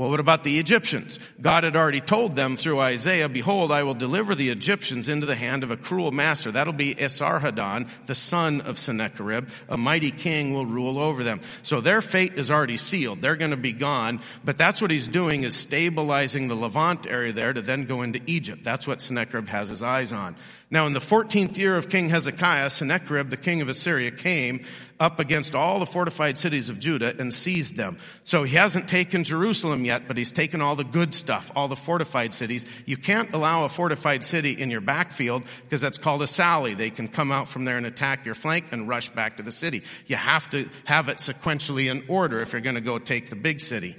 Well, 0.01 0.09
what 0.09 0.19
about 0.19 0.41
the 0.41 0.57
Egyptians? 0.57 1.19
God 1.39 1.63
had 1.63 1.75
already 1.75 2.01
told 2.01 2.35
them 2.35 2.57
through 2.57 2.79
Isaiah, 2.79 3.29
behold, 3.29 3.71
I 3.71 3.83
will 3.83 3.93
deliver 3.93 4.33
the 4.33 4.49
Egyptians 4.49 5.09
into 5.09 5.27
the 5.27 5.35
hand 5.35 5.61
of 5.61 5.69
a 5.69 5.77
cruel 5.77 6.11
master. 6.11 6.51
That'll 6.51 6.73
be 6.73 6.95
Esarhaddon, 6.95 7.87
the 8.07 8.15
son 8.15 8.61
of 8.61 8.79
Sennacherib. 8.79 9.49
A 9.69 9.77
mighty 9.77 10.09
king 10.09 10.55
will 10.55 10.65
rule 10.65 10.97
over 10.97 11.23
them. 11.23 11.39
So 11.61 11.81
their 11.81 12.01
fate 12.01 12.33
is 12.33 12.49
already 12.49 12.77
sealed. 12.77 13.21
They're 13.21 13.35
going 13.35 13.51
to 13.51 13.57
be 13.57 13.73
gone. 13.73 14.21
But 14.43 14.57
that's 14.57 14.81
what 14.81 14.89
he's 14.89 15.07
doing 15.07 15.43
is 15.43 15.55
stabilizing 15.55 16.47
the 16.47 16.55
Levant 16.55 17.05
area 17.05 17.31
there 17.31 17.53
to 17.53 17.61
then 17.61 17.85
go 17.85 18.01
into 18.01 18.21
Egypt. 18.25 18.63
That's 18.63 18.87
what 18.87 19.01
Sennacherib 19.01 19.49
has 19.49 19.69
his 19.69 19.83
eyes 19.83 20.11
on. 20.11 20.35
Now 20.71 20.87
in 20.87 20.93
the 20.93 20.99
14th 20.99 21.57
year 21.57 21.75
of 21.75 21.89
King 21.89 22.09
Hezekiah, 22.09 22.69
Sennacherib, 22.71 23.29
the 23.29 23.37
king 23.37 23.61
of 23.61 23.69
Assyria, 23.69 24.09
came 24.09 24.65
up 25.01 25.19
against 25.19 25.55
all 25.55 25.79
the 25.79 25.85
fortified 25.85 26.37
cities 26.37 26.69
of 26.69 26.79
Judah 26.79 27.13
and 27.17 27.33
seized 27.33 27.75
them. 27.75 27.97
So 28.23 28.43
he 28.43 28.55
hasn't 28.55 28.87
taken 28.87 29.23
Jerusalem 29.23 29.83
yet, 29.83 30.07
but 30.07 30.15
he's 30.15 30.31
taken 30.31 30.61
all 30.61 30.75
the 30.75 30.83
good 30.83 31.13
stuff, 31.15 31.51
all 31.55 31.67
the 31.67 31.75
fortified 31.75 32.31
cities. 32.31 32.65
You 32.85 32.97
can't 32.97 33.33
allow 33.33 33.63
a 33.63 33.69
fortified 33.69 34.23
city 34.23 34.51
in 34.51 34.69
your 34.69 34.79
backfield 34.79 35.43
because 35.63 35.81
that's 35.81 35.97
called 35.97 36.21
a 36.21 36.27
sally. 36.27 36.75
They 36.75 36.91
can 36.91 37.07
come 37.07 37.31
out 37.31 37.49
from 37.49 37.65
there 37.65 37.77
and 37.77 37.87
attack 37.87 38.25
your 38.25 38.35
flank 38.35 38.65
and 38.71 38.87
rush 38.87 39.09
back 39.09 39.37
to 39.37 39.43
the 39.43 39.51
city. 39.51 39.81
You 40.05 40.17
have 40.17 40.47
to 40.51 40.69
have 40.85 41.09
it 41.09 41.17
sequentially 41.17 41.89
in 41.89 42.05
order 42.07 42.39
if 42.39 42.53
you're 42.53 42.61
going 42.61 42.75
to 42.75 42.81
go 42.81 42.99
take 42.99 43.31
the 43.31 43.35
big 43.35 43.59
city. 43.59 43.95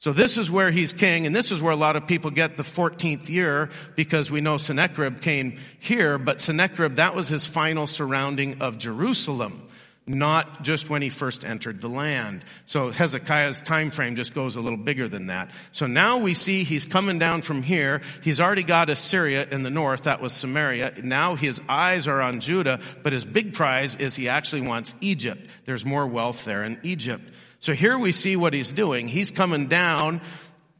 So 0.00 0.12
this 0.12 0.36
is 0.36 0.50
where 0.50 0.72
he's 0.72 0.92
king, 0.92 1.26
and 1.26 1.36
this 1.36 1.52
is 1.52 1.62
where 1.62 1.72
a 1.72 1.76
lot 1.76 1.94
of 1.94 2.08
people 2.08 2.32
get 2.32 2.56
the 2.56 2.64
14th 2.64 3.28
year, 3.28 3.70
because 3.94 4.32
we 4.32 4.40
know 4.40 4.56
Sennacherib 4.56 5.20
came 5.20 5.60
here, 5.78 6.18
but 6.18 6.40
Sennacherib, 6.40 6.96
that 6.96 7.14
was 7.14 7.28
his 7.28 7.46
final 7.46 7.86
surrounding 7.86 8.62
of 8.62 8.78
Jerusalem, 8.78 9.62
not 10.06 10.64
just 10.64 10.90
when 10.90 11.00
he 11.00 11.08
first 11.08 11.44
entered 11.44 11.80
the 11.80 11.88
land. 11.88 12.44
So 12.64 12.90
Hezekiah's 12.90 13.62
time 13.62 13.90
frame 13.90 14.16
just 14.16 14.34
goes 14.34 14.56
a 14.56 14.60
little 14.60 14.78
bigger 14.78 15.08
than 15.08 15.28
that. 15.28 15.52
So 15.70 15.86
now 15.86 16.18
we 16.18 16.34
see 16.34 16.64
he's 16.64 16.84
coming 16.84 17.18
down 17.18 17.42
from 17.42 17.62
here. 17.62 18.02
He's 18.22 18.40
already 18.40 18.64
got 18.64 18.90
Assyria 18.90 19.46
in 19.48 19.62
the 19.62 19.70
north, 19.70 20.04
that 20.04 20.20
was 20.20 20.32
Samaria. 20.32 20.94
Now 21.02 21.36
his 21.36 21.60
eyes 21.68 22.08
are 22.08 22.20
on 22.20 22.40
Judah, 22.40 22.80
but 23.02 23.12
his 23.12 23.24
big 23.24 23.54
prize 23.54 23.94
is 23.94 24.16
he 24.16 24.28
actually 24.28 24.62
wants 24.62 24.94
Egypt. 25.00 25.48
There's 25.66 25.84
more 25.84 26.06
wealth 26.06 26.44
there 26.44 26.64
in 26.64 26.80
Egypt. 26.82 27.22
So 27.60 27.72
here 27.72 27.96
we 27.96 28.10
see 28.10 28.34
what 28.34 28.54
he's 28.54 28.72
doing. 28.72 29.06
He's 29.06 29.30
coming 29.30 29.68
down, 29.68 30.20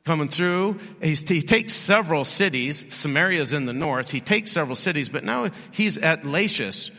coming 0.05 0.27
through. 0.27 0.81
He's, 1.01 1.29
he 1.29 1.43
takes 1.43 1.75
several 1.75 2.25
cities. 2.25 2.85
Samaria's 2.89 3.53
in 3.53 3.66
the 3.66 3.73
north. 3.73 4.11
He 4.11 4.20
takes 4.20 4.51
several 4.51 4.75
cities, 4.75 5.09
but 5.09 5.23
now 5.23 5.51
he's 5.70 5.97
at 5.97 6.25
Lachish 6.25 6.91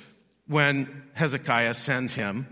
when 0.47 1.02
Hezekiah 1.13 1.73
sends 1.73 2.15
him 2.15 2.47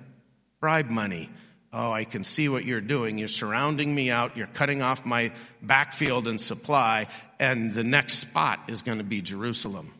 bribe 0.60 0.90
money. 0.90 1.30
Oh, 1.74 1.92
I 1.92 2.04
can 2.04 2.24
see 2.24 2.50
what 2.50 2.66
you're 2.66 2.82
doing. 2.82 3.18
You're 3.18 3.30
surrounding 3.30 3.94
me 3.94 4.12
out. 4.12 4.36
You're 4.36 4.48
cutting 4.48 4.82
off 4.82 5.06
my 5.06 5.32
backfield 5.62 6.28
and 6.28 6.40
supply. 6.40 7.08
And 7.40 7.74
the 7.74 7.84
next 7.84 8.16
spot 8.16 8.60
is 8.68 8.82
going 8.82 8.98
to 8.98 9.04
be 9.04 9.22
Jerusalem. 9.22 9.94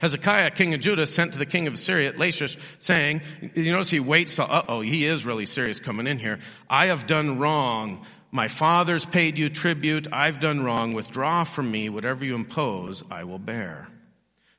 Hezekiah, 0.00 0.50
king 0.52 0.74
of 0.74 0.80
Judah, 0.80 1.06
sent 1.06 1.34
to 1.34 1.38
the 1.38 1.46
king 1.46 1.66
of 1.66 1.74
Assyria 1.74 2.08
at 2.08 2.18
Lachish, 2.18 2.56
saying, 2.78 3.20
you 3.54 3.70
notice 3.70 3.90
he 3.90 4.00
waits 4.00 4.36
till, 4.36 4.46
uh 4.48 4.64
oh, 4.68 4.80
he 4.80 5.04
is 5.04 5.26
really 5.26 5.46
serious 5.46 5.78
coming 5.80 6.06
in 6.06 6.18
here. 6.18 6.40
I 6.68 6.86
have 6.86 7.06
done 7.06 7.38
wrong. 7.38 8.04
My 8.30 8.48
fathers 8.48 9.04
paid 9.04 9.38
you 9.38 9.50
tribute. 9.50 10.08
I've 10.10 10.40
done 10.40 10.64
wrong. 10.64 10.94
Withdraw 10.94 11.44
from 11.44 11.70
me. 11.70 11.88
Whatever 11.90 12.24
you 12.24 12.34
impose, 12.34 13.04
I 13.10 13.24
will 13.24 13.38
bear. 13.38 13.86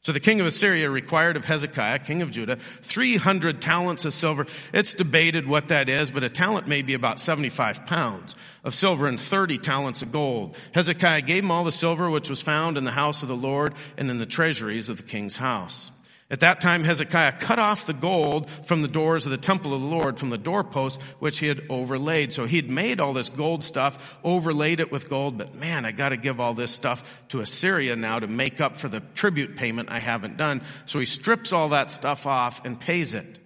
So 0.03 0.11
the 0.11 0.19
king 0.19 0.41
of 0.41 0.47
Assyria 0.47 0.89
required 0.89 1.37
of 1.37 1.45
Hezekiah, 1.45 1.99
king 1.99 2.21
of 2.21 2.29
Judah, 2.29 2.57
300 2.57 3.61
talents 3.61 4.03
of 4.03 4.13
silver. 4.13 4.47
It's 4.73 4.93
debated 4.93 5.47
what 5.47 5.69
that 5.69 5.87
is, 5.87 6.11
but 6.11 6.25
a 6.25 6.29
talent 6.29 6.67
may 6.67 6.81
be 6.81 6.93
about 6.93 7.21
75 7.21 7.85
pounds 7.85 8.35
of 8.65 8.75
silver 8.75 9.07
and 9.07 9.17
30 9.17 9.59
talents 9.59 10.01
of 10.01 10.11
gold. 10.11 10.57
Hezekiah 10.73 11.21
gave 11.21 11.45
him 11.45 11.51
all 11.51 11.63
the 11.63 11.71
silver 11.71 12.09
which 12.09 12.29
was 12.29 12.41
found 12.41 12.77
in 12.77 12.83
the 12.83 12.91
house 12.91 13.21
of 13.21 13.29
the 13.29 13.35
Lord 13.35 13.75
and 13.97 14.11
in 14.11 14.17
the 14.17 14.25
treasuries 14.25 14.89
of 14.89 14.97
the 14.97 15.03
king's 15.03 15.37
house. 15.37 15.89
At 16.31 16.39
that 16.39 16.61
time, 16.61 16.83
Hezekiah 16.83 17.33
cut 17.33 17.59
off 17.59 17.85
the 17.85 17.93
gold 17.93 18.49
from 18.65 18.81
the 18.81 18.87
doors 18.87 19.25
of 19.25 19.31
the 19.31 19.37
temple 19.37 19.73
of 19.73 19.81
the 19.81 19.87
Lord, 19.87 20.17
from 20.17 20.29
the 20.29 20.37
doorposts 20.37 21.01
which 21.19 21.39
he 21.39 21.47
had 21.47 21.61
overlaid. 21.69 22.33
So 22.33 22.45
he'd 22.45 22.69
made 22.69 23.01
all 23.01 23.13
this 23.13 23.29
gold 23.29 23.63
stuff, 23.63 24.17
overlaid 24.23 24.79
it 24.79 24.91
with 24.91 25.09
gold, 25.09 25.37
but 25.37 25.53
man, 25.53 25.85
I 25.85 25.91
gotta 25.91 26.17
give 26.17 26.39
all 26.39 26.53
this 26.53 26.71
stuff 26.71 27.23
to 27.29 27.41
Assyria 27.41 27.95
now 27.95 28.19
to 28.19 28.27
make 28.27 28.61
up 28.61 28.77
for 28.77 28.87
the 28.87 29.01
tribute 29.13 29.57
payment 29.57 29.89
I 29.91 29.99
haven't 29.99 30.37
done. 30.37 30.61
So 30.85 30.99
he 30.99 31.05
strips 31.05 31.53
all 31.53 31.69
that 31.69 31.91
stuff 31.91 32.25
off 32.25 32.65
and 32.65 32.79
pays 32.79 33.13
it. 33.13 33.39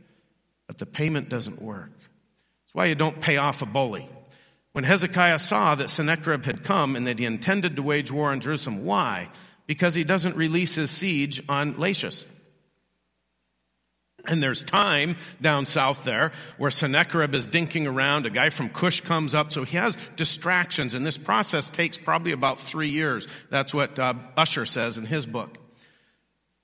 But 0.67 0.77
the 0.77 0.85
payment 0.85 1.29
doesn't 1.29 1.61
work. 1.61 1.91
That's 1.91 2.73
why 2.73 2.85
you 2.85 2.95
don't 2.95 3.19
pay 3.19 3.37
off 3.37 3.61
a 3.61 3.65
bully. 3.65 4.07
When 4.73 4.83
Hezekiah 4.83 5.39
saw 5.39 5.73
that 5.75 5.89
Sennacherib 5.89 6.45
had 6.45 6.63
come 6.63 6.95
and 6.95 7.07
that 7.07 7.17
he 7.17 7.25
intended 7.25 7.77
to 7.77 7.81
wage 7.81 8.11
war 8.11 8.29
on 8.29 8.41
Jerusalem, 8.41 8.85
why? 8.85 9.29
Because 9.65 9.95
he 9.95 10.03
doesn't 10.03 10.35
release 10.35 10.75
his 10.75 10.91
siege 10.91 11.41
on 11.49 11.77
Lachish. 11.77 12.25
And 14.27 14.43
there's 14.43 14.61
time 14.61 15.15
down 15.41 15.65
south 15.65 16.03
there 16.03 16.31
where 16.57 16.71
Sennacherib 16.71 17.33
is 17.33 17.47
dinking 17.47 17.87
around. 17.87 18.25
A 18.25 18.29
guy 18.29 18.49
from 18.49 18.69
Cush 18.69 19.01
comes 19.01 19.33
up. 19.33 19.51
So 19.51 19.63
he 19.63 19.77
has 19.77 19.97
distractions. 20.15 20.95
And 20.95 21.05
this 21.05 21.17
process 21.17 21.69
takes 21.69 21.97
probably 21.97 22.33
about 22.33 22.59
three 22.59 22.89
years. 22.89 23.25
That's 23.49 23.73
what 23.73 23.97
uh, 23.97 24.15
Ussher 24.35 24.65
says 24.65 24.97
in 24.97 25.05
his 25.05 25.25
book. 25.25 25.57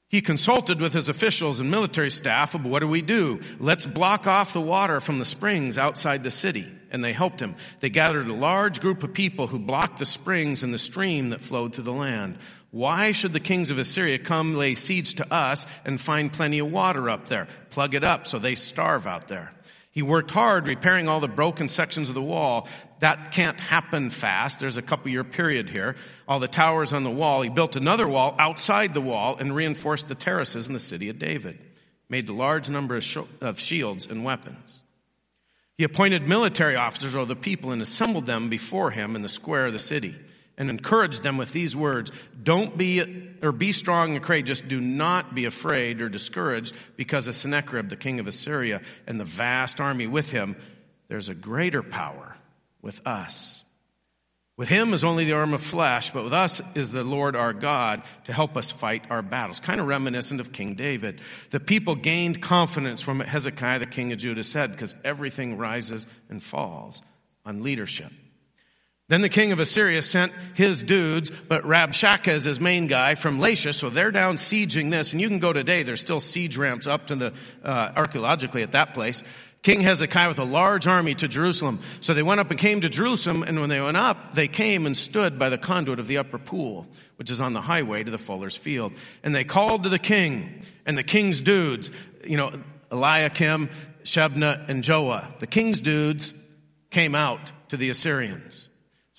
He 0.10 0.22
consulted 0.22 0.80
with 0.80 0.94
his 0.94 1.10
officials 1.10 1.60
and 1.60 1.72
military 1.72 2.12
staff 2.12 2.54
of 2.54 2.64
what 2.64 2.82
do 2.82 2.88
we 2.88 3.02
do? 3.02 3.40
Let's 3.60 3.88
block 3.88 4.28
off 4.28 4.54
the 4.54 4.62
water 4.62 5.02
from 5.02 5.18
the 5.18 5.26
springs 5.26 5.80
outside 5.80 6.22
the 6.24 6.30
city. 6.30 6.72
And 6.92 7.04
they 7.04 7.14
helped 7.14 7.40
him. 7.40 7.56
They 7.80 7.90
gathered 7.90 8.28
a 8.28 8.34
large 8.34 8.80
group 8.80 9.02
of 9.02 9.16
people 9.16 9.48
who 9.48 9.58
blocked 9.58 9.98
the 9.98 10.06
springs 10.06 10.62
and 10.62 10.72
the 10.72 10.78
stream 10.78 11.30
that 11.30 11.42
flowed 11.42 11.74
to 11.74 11.82
the 11.82 11.92
land. 11.92 12.38
Why 12.74 13.12
should 13.12 13.34
the 13.34 13.40
kings 13.40 13.70
of 13.70 13.78
Assyria 13.78 14.18
come 14.18 14.56
lay 14.56 14.74
siege 14.74 15.14
to 15.16 15.32
us 15.32 15.68
and 15.86 16.02
find 16.02 16.34
plenty 16.34 16.58
of 16.58 16.72
water 16.72 17.08
up 17.08 17.28
there? 17.28 17.48
Plug 17.70 17.94
it 17.94 18.04
up 18.04 18.26
so 18.26 18.40
they 18.40 18.56
starve 18.56 19.06
out 19.06 19.28
there. 19.28 19.54
He 19.92 20.02
worked 20.02 20.32
hard 20.32 20.66
repairing 20.66 21.08
all 21.08 21.20
the 21.20 21.28
broken 21.28 21.68
sections 21.68 22.10
of 22.10 22.16
the 22.16 22.22
wall. 22.24 22.68
That 22.98 23.32
can't 23.32 23.60
happen 23.60 24.10
fast. 24.10 24.58
There's 24.58 24.78
a 24.78 24.82
couple 24.82 25.12
year 25.12 25.24
period 25.24 25.70
here. 25.70 25.96
All 26.28 26.40
the 26.40 26.48
towers 26.48 26.94
on 26.94 27.04
the 27.04 27.12
wall. 27.12 27.44
He 27.44 27.50
built 27.50 27.76
another 27.76 28.08
wall 28.08 28.36
outside 28.40 28.96
the 28.96 29.02
wall 29.02 29.38
and 29.38 29.56
reinforced 29.56 30.08
the 30.08 30.16
terraces 30.16 30.66
in 30.66 30.74
the 30.74 30.80
city 30.80 31.10
of 31.10 31.20
David. 31.20 31.60
Made 32.10 32.28
a 32.28 32.34
large 32.34 32.70
number 32.70 33.00
of 33.42 33.60
shields 33.60 34.08
and 34.08 34.24
weapons. 34.24 34.82
He 35.78 35.84
appointed 35.84 36.28
military 36.28 36.76
officers 36.76 37.16
over 37.16 37.26
the 37.26 37.36
people 37.36 37.70
and 37.70 37.84
assembled 37.84 38.26
them 38.26 38.50
before 38.50 38.90
him 38.90 39.16
in 39.16 39.22
the 39.22 39.30
square 39.30 39.68
of 39.68 39.74
the 39.74 39.80
city 39.80 40.16
and 40.58 40.70
encouraged 40.70 41.24
them 41.24 41.38
with 41.38 41.52
these 41.52 41.76
words 41.76 42.12
Don't 42.42 42.78
be, 42.78 43.30
or 43.42 43.52
be 43.52 43.72
strong 43.72 44.16
and 44.16 44.24
courageous. 44.24 44.62
Do 44.62 44.80
not 44.80 45.34
be 45.34 45.46
afraid 45.46 46.02
or 46.02 46.10
discouraged 46.10 46.76
because 46.96 47.28
of 47.28 47.36
Sennacherib, 47.36 47.90
the 47.90 47.96
king 47.96 48.20
of 48.20 48.28
Assyria, 48.28 48.82
and 49.08 49.20
the 49.20 49.26
vast 49.26 49.82
army 49.82 50.08
with 50.08 50.30
him. 50.30 50.56
There's 51.08 51.30
a 51.30 51.36
greater 51.36 51.84
power 51.84 52.36
with 52.82 53.06
us. 53.06 53.64
With 54.56 54.70
him 54.70 54.94
is 54.94 55.04
only 55.04 55.26
the 55.26 55.34
arm 55.34 55.56
of 55.56 55.62
flesh, 55.62 56.12
but 56.12 56.26
with 56.26 56.34
us 56.34 56.62
is 56.76 56.92
the 56.92 57.04
Lord 57.04 57.36
our 57.36 57.54
God 57.54 58.04
to 58.26 58.34
help 58.34 58.56
us 58.56 58.70
fight 58.70 59.10
our 59.10 59.24
battles. 59.24 59.60
Kind 59.60 59.80
of 59.80 59.88
reminiscent 59.88 60.40
of 60.40 60.52
King 60.52 60.76
David. 60.76 61.22
The 61.50 61.60
people 61.60 61.96
gained 61.96 62.40
confidence 62.40 63.02
from 63.02 63.18
what 63.18 63.28
Hezekiah, 63.28 63.80
the 63.80 63.88
king 63.88 64.14
of 64.14 64.20
Judah, 64.20 64.44
said, 64.44 64.72
because 64.72 64.94
everything 65.04 65.58
rises 65.58 66.06
and 66.30 66.42
falls 66.42 67.02
on 67.44 67.64
leadership. 67.64 68.12
Then 69.10 69.22
the 69.22 69.30
king 69.30 69.52
of 69.52 69.60
Assyria 69.60 70.02
sent 70.02 70.32
his 70.54 70.82
dudes, 70.82 71.30
but 71.30 71.64
Rabshakeh 71.64 72.34
is 72.34 72.46
his 72.46 72.60
main 72.62 72.88
guy 72.88 73.16
from 73.16 73.38
Lachish, 73.38 73.78
so 73.78 73.90
they're 73.90 74.12
down 74.12 74.36
sieging 74.36 74.92
this. 74.92 75.12
And 75.12 75.20
you 75.20 75.28
can 75.28 75.40
go 75.40 75.52
today, 75.52 75.84
there's 75.84 76.00
still 76.00 76.22
siege 76.22 76.56
ramps 76.56 76.88
up 76.88 77.08
to 77.08 77.16
the, 77.16 77.34
uh, 77.64 77.92
archaeologically 77.96 78.64
at 78.64 78.72
that 78.72 78.94
place. 78.94 79.22
King 79.62 79.82
Hezekiah 79.82 80.28
with 80.28 80.40
a 80.40 80.46
large 80.46 80.88
army 80.88 81.16
to 81.16 81.28
Jerusalem. 81.28 81.80
So 82.02 82.14
they 82.14 82.24
went 82.24 82.40
up 82.40 82.52
and 82.52 82.60
came 82.60 82.82
to 82.82 82.90
Jerusalem, 82.90 83.44
and 83.44 83.60
when 83.60 83.70
they 83.70 83.80
went 83.80 83.98
up, 83.98 84.36
they 84.36 84.48
came 84.48 84.86
and 84.86 84.96
stood 84.96 85.38
by 85.38 85.50
the 85.50 85.58
conduit 85.58 86.00
of 86.00 86.08
the 86.08 86.18
upper 86.18 86.38
pool, 86.38 86.88
which 87.18 87.30
is 87.30 87.40
on 87.42 87.54
the 87.54 87.62
highway 87.62 88.04
to 88.04 88.12
the 88.12 88.18
fuller's 88.18 88.58
field. 88.58 88.94
And 89.24 89.34
they 89.36 89.46
called 89.46 89.84
to 89.84 89.90
the 89.90 90.00
king, 90.00 90.64
and 90.86 90.98
the 90.98 91.04
king's 91.04 91.40
dudes, 91.40 91.92
you 92.26 92.36
know, 92.36 92.52
Eliakim, 92.92 93.70
Shebna, 94.04 94.70
and 94.70 94.84
Joah. 94.84 95.40
The 95.40 95.48
king's 95.48 95.82
dudes 95.82 96.34
came 96.90 97.16
out 97.16 97.52
to 97.70 97.78
the 97.78 97.90
Assyrians. 97.90 98.70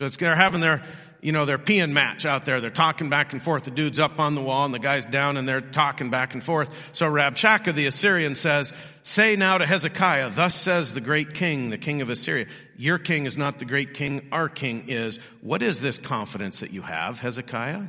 It's, 0.05 0.17
they're 0.17 0.35
having 0.35 0.61
their, 0.61 0.83
you 1.21 1.33
know, 1.33 1.47
their 1.47 1.59
peeing 1.59 1.93
match 1.93 2.27
out 2.27 2.45
there. 2.45 2.61
They're 2.61 2.71
talking 2.71 3.09
back 3.09 3.33
and 3.33 3.43
forth. 3.43 3.65
The 3.65 3.71
dude's 3.71 3.99
up 3.99 4.21
on 4.21 4.35
the 4.35 4.43
wall 4.43 4.65
and 4.65 4.75
the 4.75 4.79
guy's 4.79 5.07
down 5.07 5.37
and 5.37 5.49
they're 5.49 5.61
talking 5.61 6.11
back 6.11 6.35
and 6.35 6.45
forth. 6.45 6.91
So 6.93 7.07
Rabshakeh 7.07 7.75
the 7.75 7.87
Assyrian 7.87 8.35
says, 8.35 8.73
say 9.03 9.35
now 9.37 9.59
to 9.59 9.67
Hezekiah, 9.67 10.31
thus 10.31 10.55
says 10.55 10.93
the 10.93 11.01
great 11.01 11.35
king, 11.35 11.71
the 11.71 11.79
king 11.79 12.03
of 12.03 12.11
Assyria, 12.11 12.47
your 12.77 12.99
king 12.99 13.27
is 13.27 13.37
not 13.37 13.59
the 13.59 13.65
great 13.65 13.95
king, 13.95 14.29
our 14.33 14.49
king 14.49 14.85
is. 14.89 15.19
What 15.41 15.63
is 15.63 15.81
this 15.81 15.99
confidence 15.99 16.61
that 16.61 16.73
you 16.73 16.83
have, 16.83 17.21
Hezekiah? 17.21 17.85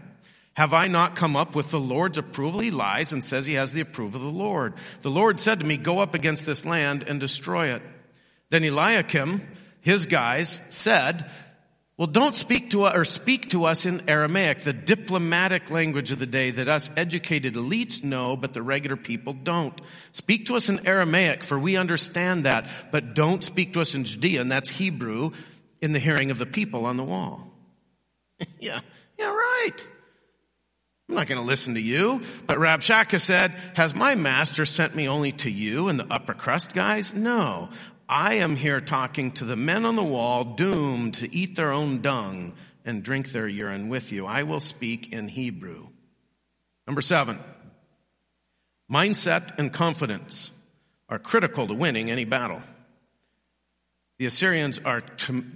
Have 0.55 0.73
I 0.73 0.87
not 0.87 1.17
come 1.17 1.35
up 1.35 1.53
with 1.53 1.69
the 1.69 1.79
Lord's 1.79 2.17
approval? 2.17 2.61
He 2.61 2.71
lies 2.71 3.11
and 3.11 3.21
says 3.21 3.45
he 3.45 3.55
has 3.55 3.73
the 3.73 3.81
approval 3.81 4.21
of 4.21 4.33
the 4.33 4.39
Lord. 4.39 4.75
The 5.01 5.11
Lord 5.11 5.41
said 5.41 5.59
to 5.59 5.65
me, 5.65 5.75
go 5.75 5.99
up 5.99 6.13
against 6.13 6.45
this 6.45 6.65
land 6.65 7.03
and 7.03 7.19
destroy 7.19 7.73
it. 7.73 7.81
Then 8.51 8.63
Eliakim, 8.63 9.45
his 9.81 10.05
guys, 10.05 10.61
said, 10.69 11.29
well, 11.97 12.07
don't 12.07 12.35
speak 12.35 12.71
to 12.71 12.83
us 12.83 12.95
or 12.95 13.05
speak 13.05 13.49
to 13.51 13.65
us 13.65 13.85
in 13.85 14.09
Aramaic, 14.09 14.59
the 14.59 14.73
diplomatic 14.73 15.69
language 15.71 16.11
of 16.11 16.19
the 16.19 16.25
day 16.25 16.51
that 16.51 16.67
us 16.67 16.89
educated 16.97 17.53
elites 17.53 18.03
know, 18.03 18.35
but 18.35 18.53
the 18.53 18.61
regular 18.61 18.97
people 18.97 19.31
don't. 19.31 19.79
Speak 20.11 20.47
to 20.47 20.55
us 20.55 20.67
in 20.67 20.85
Aramaic, 20.85 21.43
for 21.43 21.57
we 21.57 21.77
understand 21.77 22.45
that, 22.45 22.67
but 22.91 23.13
don't 23.13 23.43
speak 23.43 23.73
to 23.73 23.81
us 23.81 23.95
in 23.95 24.03
Judean, 24.03 24.49
that's 24.49 24.69
Hebrew, 24.69 25.31
in 25.81 25.93
the 25.93 25.99
hearing 25.99 26.31
of 26.31 26.37
the 26.37 26.45
people 26.45 26.85
on 26.85 26.97
the 26.97 27.03
wall. 27.03 27.49
yeah, 28.59 28.81
yeah, 29.17 29.29
right. 29.29 29.87
I'm 31.07 31.15
not 31.15 31.27
going 31.27 31.39
to 31.39 31.47
listen 31.47 31.75
to 31.75 31.81
you. 31.81 32.21
But 32.47 32.57
Rabshakeh 32.57 33.21
said, 33.21 33.51
has 33.75 33.93
my 33.93 34.15
master 34.15 34.65
sent 34.65 34.95
me 34.95 35.07
only 35.07 35.31
to 35.33 35.49
you 35.51 35.87
and 35.87 35.99
the 35.99 36.07
upper 36.11 36.33
crust 36.33 36.73
guys? 36.73 37.13
No. 37.13 37.69
I 38.07 38.35
am 38.35 38.55
here 38.55 38.81
talking 38.81 39.31
to 39.31 39.45
the 39.45 39.55
men 39.55 39.85
on 39.85 39.95
the 39.95 40.03
wall 40.03 40.43
doomed 40.43 41.15
to 41.15 41.33
eat 41.35 41.55
their 41.55 41.71
own 41.71 42.01
dung 42.01 42.53
and 42.83 43.01
drink 43.01 43.31
their 43.31 43.47
urine 43.47 43.89
with 43.89 44.11
you. 44.11 44.27
I 44.27 44.43
will 44.43 44.59
speak 44.59 45.11
in 45.11 45.27
Hebrew. 45.27 45.87
Number 46.85 47.01
seven, 47.01 47.39
mindset 48.91 49.57
and 49.57 49.73
confidence 49.73 50.51
are 51.09 51.17
critical 51.17 51.65
to 51.67 51.73
winning 51.73 52.11
any 52.11 52.25
battle. 52.25 52.61
The 54.19 54.27
Assyrians 54.27 54.79
are 54.79 55.01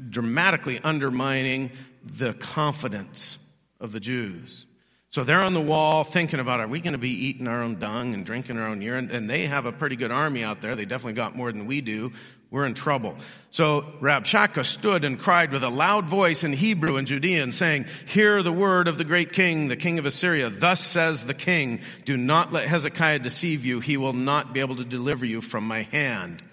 dramatically 0.09 0.79
undermining 0.83 1.71
the 2.03 2.33
confidence 2.33 3.37
of 3.79 3.91
the 3.91 3.99
Jews. 3.99 4.65
So 5.11 5.23
they're 5.23 5.41
on 5.41 5.55
the 5.55 5.61
wall 5.61 6.03
thinking 6.03 6.39
about, 6.39 6.59
are 6.59 6.67
we 6.67 6.81
going 6.81 6.93
to 6.93 6.99
be 6.99 7.25
eating 7.27 7.47
our 7.47 7.63
own 7.63 7.79
dung 7.79 8.13
and 8.13 8.23
drinking 8.23 8.59
our 8.59 8.67
own 8.67 8.79
urine? 8.83 9.09
And 9.09 9.27
they 9.27 9.47
have 9.47 9.65
a 9.65 9.71
pretty 9.71 9.95
good 9.95 10.11
army 10.11 10.43
out 10.43 10.61
there. 10.61 10.75
They 10.75 10.85
definitely 10.85 11.13
got 11.13 11.35
more 11.35 11.51
than 11.51 11.65
we 11.65 11.81
do. 11.81 12.13
We're 12.51 12.67
in 12.67 12.75
trouble. 12.75 13.15
So 13.49 13.81
Rabshakeh 14.01 14.63
stood 14.63 15.03
and 15.03 15.19
cried 15.19 15.51
with 15.51 15.63
a 15.63 15.69
loud 15.69 16.05
voice 16.05 16.43
in 16.43 16.53
Hebrew 16.53 16.97
and 16.97 17.07
Judean 17.07 17.51
saying, 17.51 17.87
hear 18.05 18.43
the 18.43 18.53
word 18.53 18.87
of 18.87 18.99
the 18.99 19.03
great 19.03 19.33
king, 19.33 19.67
the 19.67 19.75
king 19.75 19.97
of 19.97 20.05
Assyria. 20.05 20.51
Thus 20.51 20.79
says 20.79 21.25
the 21.25 21.33
king, 21.33 21.81
do 22.05 22.15
not 22.15 22.53
let 22.53 22.67
Hezekiah 22.67 23.19
deceive 23.19 23.65
you. 23.65 23.79
He 23.79 23.97
will 23.97 24.13
not 24.13 24.53
be 24.53 24.59
able 24.59 24.75
to 24.75 24.85
deliver 24.85 25.25
you 25.25 25.41
from 25.41 25.67
my 25.67 25.83
hand. 25.83 26.43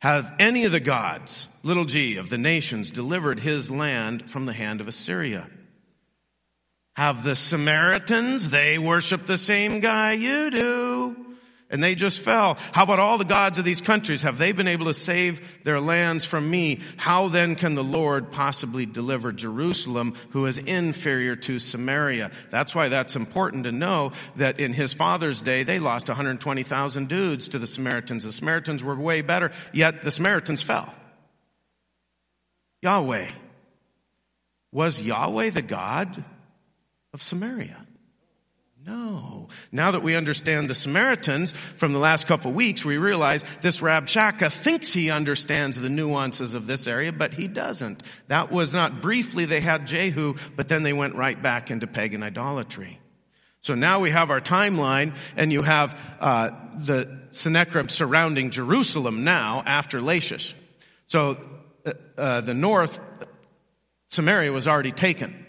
Have 0.00 0.34
any 0.40 0.64
of 0.64 0.72
the 0.72 0.80
gods, 0.80 1.46
little 1.62 1.84
g, 1.84 2.16
of 2.16 2.28
the 2.28 2.38
nations 2.38 2.90
delivered 2.90 3.38
his 3.38 3.70
land 3.70 4.28
from 4.30 4.46
the 4.46 4.52
hand 4.52 4.80
of 4.80 4.88
Assyria? 4.88 5.48
Have 6.94 7.24
the 7.24 7.34
Samaritans, 7.34 8.50
they 8.50 8.78
worship 8.78 9.26
the 9.26 9.38
same 9.38 9.80
guy 9.80 10.12
you 10.12 10.50
do. 10.50 11.16
and 11.70 11.82
they 11.82 11.96
just 11.96 12.20
fell. 12.20 12.56
How 12.70 12.84
about 12.84 13.00
all 13.00 13.18
the 13.18 13.24
gods 13.24 13.58
of 13.58 13.64
these 13.64 13.80
countries? 13.80 14.22
Have 14.22 14.38
they 14.38 14.52
been 14.52 14.68
able 14.68 14.86
to 14.86 14.94
save 14.94 15.64
their 15.64 15.80
lands 15.80 16.24
from 16.24 16.48
me? 16.48 16.78
How 16.96 17.26
then 17.26 17.56
can 17.56 17.74
the 17.74 17.82
Lord 17.82 18.30
possibly 18.30 18.86
deliver 18.86 19.32
Jerusalem, 19.32 20.14
who 20.30 20.46
is 20.46 20.58
inferior 20.58 21.34
to 21.34 21.58
Samaria? 21.58 22.30
That's 22.50 22.76
why 22.76 22.90
that's 22.90 23.16
important 23.16 23.64
to 23.64 23.72
know 23.72 24.12
that 24.36 24.60
in 24.60 24.72
his 24.72 24.92
father's 24.92 25.40
day, 25.40 25.64
they 25.64 25.80
lost 25.80 26.06
120,000 26.06 27.08
dudes 27.08 27.48
to 27.48 27.58
the 27.58 27.66
Samaritans. 27.66 28.22
The 28.22 28.30
Samaritans 28.30 28.84
were 28.84 28.94
way 28.94 29.22
better, 29.22 29.50
yet 29.72 30.04
the 30.04 30.12
Samaritans 30.12 30.62
fell. 30.62 30.94
Yahweh. 32.82 33.30
Was 34.70 35.00
Yahweh 35.02 35.50
the 35.50 35.62
God 35.62 36.22
of 37.14 37.22
Samaria? 37.22 37.86
No. 38.84 39.48
Now 39.72 39.92
that 39.92 40.02
we 40.02 40.14
understand 40.14 40.68
the 40.68 40.74
Samaritans 40.74 41.52
from 41.52 41.94
the 41.94 41.98
last 41.98 42.26
couple 42.26 42.50
of 42.50 42.56
weeks, 42.56 42.84
we 42.84 42.98
realize 42.98 43.42
this 43.62 43.80
Rabshakeh 43.80 44.52
thinks 44.52 44.92
he 44.92 45.10
understands 45.10 45.80
the 45.80 45.88
nuances 45.88 46.52
of 46.52 46.66
this 46.66 46.86
area, 46.86 47.10
but 47.10 47.32
he 47.32 47.48
doesn't. 47.48 48.02
That 48.26 48.52
was 48.52 48.74
not 48.74 49.00
briefly 49.00 49.46
they 49.46 49.60
had 49.60 49.86
Jehu, 49.86 50.34
but 50.54 50.68
then 50.68 50.82
they 50.82 50.92
went 50.92 51.14
right 51.14 51.40
back 51.40 51.70
into 51.70 51.86
pagan 51.86 52.22
idolatry. 52.22 53.00
So 53.60 53.74
now 53.74 54.00
we 54.00 54.10
have 54.10 54.30
our 54.30 54.42
timeline, 54.42 55.16
and 55.36 55.50
you 55.50 55.62
have 55.62 55.98
uh, 56.20 56.50
the 56.74 57.20
Sennacherib 57.30 57.90
surrounding 57.90 58.50
Jerusalem 58.50 59.24
now 59.24 59.62
after 59.64 60.02
Lachish. 60.02 60.54
So 61.06 61.38
uh, 61.86 61.92
uh, 62.18 62.40
the 62.42 62.52
north, 62.52 63.00
Samaria 64.08 64.52
was 64.52 64.68
already 64.68 64.92
taken. 64.92 65.43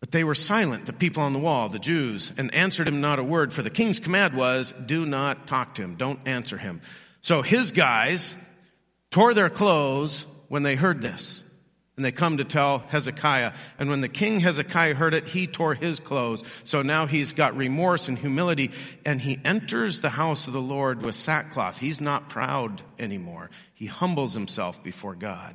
But 0.00 0.12
they 0.12 0.24
were 0.24 0.34
silent, 0.34 0.86
the 0.86 0.94
people 0.94 1.22
on 1.22 1.34
the 1.34 1.38
wall, 1.38 1.68
the 1.68 1.78
Jews, 1.78 2.32
and 2.38 2.54
answered 2.54 2.88
him 2.88 3.02
not 3.02 3.18
a 3.18 3.24
word, 3.24 3.52
for 3.52 3.62
the 3.62 3.70
king's 3.70 4.00
command 4.00 4.34
was, 4.34 4.72
do 4.72 5.04
not 5.04 5.46
talk 5.46 5.74
to 5.74 5.82
him, 5.82 5.94
don't 5.94 6.20
answer 6.26 6.56
him. 6.56 6.80
So 7.20 7.42
his 7.42 7.72
guys 7.72 8.34
tore 9.10 9.34
their 9.34 9.50
clothes 9.50 10.24
when 10.48 10.62
they 10.62 10.74
heard 10.74 11.02
this. 11.02 11.42
And 11.96 12.04
they 12.06 12.12
come 12.12 12.38
to 12.38 12.44
tell 12.44 12.78
Hezekiah. 12.78 13.52
And 13.78 13.90
when 13.90 14.00
the 14.00 14.08
king 14.08 14.40
Hezekiah 14.40 14.94
heard 14.94 15.12
it, 15.12 15.28
he 15.28 15.46
tore 15.46 15.74
his 15.74 16.00
clothes. 16.00 16.42
So 16.64 16.80
now 16.80 17.04
he's 17.04 17.34
got 17.34 17.58
remorse 17.58 18.08
and 18.08 18.18
humility, 18.18 18.70
and 19.04 19.20
he 19.20 19.38
enters 19.44 20.00
the 20.00 20.08
house 20.08 20.46
of 20.46 20.54
the 20.54 20.62
Lord 20.62 21.04
with 21.04 21.14
sackcloth. 21.14 21.76
He's 21.76 22.00
not 22.00 22.30
proud 22.30 22.80
anymore. 22.98 23.50
He 23.74 23.84
humbles 23.84 24.32
himself 24.32 24.82
before 24.82 25.14
God. 25.14 25.54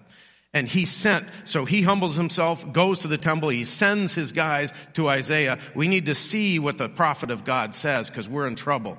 And 0.55 0.69
he 0.69 0.85
sent, 0.85 1.27
so 1.43 1.65
he 1.65 1.81
humbles 1.81 2.15
himself, 2.15 2.71
goes 2.71 3.01
to 3.01 3.09
the 3.09 3.17
temple, 3.17 3.49
he 3.49 3.65
sends 3.65 4.15
his 4.15 4.31
guys 4.31 4.71
to 4.93 5.09
Isaiah. 5.09 5.59
We 5.75 5.89
need 5.89 6.05
to 6.05 6.15
see 6.15 6.59
what 6.59 6.77
the 6.77 6.87
prophet 6.87 7.29
of 7.29 7.43
God 7.43 7.75
says 7.75 8.09
because 8.09 8.29
we're 8.29 8.47
in 8.47 8.55
trouble. 8.55 8.97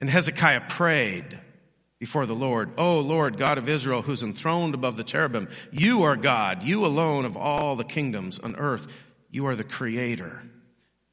And 0.00 0.08
Hezekiah 0.08 0.62
prayed 0.70 1.38
before 1.98 2.24
the 2.24 2.34
Lord, 2.34 2.70
Oh 2.78 3.00
Lord, 3.00 3.36
God 3.36 3.58
of 3.58 3.68
Israel, 3.68 4.00
who's 4.00 4.22
enthroned 4.22 4.72
above 4.72 4.96
the 4.96 5.04
cherubim, 5.04 5.50
you 5.70 6.04
are 6.04 6.16
God, 6.16 6.62
you 6.62 6.86
alone 6.86 7.26
of 7.26 7.36
all 7.36 7.76
the 7.76 7.84
kingdoms 7.84 8.38
on 8.38 8.56
earth. 8.56 9.04
You 9.30 9.46
are 9.46 9.56
the 9.56 9.64
creator. 9.64 10.42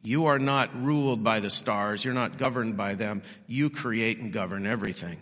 You 0.02 0.28
are 0.28 0.40
not 0.40 0.86
ruled 0.86 1.22
by 1.22 1.42
the 1.42 1.50
stars. 1.50 2.06
You're 2.06 2.14
not 2.14 2.38
governed 2.38 2.78
by 2.78 2.96
them. 2.96 3.24
You 3.46 3.70
create 3.70 4.20
and 4.20 4.32
govern 4.32 4.66
everything. 4.66 5.20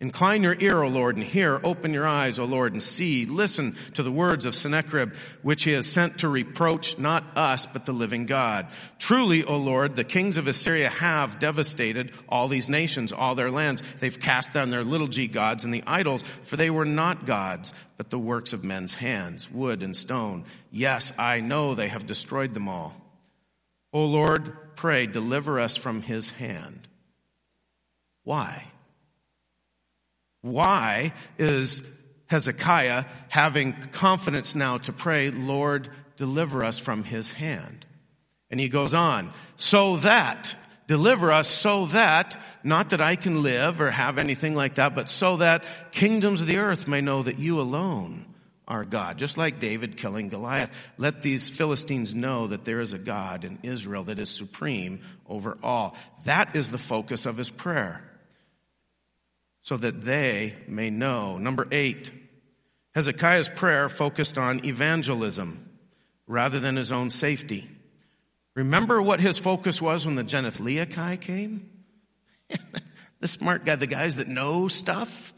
Incline 0.00 0.42
your 0.42 0.56
ear, 0.58 0.82
O 0.82 0.88
Lord, 0.88 1.16
and 1.16 1.24
hear. 1.24 1.60
Open 1.62 1.94
your 1.94 2.06
eyes, 2.06 2.40
O 2.40 2.44
Lord, 2.44 2.72
and 2.72 2.82
see. 2.82 3.26
Listen 3.26 3.76
to 3.94 4.02
the 4.02 4.10
words 4.10 4.44
of 4.44 4.54
Sennacherib, 4.54 5.14
which 5.42 5.62
he 5.62 5.70
has 5.70 5.86
sent 5.86 6.18
to 6.18 6.28
reproach 6.28 6.98
not 6.98 7.24
us, 7.36 7.64
but 7.64 7.86
the 7.86 7.92
living 7.92 8.26
God. 8.26 8.66
Truly, 8.98 9.44
O 9.44 9.56
Lord, 9.56 9.94
the 9.94 10.02
kings 10.02 10.36
of 10.36 10.48
Assyria 10.48 10.88
have 10.88 11.38
devastated 11.38 12.10
all 12.28 12.48
these 12.48 12.68
nations, 12.68 13.12
all 13.12 13.36
their 13.36 13.52
lands. 13.52 13.82
They've 14.00 14.18
cast 14.18 14.52
down 14.52 14.70
their 14.70 14.82
little 14.82 15.06
g 15.06 15.28
gods 15.28 15.64
and 15.64 15.72
the 15.72 15.84
idols, 15.86 16.22
for 16.42 16.56
they 16.56 16.70
were 16.70 16.84
not 16.84 17.24
gods, 17.24 17.72
but 17.96 18.10
the 18.10 18.18
works 18.18 18.52
of 18.52 18.64
men's 18.64 18.94
hands, 18.94 19.48
wood 19.48 19.84
and 19.84 19.96
stone. 19.96 20.44
Yes, 20.72 21.12
I 21.16 21.38
know 21.38 21.74
they 21.74 21.88
have 21.88 22.04
destroyed 22.04 22.52
them 22.52 22.68
all. 22.68 22.96
O 23.92 24.04
Lord, 24.06 24.74
pray, 24.74 25.06
deliver 25.06 25.60
us 25.60 25.76
from 25.76 26.02
his 26.02 26.30
hand. 26.30 26.88
Why? 28.24 28.66
Why 30.44 31.14
is 31.38 31.82
Hezekiah 32.26 33.06
having 33.30 33.72
confidence 33.92 34.54
now 34.54 34.76
to 34.76 34.92
pray, 34.92 35.30
Lord, 35.30 35.88
deliver 36.16 36.62
us 36.62 36.78
from 36.78 37.02
his 37.02 37.32
hand? 37.32 37.86
And 38.50 38.60
he 38.60 38.68
goes 38.68 38.92
on, 38.92 39.30
so 39.56 39.96
that, 39.96 40.54
deliver 40.86 41.32
us 41.32 41.48
so 41.48 41.86
that, 41.86 42.38
not 42.62 42.90
that 42.90 43.00
I 43.00 43.16
can 43.16 43.42
live 43.42 43.80
or 43.80 43.90
have 43.90 44.18
anything 44.18 44.54
like 44.54 44.74
that, 44.74 44.94
but 44.94 45.08
so 45.08 45.38
that 45.38 45.64
kingdoms 45.92 46.42
of 46.42 46.46
the 46.46 46.58
earth 46.58 46.86
may 46.86 47.00
know 47.00 47.22
that 47.22 47.38
you 47.38 47.58
alone 47.58 48.26
are 48.68 48.84
God. 48.84 49.16
Just 49.16 49.38
like 49.38 49.60
David 49.60 49.96
killing 49.96 50.28
Goliath. 50.28 50.92
Let 50.98 51.22
these 51.22 51.48
Philistines 51.48 52.14
know 52.14 52.48
that 52.48 52.66
there 52.66 52.82
is 52.82 52.92
a 52.92 52.98
God 52.98 53.44
in 53.44 53.60
Israel 53.62 54.04
that 54.04 54.18
is 54.18 54.28
supreme 54.28 55.00
over 55.26 55.56
all. 55.62 55.96
That 56.26 56.54
is 56.54 56.70
the 56.70 56.76
focus 56.76 57.24
of 57.24 57.38
his 57.38 57.48
prayer 57.48 58.04
so 59.64 59.78
that 59.78 60.02
they 60.02 60.54
may 60.68 60.90
know. 60.90 61.38
Number 61.38 61.66
eight, 61.72 62.10
Hezekiah's 62.94 63.48
prayer 63.48 63.88
focused 63.88 64.36
on 64.36 64.62
evangelism 64.62 65.70
rather 66.26 66.60
than 66.60 66.76
his 66.76 66.92
own 66.92 67.08
safety. 67.08 67.66
Remember 68.54 69.00
what 69.00 69.20
his 69.20 69.38
focus 69.38 69.80
was 69.80 70.04
when 70.04 70.16
the 70.16 70.22
Genethliachi 70.22 71.18
came? 71.18 71.70
the 73.20 73.26
smart 73.26 73.64
guy, 73.64 73.76
the 73.76 73.86
guys 73.86 74.16
that 74.16 74.28
know 74.28 74.68
stuff, 74.68 75.32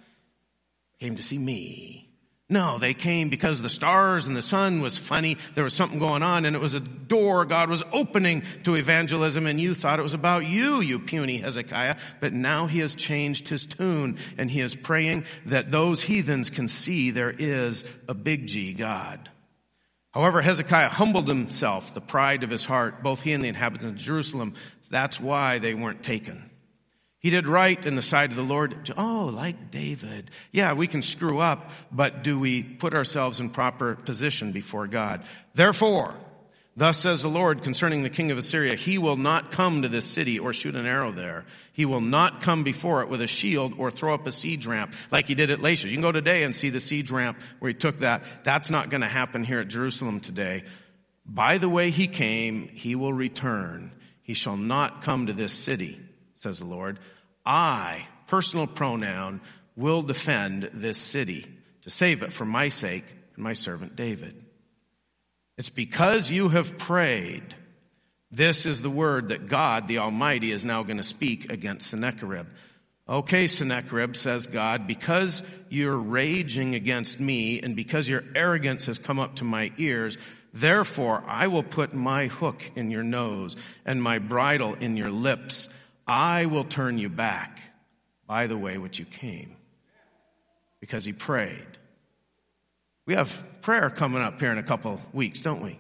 came 0.99 1.15
to 1.15 1.23
see 1.23 1.39
me. 1.39 2.06
No, 2.49 2.79
they 2.79 2.95
came 2.95 3.29
because 3.29 3.61
the 3.61 3.69
stars 3.69 4.27
and 4.27 4.37
the 4.37 4.43
sun 4.43 4.81
was 4.81 4.97
funny. 4.97 5.37
There 5.55 5.65
was 5.65 5.75
something 5.75 5.99
going 5.99 6.23
on 6.23 6.45
and 6.45 6.55
it 6.55 6.63
was 6.63 6.75
a 6.75 6.81
door 6.81 7.45
God 7.45 7.69
was 7.69 7.83
opening 7.93 8.45
to 8.63 8.77
evangelism 8.77 9.49
and 9.49 9.61
you 9.61 9.75
thought 9.75 9.99
it 9.99 10.05
was 10.05 10.15
about 10.15 10.47
you, 10.47 10.81
you 10.81 11.01
puny 11.01 11.39
Hezekiah. 11.39 11.97
But 12.21 12.33
now 12.33 12.67
he 12.67 12.79
has 12.79 12.95
changed 12.95 13.49
his 13.49 13.67
tune 13.67 14.19
and 14.39 14.49
he 14.49 14.61
is 14.61 14.77
praying 14.77 15.25
that 15.47 15.73
those 15.73 16.03
heathens 16.03 16.49
can 16.49 16.69
see 16.69 17.11
there 17.11 17.35
is 17.37 17.85
a 18.09 18.15
big 18.15 18.47
G 18.47 18.75
God. 18.75 19.29
However, 20.13 20.41
Hezekiah 20.41 20.89
humbled 20.89 21.27
himself, 21.27 21.95
the 21.95 22.01
pride 22.01 22.45
of 22.45 22.51
his 22.51 22.65
heart, 22.65 23.03
both 23.03 23.23
he 23.23 23.33
and 23.33 23.43
the 23.43 23.49
inhabitants 23.49 24.01
of 24.01 24.07
Jerusalem. 24.07 24.55
That's 24.89 25.21
why 25.21 25.59
they 25.59 25.75
weren't 25.75 26.05
taken. 26.05 26.49
He 27.27 27.31
did 27.31 27.49
right 27.49 27.85
in 27.85 27.97
the 27.97 28.03
sight 28.03 28.31
of 28.31 28.37
the 28.37 28.43
Lord. 28.45 28.93
Oh, 28.97 29.33
like 29.35 29.73
David. 29.73 30.31
Yeah, 30.53 30.75
we 30.75 30.87
can 30.87 31.03
screw 31.03 31.41
up, 31.41 31.73
but 31.91 32.23
do 32.23 32.39
we 32.39 32.63
put 32.63 32.95
ourselves 32.95 33.41
in 33.41 33.51
proper 33.51 33.97
position 33.97 34.53
before 34.53 34.87
God? 34.87 35.25
Therefore, 35.53 36.15
thus 36.77 36.99
says 36.99 37.23
the 37.23 37.29
Lord 37.29 37.65
concerning 37.65 38.05
the 38.05 38.11
king 38.11 38.31
of 38.31 38.39
Assyria, 38.39 38.77
he 38.77 38.97
will 38.97 39.17
not 39.17 39.51
come 39.51 39.83
to 39.83 39.89
this 39.89 40.05
city 40.05 40.39
or 40.39 40.53
shoot 40.53 40.77
an 40.77 40.87
arrow 40.87 41.11
there. 41.11 41.47
He 41.73 41.85
will 41.85 42.01
not 42.01 42.43
come 42.43 42.63
before 42.63 43.03
it 43.03 43.09
with 43.09 43.21
a 43.21 43.27
shield 43.27 43.75
or 43.77 43.91
throw 43.91 44.15
up 44.15 44.25
a 44.29 44.31
siege 44.31 44.65
ramp 44.65 44.95
like 45.11 45.27
he 45.27 45.35
did 45.35 45.51
at 45.51 45.61
Lachish. 45.61 45.91
You 45.91 45.97
can 45.97 46.03
go 46.03 46.13
today 46.13 46.45
and 46.45 46.55
see 46.55 46.71
the 46.71 46.79
siege 46.79 47.11
ramp 47.11 47.41
where 47.59 47.71
he 47.71 47.75
took 47.75 47.99
that. 47.99 48.23
That's 48.45 48.71
not 48.71 48.89
going 48.89 49.01
to 49.01 49.09
happen 49.09 49.43
here 49.43 49.59
at 49.59 49.67
Jerusalem 49.67 50.21
today. 50.21 50.63
By 51.25 51.59
the 51.59 51.69
way 51.69 51.91
he 51.91 52.07
came, 52.07 52.69
he 52.69 52.95
will 52.95 53.13
return. 53.13 53.91
He 54.23 54.35
shall 54.35 54.57
not 54.57 55.03
come 55.03 55.27
to 55.27 55.33
this 55.33 55.53
city, 55.53 56.01
says 56.37 56.61
the 56.61 56.67
Lord. 56.67 57.01
I, 57.47 58.07
personal 58.27 58.67
pronoun, 58.67 59.41
will 59.77 60.03
defend 60.03 60.71
this 60.73 60.99
city 60.99 61.47
to 61.83 61.91
save 61.91 62.23
it 62.23 62.33
for 62.33 62.45
my 62.45 62.69
sake 62.69 63.05
and 63.35 63.45
my 63.45 63.53
servant 63.53 63.95
David. 63.95 64.45
It's 65.57 65.71
because 65.71 66.31
you 66.31 66.49
have 66.49 66.77
prayed. 66.77 67.55
This 68.31 68.67
is 68.67 68.83
the 68.83 68.91
word 68.91 69.29
that 69.29 69.49
God, 69.49 69.87
the 69.87 69.99
Almighty, 69.99 70.51
is 70.51 70.65
now 70.65 70.83
going 70.83 70.97
to 70.99 71.03
speak 71.03 71.51
against 71.51 71.89
Sennacherib. 71.89 72.47
Okay, 73.09 73.47
Sennacherib, 73.47 74.17
says 74.17 74.47
God, 74.47 74.89
because 74.89 75.43
you're 75.69 75.97
raging 75.97 76.75
against 76.75 77.21
me 77.21 77.61
and 77.61 77.77
because 77.77 78.09
your 78.09 78.25
arrogance 78.35 78.87
has 78.87 78.99
come 78.99 79.21
up 79.21 79.37
to 79.37 79.45
my 79.45 79.71
ears, 79.79 80.19
therefore 80.53 81.23
I 81.27 81.47
will 81.47 81.63
put 81.63 81.95
my 81.95 82.27
hook 82.27 82.73
in 82.75 82.91
your 82.91 83.05
nose 83.05 83.55
and 83.85 84.03
my 84.03 84.19
bridle 84.19 84.75
in 84.75 84.97
your 84.97 85.11
lips. 85.11 85.69
I 86.07 86.47
will 86.47 86.65
turn 86.65 86.99
you 86.99 87.09
back 87.09 87.61
by 88.27 88.47
the 88.47 88.57
way 88.57 88.79
which 88.79 88.99
you 88.99 89.05
came. 89.05 89.57
Because 90.81 91.05
he 91.05 91.13
prayed. 91.13 91.67
We 93.07 93.15
have 93.15 93.45
prayer 93.63 93.91
coming 93.91 94.23
up 94.23 94.41
here 94.41 94.53
in 94.53 94.59
a 94.59 94.63
couple 94.63 95.01
weeks, 95.13 95.41
don't 95.41 95.63
we? 95.63 95.79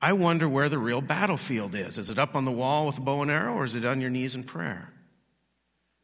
I 0.00 0.12
wonder 0.12 0.48
where 0.48 0.68
the 0.68 0.78
real 0.78 1.00
battlefield 1.00 1.74
is. 1.74 1.98
Is 1.98 2.10
it 2.10 2.18
up 2.18 2.36
on 2.36 2.44
the 2.44 2.52
wall 2.52 2.86
with 2.86 2.98
a 2.98 3.00
bow 3.00 3.22
and 3.22 3.30
arrow 3.30 3.54
or 3.54 3.64
is 3.64 3.74
it 3.74 3.84
on 3.84 4.00
your 4.00 4.10
knees 4.10 4.34
in 4.34 4.44
prayer? 4.44 4.92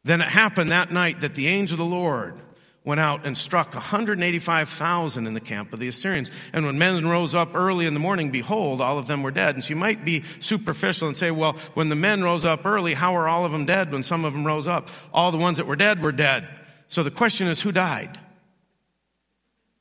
Then 0.03 0.21
it 0.21 0.29
happened 0.29 0.71
that 0.71 0.91
night 0.91 1.19
that 1.21 1.35
the 1.35 1.47
angel 1.47 1.75
of 1.75 1.79
the 1.79 1.85
Lord 1.85 2.39
went 2.83 2.99
out 2.99 3.25
and 3.25 3.37
struck 3.37 3.73
185,000 3.75 5.27
in 5.27 5.33
the 5.35 5.39
camp 5.39 5.71
of 5.71 5.79
the 5.79 5.87
Assyrians. 5.87 6.31
And 6.51 6.65
when 6.65 6.79
men 6.79 7.07
rose 7.07 7.35
up 7.35 7.53
early 7.53 7.85
in 7.85 7.93
the 7.93 7.99
morning, 7.99 8.31
behold, 8.31 8.81
all 8.81 8.97
of 8.97 9.05
them 9.05 9.21
were 9.21 9.29
dead. 9.29 9.53
And 9.55 9.63
so 9.63 9.69
you 9.69 9.75
might 9.75 10.03
be 10.03 10.23
superficial 10.39 11.07
and 11.07 11.15
say, 11.15 11.29
well, 11.29 11.53
when 11.75 11.89
the 11.89 11.95
men 11.95 12.23
rose 12.23 12.43
up 12.43 12.65
early, 12.65 12.95
how 12.95 13.15
are 13.15 13.27
all 13.27 13.45
of 13.45 13.51
them 13.51 13.65
dead 13.65 13.91
when 13.91 14.01
some 14.01 14.25
of 14.25 14.33
them 14.33 14.47
rose 14.47 14.67
up? 14.67 14.89
All 15.13 15.31
the 15.31 15.37
ones 15.37 15.57
that 15.57 15.67
were 15.67 15.75
dead 15.75 16.01
were 16.01 16.11
dead. 16.11 16.47
So 16.87 17.03
the 17.03 17.11
question 17.11 17.47
is, 17.47 17.61
who 17.61 17.71
died? 17.71 18.19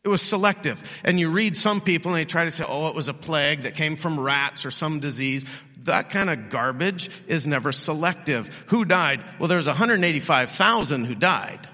It 0.05 0.09
was 0.09 0.21
selective. 0.23 1.01
And 1.03 1.19
you 1.19 1.31
read 1.31 1.57
some 1.57 1.81
people 1.81 2.13
and 2.13 2.21
they 2.21 2.25
try 2.27 2.45
to 2.45 2.51
say, 2.51 2.65
oh, 2.67 2.89
it 2.89 2.95
was 2.95 3.09
a 3.09 3.15
plague 3.15 3.63
that 3.63 3.75
came 3.75 3.97
from 3.97 4.21
rats 4.21 4.67
or 4.67 4.71
some 4.71 5.01
disease. 5.01 5.45
That 5.85 6.11
kind 6.11 6.29
of 6.29 6.51
garbage 6.51 7.11
is 7.27 7.47
never 7.47 7.73
selective. 7.73 8.65
Who 8.67 8.85
died? 8.85 9.23
Well, 9.39 9.49
there's 9.49 9.67
185,000 9.67 11.05
who 11.05 11.15
died. 11.15 11.67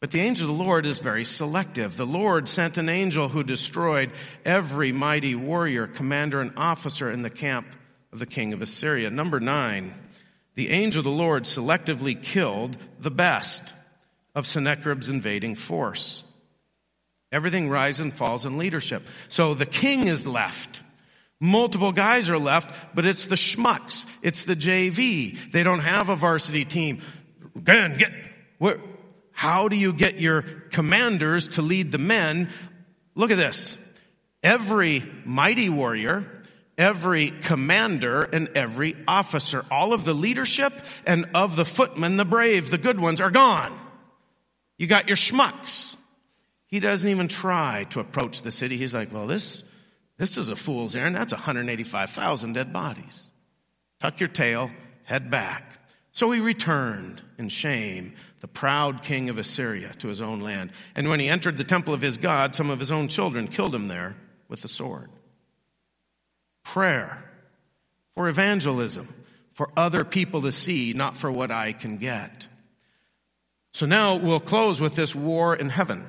But 0.00 0.12
the 0.12 0.20
angel 0.20 0.48
of 0.48 0.56
the 0.56 0.62
Lord 0.64 0.86
is 0.86 0.98
very 0.98 1.24
selective. 1.24 1.96
The 1.96 2.06
Lord 2.06 2.48
sent 2.48 2.78
an 2.78 2.88
angel 2.88 3.28
who 3.28 3.42
destroyed 3.42 4.12
every 4.44 4.92
mighty 4.92 5.34
warrior, 5.34 5.88
commander, 5.88 6.40
and 6.40 6.52
officer 6.56 7.10
in 7.10 7.22
the 7.22 7.30
camp 7.30 7.66
of 8.12 8.20
the 8.20 8.26
king 8.26 8.52
of 8.52 8.62
Assyria. 8.62 9.10
Number 9.10 9.40
nine, 9.40 9.92
the 10.54 10.70
angel 10.70 11.00
of 11.00 11.04
the 11.04 11.10
Lord 11.10 11.44
selectively 11.44 12.20
killed 12.20 12.76
the 13.00 13.10
best 13.10 13.74
of 14.36 14.46
Sennacherib's 14.46 15.08
invading 15.08 15.56
force. 15.56 16.22
Everything 17.32 17.68
rises 17.68 18.00
and 18.00 18.12
falls 18.12 18.46
in 18.46 18.56
leadership. 18.56 19.06
So 19.28 19.54
the 19.54 19.66
king 19.66 20.06
is 20.06 20.26
left. 20.26 20.82
Multiple 21.40 21.92
guys 21.92 22.30
are 22.30 22.38
left, 22.38 22.94
but 22.94 23.04
it's 23.04 23.26
the 23.26 23.34
schmucks. 23.34 24.06
It's 24.22 24.44
the 24.44 24.56
JV. 24.56 25.52
They 25.52 25.62
don't 25.62 25.80
have 25.80 26.08
a 26.08 26.16
varsity 26.16 26.64
team. 26.64 27.02
Again, 27.54 27.98
get, 27.98 28.12
where, 28.58 28.80
how 29.38 29.68
do 29.68 29.76
you 29.76 29.92
get 29.92 30.18
your 30.18 30.42
commanders 30.42 31.46
to 31.46 31.62
lead 31.62 31.92
the 31.92 31.98
men? 31.98 32.50
Look 33.14 33.30
at 33.30 33.36
this. 33.36 33.78
Every 34.42 35.08
mighty 35.24 35.68
warrior, 35.68 36.42
every 36.76 37.30
commander, 37.30 38.24
and 38.24 38.48
every 38.56 38.96
officer, 39.06 39.64
all 39.70 39.92
of 39.92 40.04
the 40.04 40.12
leadership 40.12 40.72
and 41.06 41.26
of 41.36 41.54
the 41.54 41.64
footmen, 41.64 42.16
the 42.16 42.24
brave, 42.24 42.72
the 42.72 42.78
good 42.78 42.98
ones 42.98 43.20
are 43.20 43.30
gone. 43.30 43.78
You 44.76 44.88
got 44.88 45.06
your 45.06 45.16
schmucks. 45.16 45.94
He 46.66 46.80
doesn't 46.80 47.08
even 47.08 47.28
try 47.28 47.84
to 47.90 48.00
approach 48.00 48.42
the 48.42 48.50
city. 48.50 48.76
He's 48.76 48.92
like, 48.92 49.12
well, 49.12 49.28
this, 49.28 49.62
this 50.16 50.36
is 50.36 50.48
a 50.48 50.56
fool's 50.56 50.96
errand. 50.96 51.14
That's 51.14 51.32
185,000 51.32 52.54
dead 52.54 52.72
bodies. 52.72 53.30
Tuck 54.00 54.18
your 54.18 54.30
tail, 54.30 54.72
head 55.04 55.30
back. 55.30 55.78
So 56.12 56.30
he 56.30 56.40
returned 56.40 57.22
in 57.38 57.48
shame 57.48 58.14
the 58.40 58.48
proud 58.48 59.02
king 59.02 59.28
of 59.28 59.38
Assyria, 59.38 59.92
to 59.98 60.08
his 60.08 60.20
own 60.20 60.40
land. 60.40 60.70
And 60.94 61.08
when 61.08 61.20
he 61.20 61.28
entered 61.28 61.56
the 61.56 61.64
temple 61.64 61.94
of 61.94 62.00
his 62.00 62.16
God, 62.16 62.54
some 62.54 62.70
of 62.70 62.78
his 62.78 62.90
own 62.90 63.08
children 63.08 63.48
killed 63.48 63.74
him 63.74 63.88
there 63.88 64.16
with 64.48 64.62
the 64.62 64.68
sword. 64.68 65.10
Prayer 66.64 67.24
for 68.14 68.28
evangelism, 68.28 69.12
for 69.52 69.70
other 69.76 70.04
people 70.04 70.42
to 70.42 70.52
see, 70.52 70.92
not 70.92 71.16
for 71.16 71.30
what 71.30 71.50
I 71.50 71.72
can 71.72 71.98
get. 71.98 72.48
So 73.72 73.86
now 73.86 74.16
we'll 74.16 74.40
close 74.40 74.80
with 74.80 74.96
this 74.96 75.14
war 75.14 75.54
in 75.54 75.68
heaven. 75.68 76.06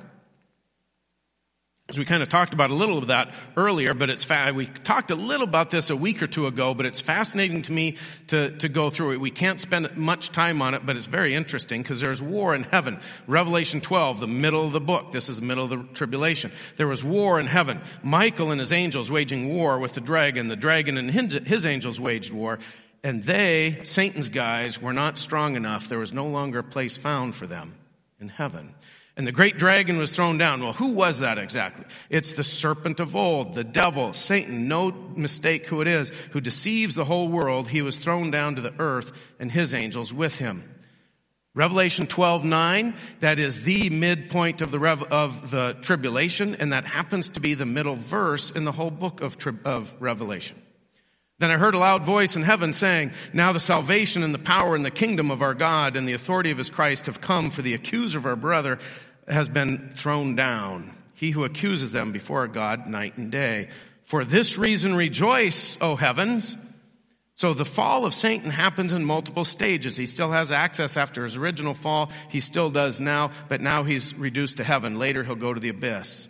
As 1.90 1.98
we 1.98 2.04
kind 2.04 2.22
of 2.22 2.28
talked 2.28 2.54
about 2.54 2.70
a 2.70 2.74
little 2.74 2.98
of 2.98 3.08
that 3.08 3.34
earlier, 3.56 3.94
but 3.94 4.10
it's 4.10 4.22
fa- 4.22 4.52
we 4.54 4.66
talked 4.66 5.10
a 5.10 5.16
little 5.16 5.42
about 5.42 5.70
this 5.70 5.90
a 5.90 5.96
week 5.96 6.22
or 6.22 6.28
two 6.28 6.46
ago, 6.46 6.72
but 6.72 6.86
it's 6.86 7.00
fascinating 7.00 7.62
to 7.62 7.72
me 7.72 7.96
to, 8.28 8.56
to 8.58 8.68
go 8.68 8.90
through 8.90 9.14
it. 9.14 9.16
We 9.20 9.32
can't 9.32 9.58
spend 9.58 9.96
much 9.96 10.30
time 10.30 10.62
on 10.62 10.74
it, 10.74 10.86
but 10.86 10.96
it's 10.96 11.06
very 11.06 11.34
interesting 11.34 11.82
because 11.82 12.00
there's 12.00 12.22
war 12.22 12.54
in 12.54 12.62
heaven. 12.62 13.00
Revelation 13.26 13.80
12, 13.80 14.20
the 14.20 14.28
middle 14.28 14.64
of 14.64 14.70
the 14.70 14.80
book. 14.80 15.10
This 15.10 15.28
is 15.28 15.40
the 15.40 15.42
middle 15.44 15.64
of 15.64 15.70
the 15.70 15.82
tribulation. 15.94 16.52
There 16.76 16.86
was 16.86 17.02
war 17.02 17.40
in 17.40 17.48
heaven. 17.48 17.80
Michael 18.04 18.52
and 18.52 18.60
his 18.60 18.72
angels 18.72 19.10
waging 19.10 19.48
war 19.48 19.80
with 19.80 19.94
the 19.94 20.00
dragon. 20.00 20.46
The 20.46 20.54
dragon 20.54 20.96
and 20.96 21.10
his 21.10 21.66
angels 21.66 21.98
waged 21.98 22.32
war. 22.32 22.60
And 23.02 23.24
they, 23.24 23.80
Satan's 23.82 24.28
guys, 24.28 24.80
were 24.80 24.92
not 24.92 25.18
strong 25.18 25.56
enough. 25.56 25.88
There 25.88 25.98
was 25.98 26.12
no 26.12 26.28
longer 26.28 26.60
a 26.60 26.62
place 26.62 26.96
found 26.96 27.34
for 27.34 27.48
them 27.48 27.74
in 28.20 28.28
heaven. 28.28 28.76
And 29.20 29.26
the 29.26 29.32
great 29.32 29.58
dragon 29.58 29.98
was 29.98 30.16
thrown 30.16 30.38
down. 30.38 30.62
Well, 30.62 30.72
who 30.72 30.92
was 30.94 31.18
that 31.18 31.36
exactly? 31.36 31.84
It's 32.08 32.32
the 32.32 32.42
serpent 32.42 33.00
of 33.00 33.14
old, 33.14 33.52
the 33.52 33.64
devil, 33.64 34.14
Satan, 34.14 34.66
no 34.66 34.92
mistake 35.14 35.66
who 35.66 35.82
it 35.82 35.88
is, 35.88 36.08
who 36.30 36.40
deceives 36.40 36.94
the 36.94 37.04
whole 37.04 37.28
world. 37.28 37.68
He 37.68 37.82
was 37.82 37.98
thrown 37.98 38.30
down 38.30 38.54
to 38.54 38.62
the 38.62 38.72
earth 38.78 39.12
and 39.38 39.52
his 39.52 39.74
angels 39.74 40.10
with 40.10 40.36
him. 40.36 40.74
Revelation 41.52 42.06
12, 42.06 42.44
9, 42.44 42.94
that 43.20 43.38
is 43.38 43.62
the 43.62 43.90
midpoint 43.90 44.62
of 44.62 44.70
the, 44.70 44.78
rev- 44.78 45.12
of 45.12 45.50
the 45.50 45.76
tribulation, 45.82 46.54
and 46.54 46.72
that 46.72 46.86
happens 46.86 47.28
to 47.28 47.40
be 47.40 47.52
the 47.52 47.66
middle 47.66 47.96
verse 47.96 48.50
in 48.50 48.64
the 48.64 48.72
whole 48.72 48.90
book 48.90 49.20
of, 49.20 49.36
tri- 49.36 49.52
of 49.66 49.94
Revelation. 50.00 50.56
Then 51.40 51.50
I 51.50 51.56
heard 51.56 51.74
a 51.74 51.78
loud 51.78 52.04
voice 52.04 52.36
in 52.36 52.42
heaven 52.42 52.74
saying, 52.74 53.12
Now 53.32 53.52
the 53.52 53.60
salvation 53.60 54.22
and 54.22 54.34
the 54.34 54.38
power 54.38 54.76
and 54.76 54.84
the 54.84 54.90
kingdom 54.90 55.30
of 55.30 55.40
our 55.40 55.54
God 55.54 55.96
and 55.96 56.06
the 56.06 56.12
authority 56.12 56.50
of 56.50 56.58
his 56.58 56.68
Christ 56.68 57.06
have 57.06 57.22
come, 57.22 57.50
for 57.50 57.62
the 57.62 57.72
accuser 57.72 58.18
of 58.18 58.26
our 58.26 58.36
brother 58.36 58.78
has 59.28 59.48
been 59.48 59.90
thrown 59.90 60.36
down. 60.36 60.90
He 61.14 61.30
who 61.30 61.44
accuses 61.44 61.92
them 61.92 62.12
before 62.12 62.46
God 62.48 62.86
night 62.86 63.16
and 63.16 63.30
day. 63.30 63.68
For 64.04 64.24
this 64.24 64.58
reason 64.58 64.94
rejoice, 64.94 65.76
O 65.80 65.96
heavens. 65.96 66.56
So 67.34 67.54
the 67.54 67.64
fall 67.64 68.04
of 68.04 68.12
Satan 68.12 68.50
happens 68.50 68.92
in 68.92 69.04
multiple 69.04 69.44
stages. 69.44 69.96
He 69.96 70.06
still 70.06 70.30
has 70.30 70.52
access 70.52 70.96
after 70.96 71.22
his 71.22 71.36
original 71.36 71.74
fall. 71.74 72.10
He 72.28 72.40
still 72.40 72.70
does 72.70 73.00
now, 73.00 73.30
but 73.48 73.60
now 73.60 73.82
he's 73.82 74.14
reduced 74.14 74.58
to 74.58 74.64
heaven. 74.64 74.98
Later 74.98 75.24
he'll 75.24 75.36
go 75.36 75.54
to 75.54 75.60
the 75.60 75.70
abyss. 75.70 76.28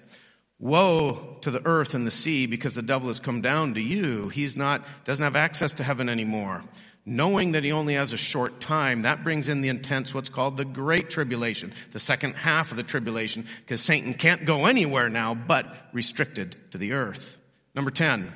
Woe 0.58 1.38
to 1.40 1.50
the 1.50 1.66
earth 1.66 1.94
and 1.94 2.06
the 2.06 2.10
sea 2.10 2.46
because 2.46 2.74
the 2.74 2.82
devil 2.82 3.08
has 3.08 3.18
come 3.18 3.40
down 3.40 3.74
to 3.74 3.80
you. 3.80 4.28
He's 4.28 4.56
not, 4.56 4.84
doesn't 5.04 5.24
have 5.24 5.36
access 5.36 5.72
to 5.74 5.84
heaven 5.84 6.08
anymore 6.08 6.62
knowing 7.04 7.52
that 7.52 7.64
he 7.64 7.72
only 7.72 7.94
has 7.94 8.12
a 8.12 8.18
short 8.18 8.60
time, 8.60 9.02
that 9.02 9.24
brings 9.24 9.48
in 9.48 9.60
the 9.60 9.68
intense, 9.68 10.14
what's 10.14 10.28
called 10.28 10.56
the 10.56 10.64
Great 10.64 11.10
Tribulation, 11.10 11.72
the 11.92 11.98
second 11.98 12.34
half 12.34 12.70
of 12.70 12.76
the 12.76 12.82
tribulation, 12.82 13.46
because 13.60 13.80
Satan 13.80 14.14
can't 14.14 14.44
go 14.44 14.66
anywhere 14.66 15.08
now 15.08 15.34
but 15.34 15.74
restricted 15.92 16.56
to 16.72 16.78
the 16.78 16.92
earth. 16.92 17.38
Number 17.74 17.90
10. 17.90 18.32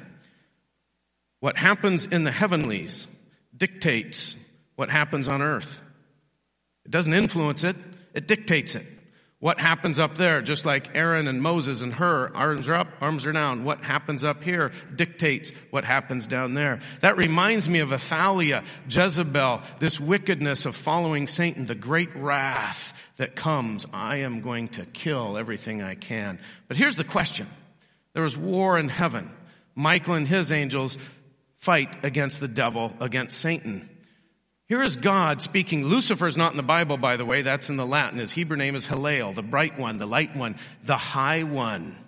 What 1.40 1.56
happens 1.56 2.06
in 2.06 2.24
the 2.24 2.30
heavenlies 2.30 3.06
dictates 3.56 4.36
what 4.76 4.90
happens 4.90 5.28
on 5.28 5.42
earth. 5.42 5.80
It 6.84 6.90
doesn't 6.90 7.14
influence 7.14 7.64
it, 7.64 7.76
it 8.14 8.26
dictates 8.26 8.74
it. 8.74 8.86
What 9.44 9.60
happens 9.60 9.98
up 9.98 10.14
there, 10.14 10.40
just 10.40 10.64
like 10.64 10.96
Aaron 10.96 11.28
and 11.28 11.42
Moses 11.42 11.82
and 11.82 11.92
her, 11.92 12.34
arms 12.34 12.66
are 12.66 12.76
up, 12.76 12.88
arms 13.02 13.26
are 13.26 13.32
down. 13.32 13.64
What 13.64 13.84
happens 13.84 14.24
up 14.24 14.42
here 14.42 14.72
dictates 14.96 15.52
what 15.68 15.84
happens 15.84 16.26
down 16.26 16.54
there. 16.54 16.80
That 17.00 17.18
reminds 17.18 17.68
me 17.68 17.80
of 17.80 17.92
Athaliah, 17.92 18.64
Jezebel, 18.88 19.60
this 19.80 20.00
wickedness 20.00 20.64
of 20.64 20.74
following 20.74 21.26
Satan, 21.26 21.66
the 21.66 21.74
great 21.74 22.16
wrath 22.16 23.10
that 23.18 23.36
comes. 23.36 23.84
I 23.92 24.16
am 24.16 24.40
going 24.40 24.68
to 24.68 24.86
kill 24.86 25.36
everything 25.36 25.82
I 25.82 25.94
can. 25.94 26.38
But 26.66 26.78
here's 26.78 26.96
the 26.96 27.04
question. 27.04 27.46
There 28.14 28.22
was 28.22 28.38
war 28.38 28.78
in 28.78 28.88
heaven. 28.88 29.28
Michael 29.74 30.14
and 30.14 30.26
his 30.26 30.52
angels 30.52 30.96
fight 31.58 32.02
against 32.02 32.40
the 32.40 32.48
devil, 32.48 32.94
against 32.98 33.38
Satan. 33.38 33.90
Here 34.66 34.82
is 34.82 34.96
God 34.96 35.42
speaking. 35.42 35.84
Lucifer 35.84 36.26
is 36.26 36.38
not 36.38 36.52
in 36.52 36.56
the 36.56 36.62
Bible, 36.62 36.96
by 36.96 37.18
the 37.18 37.26
way. 37.26 37.42
That's 37.42 37.68
in 37.68 37.76
the 37.76 37.84
Latin. 37.84 38.18
His 38.18 38.32
Hebrew 38.32 38.56
name 38.56 38.74
is 38.74 38.86
Hallel, 38.86 39.34
the 39.34 39.42
bright 39.42 39.78
one, 39.78 39.98
the 39.98 40.06
light 40.06 40.34
one, 40.34 40.56
the 40.82 40.96
high 40.96 41.42
one. 41.42 41.98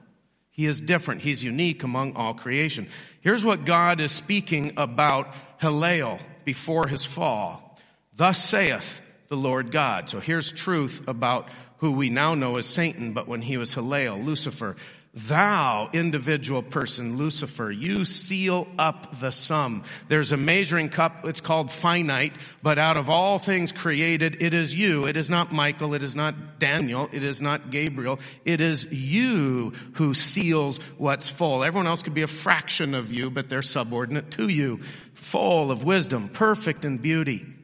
He 0.52 0.64
is 0.64 0.80
different. 0.80 1.20
He's 1.20 1.44
unique 1.44 1.82
among 1.82 2.16
all 2.16 2.32
creation. 2.32 2.88
Here's 3.20 3.44
what 3.44 3.66
God 3.66 4.00
is 4.00 4.10
speaking 4.10 4.72
about 4.78 5.34
Hallel 5.60 6.18
before 6.46 6.88
his 6.88 7.04
fall. 7.04 7.78
Thus 8.14 8.42
saith 8.42 9.02
the 9.26 9.36
Lord 9.36 9.70
God. 9.70 10.08
So 10.08 10.18
here's 10.18 10.50
truth 10.50 11.06
about 11.08 11.50
who 11.78 11.92
we 11.92 12.08
now 12.08 12.34
know 12.34 12.56
as 12.56 12.64
Satan, 12.64 13.12
but 13.12 13.28
when 13.28 13.42
he 13.42 13.58
was 13.58 13.74
Hallel, 13.74 14.24
Lucifer. 14.24 14.76
Thou, 15.16 15.88
individual 15.94 16.60
person, 16.62 17.16
Lucifer, 17.16 17.70
you 17.70 18.04
seal 18.04 18.68
up 18.78 19.18
the 19.18 19.32
sum. 19.32 19.82
There's 20.08 20.30
a 20.30 20.36
measuring 20.36 20.90
cup, 20.90 21.24
it's 21.24 21.40
called 21.40 21.72
finite, 21.72 22.34
but 22.62 22.78
out 22.78 22.98
of 22.98 23.08
all 23.08 23.38
things 23.38 23.72
created, 23.72 24.42
it 24.42 24.52
is 24.52 24.74
you. 24.74 25.06
It 25.06 25.16
is 25.16 25.30
not 25.30 25.50
Michael, 25.50 25.94
it 25.94 26.02
is 26.02 26.14
not 26.14 26.58
Daniel, 26.58 27.08
it 27.12 27.22
is 27.22 27.40
not 27.40 27.70
Gabriel. 27.70 28.20
It 28.44 28.60
is 28.60 28.84
you 28.92 29.72
who 29.94 30.12
seals 30.12 30.80
what's 30.98 31.30
full. 31.30 31.64
Everyone 31.64 31.86
else 31.86 32.02
could 32.02 32.12
be 32.12 32.20
a 32.20 32.26
fraction 32.26 32.94
of 32.94 33.10
you, 33.10 33.30
but 33.30 33.48
they're 33.48 33.62
subordinate 33.62 34.32
to 34.32 34.48
you. 34.48 34.80
Full 35.14 35.70
of 35.70 35.82
wisdom, 35.82 36.28
perfect 36.28 36.84
in 36.84 36.98
beauty. 36.98 37.55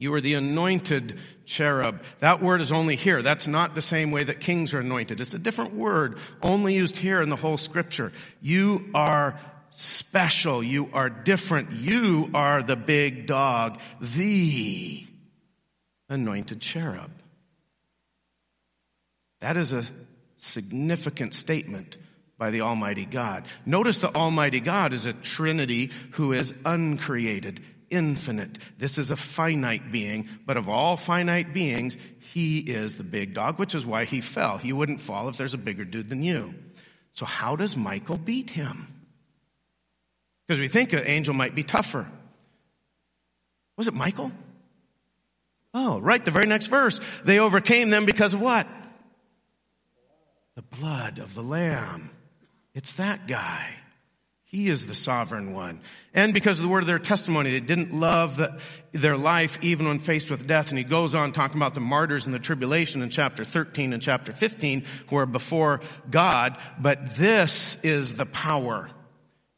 You 0.00 0.12
are 0.14 0.20
the 0.20 0.34
anointed 0.34 1.20
cherub. 1.44 2.02
That 2.18 2.42
word 2.42 2.60
is 2.60 2.72
only 2.72 2.96
here. 2.96 3.22
That's 3.22 3.46
not 3.46 3.74
the 3.74 3.82
same 3.82 4.10
way 4.10 4.24
that 4.24 4.40
kings 4.40 4.74
are 4.74 4.80
anointed. 4.80 5.20
It's 5.20 5.34
a 5.34 5.38
different 5.38 5.74
word, 5.74 6.18
only 6.42 6.74
used 6.74 6.96
here 6.96 7.20
in 7.20 7.28
the 7.28 7.36
whole 7.36 7.58
scripture. 7.58 8.10
You 8.40 8.88
are 8.94 9.38
special. 9.70 10.62
You 10.62 10.88
are 10.94 11.10
different. 11.10 11.72
You 11.72 12.30
are 12.34 12.62
the 12.62 12.76
big 12.76 13.26
dog, 13.26 13.78
the 14.00 15.06
anointed 16.08 16.60
cherub. 16.60 17.10
That 19.40 19.58
is 19.58 19.72
a 19.74 19.84
significant 20.38 21.34
statement 21.34 21.98
by 22.38 22.50
the 22.50 22.62
Almighty 22.62 23.04
God. 23.04 23.44
Notice 23.66 23.98
the 23.98 24.14
Almighty 24.14 24.60
God 24.60 24.94
is 24.94 25.04
a 25.04 25.12
Trinity 25.12 25.90
who 26.12 26.32
is 26.32 26.54
uncreated, 26.64 27.60
infinite. 27.90 28.58
This 28.78 28.96
is 28.96 29.10
a 29.10 29.16
finite 29.16 29.92
being, 29.92 30.28
but 30.46 30.56
of 30.56 30.68
all 30.68 30.96
finite 30.96 31.52
beings, 31.52 31.98
he 32.18 32.60
is 32.60 32.96
the 32.96 33.04
big 33.04 33.34
dog, 33.34 33.58
which 33.58 33.74
is 33.74 33.84
why 33.84 34.04
he 34.04 34.20
fell. 34.20 34.56
He 34.56 34.72
wouldn't 34.72 35.00
fall 35.00 35.28
if 35.28 35.36
there's 35.36 35.54
a 35.54 35.58
bigger 35.58 35.84
dude 35.84 36.08
than 36.08 36.22
you. 36.22 36.54
So 37.12 37.26
how 37.26 37.56
does 37.56 37.76
Michael 37.76 38.16
beat 38.16 38.50
him? 38.50 38.88
Because 40.46 40.60
we 40.60 40.68
think 40.68 40.92
an 40.92 41.06
angel 41.06 41.34
might 41.34 41.54
be 41.54 41.62
tougher. 41.62 42.10
Was 43.76 43.88
it 43.88 43.94
Michael? 43.94 44.32
Oh, 45.72 46.00
right, 46.00 46.24
the 46.24 46.30
very 46.30 46.46
next 46.46 46.66
verse. 46.66 47.00
They 47.24 47.38
overcame 47.38 47.90
them 47.90 48.04
because 48.04 48.34
of 48.34 48.40
what? 48.40 48.66
The 50.56 50.62
blood 50.62 51.18
of 51.18 51.34
the 51.34 51.42
Lamb. 51.42 52.10
It's 52.74 52.92
that 52.92 53.26
guy. 53.26 53.79
He 54.50 54.68
is 54.68 54.88
the 54.88 54.96
sovereign 54.96 55.52
one. 55.52 55.78
And 56.12 56.34
because 56.34 56.58
of 56.58 56.64
the 56.64 56.68
word 56.68 56.82
of 56.82 56.88
their 56.88 56.98
testimony, 56.98 57.52
they 57.52 57.60
didn't 57.60 57.94
love 57.94 58.36
the, 58.36 58.60
their 58.90 59.16
life 59.16 59.60
even 59.62 59.86
when 59.86 60.00
faced 60.00 60.28
with 60.28 60.44
death. 60.44 60.70
And 60.70 60.78
he 60.78 60.82
goes 60.82 61.14
on 61.14 61.30
talking 61.30 61.56
about 61.56 61.74
the 61.74 61.80
martyrs 61.80 62.26
in 62.26 62.32
the 62.32 62.40
tribulation 62.40 63.00
in 63.00 63.10
chapter 63.10 63.44
13 63.44 63.92
and 63.92 64.02
chapter 64.02 64.32
15 64.32 64.84
who 65.06 65.16
are 65.16 65.26
before 65.26 65.82
God. 66.10 66.58
But 66.80 67.14
this 67.14 67.78
is 67.84 68.14
the 68.14 68.26
power. 68.26 68.90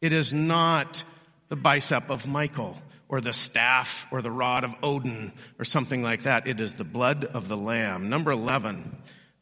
It 0.03 0.12
is 0.12 0.34
not 0.34 1.05
the 1.49 1.57
bicep 1.57 2.11
of 2.11 2.26
Michael 2.26 2.76
or 3.09 3.22
the 3.22 3.32
staff 3.32 4.07
or 4.11 4.20
the 4.20 4.30
rod 4.30 4.62
of 4.62 4.74
Odin 4.82 5.32
or 5.59 5.64
something 5.64 6.03
like 6.03 6.24
that. 6.24 6.47
It 6.47 6.61
is 6.61 6.74
the 6.74 6.84
blood 6.84 7.24
of 7.24 7.49
the 7.49 7.57
Lamb. 7.57 8.11
Number 8.11 8.30
11. 8.30 8.95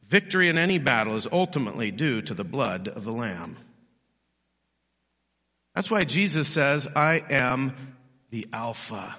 Victory 0.04 0.48
in 0.48 0.58
any 0.58 0.78
battle 0.78 1.16
is 1.16 1.26
ultimately 1.32 1.90
due 1.90 2.22
to 2.22 2.34
the 2.34 2.44
blood 2.44 2.86
of 2.86 3.02
the 3.02 3.12
Lamb. 3.12 3.56
That's 5.74 5.90
why 5.90 6.04
Jesus 6.04 6.48
says, 6.48 6.86
I 6.94 7.22
am 7.30 7.96
the 8.30 8.48
Alpha. 8.52 9.16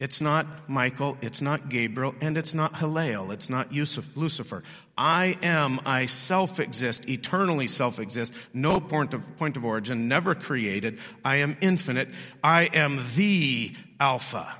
It's 0.00 0.20
not 0.20 0.68
Michael, 0.68 1.18
it's 1.22 1.40
not 1.40 1.68
Gabriel, 1.68 2.14
and 2.20 2.38
it's 2.38 2.54
not 2.54 2.76
Hillel, 2.76 3.32
it's 3.32 3.50
not 3.50 3.72
Lucifer. 3.72 4.62
I 4.96 5.36
am, 5.42 5.80
I 5.84 6.06
self-exist, 6.06 7.08
eternally 7.08 7.66
self-exist, 7.66 8.32
no 8.54 8.78
point 8.78 9.12
of, 9.12 9.36
point 9.38 9.56
of 9.56 9.64
origin, 9.64 10.06
never 10.06 10.36
created. 10.36 11.00
I 11.24 11.36
am 11.36 11.56
infinite. 11.60 12.10
I 12.44 12.66
am 12.66 13.00
the 13.16 13.74
Alpha. 13.98 14.54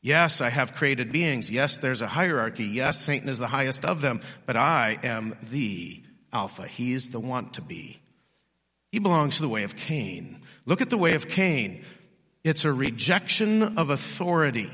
Yes, 0.00 0.40
I 0.40 0.48
have 0.48 0.74
created 0.74 1.12
beings. 1.12 1.50
Yes, 1.50 1.76
there's 1.76 2.00
a 2.00 2.06
hierarchy. 2.06 2.64
Yes, 2.64 2.98
Satan 2.98 3.28
is 3.28 3.38
the 3.38 3.46
highest 3.46 3.84
of 3.84 4.00
them, 4.00 4.22
but 4.46 4.56
I 4.56 4.98
am 5.02 5.36
the 5.50 6.02
Alpha. 6.32 6.66
He's 6.66 7.10
the 7.10 7.20
want 7.20 7.54
to 7.54 7.62
be. 7.62 8.00
He 8.96 9.00
belongs 9.00 9.36
to 9.36 9.42
the 9.42 9.48
way 9.50 9.62
of 9.62 9.76
Cain. 9.76 10.40
Look 10.64 10.80
at 10.80 10.88
the 10.88 10.96
way 10.96 11.12
of 11.12 11.28
Cain. 11.28 11.84
It's 12.44 12.64
a 12.64 12.72
rejection 12.72 13.76
of 13.76 13.90
authority. 13.90 14.70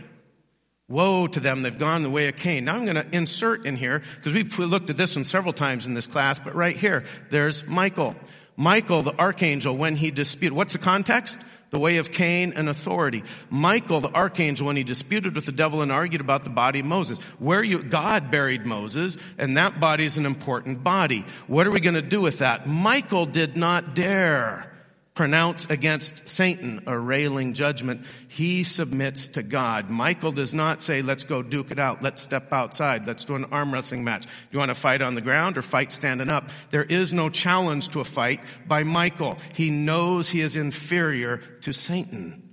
Woe 0.87 1.27
to 1.27 1.41
them, 1.41 1.63
they've 1.63 1.77
gone 1.77 2.05
the 2.05 2.09
way 2.09 2.29
of 2.29 2.37
Cain. 2.37 2.67
Now 2.67 2.77
I'm 2.77 2.85
going 2.85 2.95
to 2.95 3.07
insert 3.11 3.67
in 3.67 3.75
here, 3.75 4.01
because 4.15 4.33
we've 4.33 4.57
looked 4.61 4.91
at 4.91 4.97
this 4.97 5.17
one 5.17 5.25
several 5.25 5.53
times 5.53 5.89
in 5.89 5.95
this 5.95 6.07
class, 6.07 6.39
but 6.39 6.55
right 6.55 6.77
here, 6.77 7.03
there's 7.31 7.67
Michael. 7.67 8.15
Michael, 8.57 9.03
the 9.03 9.13
archangel, 9.19 9.77
when 9.77 9.97
he 9.97 10.13
disputed, 10.13 10.57
what's 10.57 10.75
the 10.75 10.79
context? 10.79 11.37
The 11.73 11.79
way 11.79 11.97
of 11.97 12.13
Cain 12.13 12.53
and 12.55 12.69
authority. 12.69 13.25
Michael, 13.49 14.01
the 14.01 14.11
archangel, 14.11 14.67
when 14.67 14.77
he 14.77 14.85
disputed 14.85 15.35
with 15.35 15.47
the 15.47 15.53
devil 15.53 15.81
and 15.81 15.91
argued 15.91 16.21
about 16.21 16.45
the 16.45 16.51
body 16.51 16.81
of 16.81 16.87
Moses. 16.87 17.19
Where 17.39 17.63
you, 17.63 17.83
God 17.83 18.31
buried 18.31 18.67
Moses, 18.67 19.17
and 19.39 19.57
that 19.57 19.81
body 19.81 20.05
is 20.05 20.19
an 20.19 20.27
important 20.27 20.85
body. 20.85 21.25
What 21.47 21.67
are 21.67 21.71
we 21.71 21.81
going 21.81 21.95
to 21.95 22.03
do 22.03 22.21
with 22.21 22.39
that? 22.39 22.67
Michael 22.67 23.25
did 23.27 23.57
not 23.57 23.95
dare 23.95 24.72
pronounce 25.15 25.67
against 25.69 26.27
Satan 26.27 26.83
a 26.87 26.99
railing 26.99 27.53
judgment. 27.53 28.07
He 28.29 28.63
submits 28.65 29.29
to 29.29 29.43
God. 29.43 29.91
Michael 29.91 30.33
does 30.33 30.55
not 30.55 30.81
say, 30.81 31.03
let's 31.03 31.25
go 31.25 31.43
duke 31.43 31.71
it 31.71 31.79
out. 31.79 32.03
Let's 32.03 32.23
step 32.23 32.53
outside. 32.53 33.07
Let's 33.07 33.25
do 33.25 33.35
an 33.35 33.47
arm 33.47 33.73
wrestling 33.73 34.05
match. 34.05 34.27
You 34.51 34.59
want 34.59 34.71
to 34.71 34.75
fight 34.75 35.03
on 35.03 35.15
the 35.15 35.21
ground 35.21 35.59
or 35.59 35.63
fight 35.63 35.93
standing 35.93 36.31
up? 36.31 36.51
There 36.71 36.85
is 36.85 37.13
no 37.13 37.29
challenge 37.29 37.91
to 37.91 38.01
a 38.01 38.05
fight 38.05 38.41
by 38.67 38.85
Michael. 38.85 39.39
He 39.55 39.71
knows 39.71 40.31
he 40.31 40.41
is 40.41 40.57
inferior 40.57 41.39
to 41.63 41.73
Satan. 41.73 42.51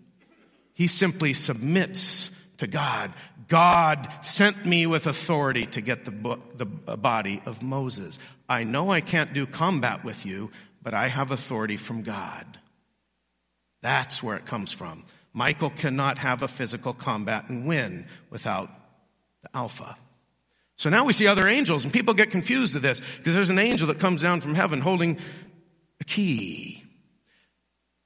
He 0.74 0.88
simply 0.88 1.34
submits 1.34 2.32
to 2.58 2.68
God. 2.68 3.14
God 3.48 4.08
sent 4.22 4.66
me 4.66 4.86
with 4.86 5.08
authority 5.08 5.66
to 5.68 5.82
get 5.82 6.06
the 6.06 6.12
book, 6.12 6.58
the 6.58 6.68
uh, 6.88 6.96
body 6.98 7.42
of 7.46 7.64
Moses. 7.64 8.20
I 8.48 8.64
know 8.64 8.92
I 8.92 9.02
can't 9.02 9.34
do 9.34 9.48
combat 9.48 10.04
with 10.04 10.26
you, 10.26 10.52
but 10.90 10.98
I 10.98 11.08
have 11.08 11.30
authority 11.30 11.78
from 11.78 12.02
God. 12.02 12.58
That's 13.84 14.24
where 14.24 14.38
it 14.38 14.48
comes 14.48 14.72
from. 14.72 15.04
Michael 15.34 15.70
cannot 15.70 16.18
have 16.18 16.42
a 16.42 16.48
physical 16.48 16.96
combat 16.96 17.48
and 17.48 17.68
win 17.68 18.08
without 18.32 18.72
the 19.44 19.50
Alpha. 19.54 19.96
So 20.78 20.90
now 20.90 21.06
we 21.06 21.14
see 21.14 21.28
other 21.28 21.48
angels, 21.48 21.84
and 21.84 21.94
people 21.94 22.16
get 22.16 22.32
confused 22.32 22.74
with 22.74 22.82
this 22.82 23.02
because 23.18 23.36
there's 23.36 23.52
an 23.52 23.60
angel 23.60 23.90
that 23.90 24.00
comes 24.00 24.24
down 24.24 24.42
from 24.42 24.56
heaven 24.56 24.82
holding 24.82 25.20
a 26.02 26.06
key 26.06 26.84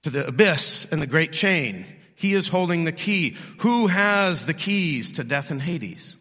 to 0.01 0.09
the 0.09 0.27
abyss 0.27 0.85
and 0.91 1.01
the 1.01 1.07
great 1.07 1.31
chain. 1.31 1.85
He 2.15 2.33
is 2.33 2.49
holding 2.49 2.83
the 2.83 2.91
key. 2.91 3.37
Who 3.59 3.87
has 3.87 4.45
the 4.45 4.53
keys 4.53 5.13
to 5.13 5.23
death 5.23 5.51
and 5.51 5.61
Hades? 5.61 6.17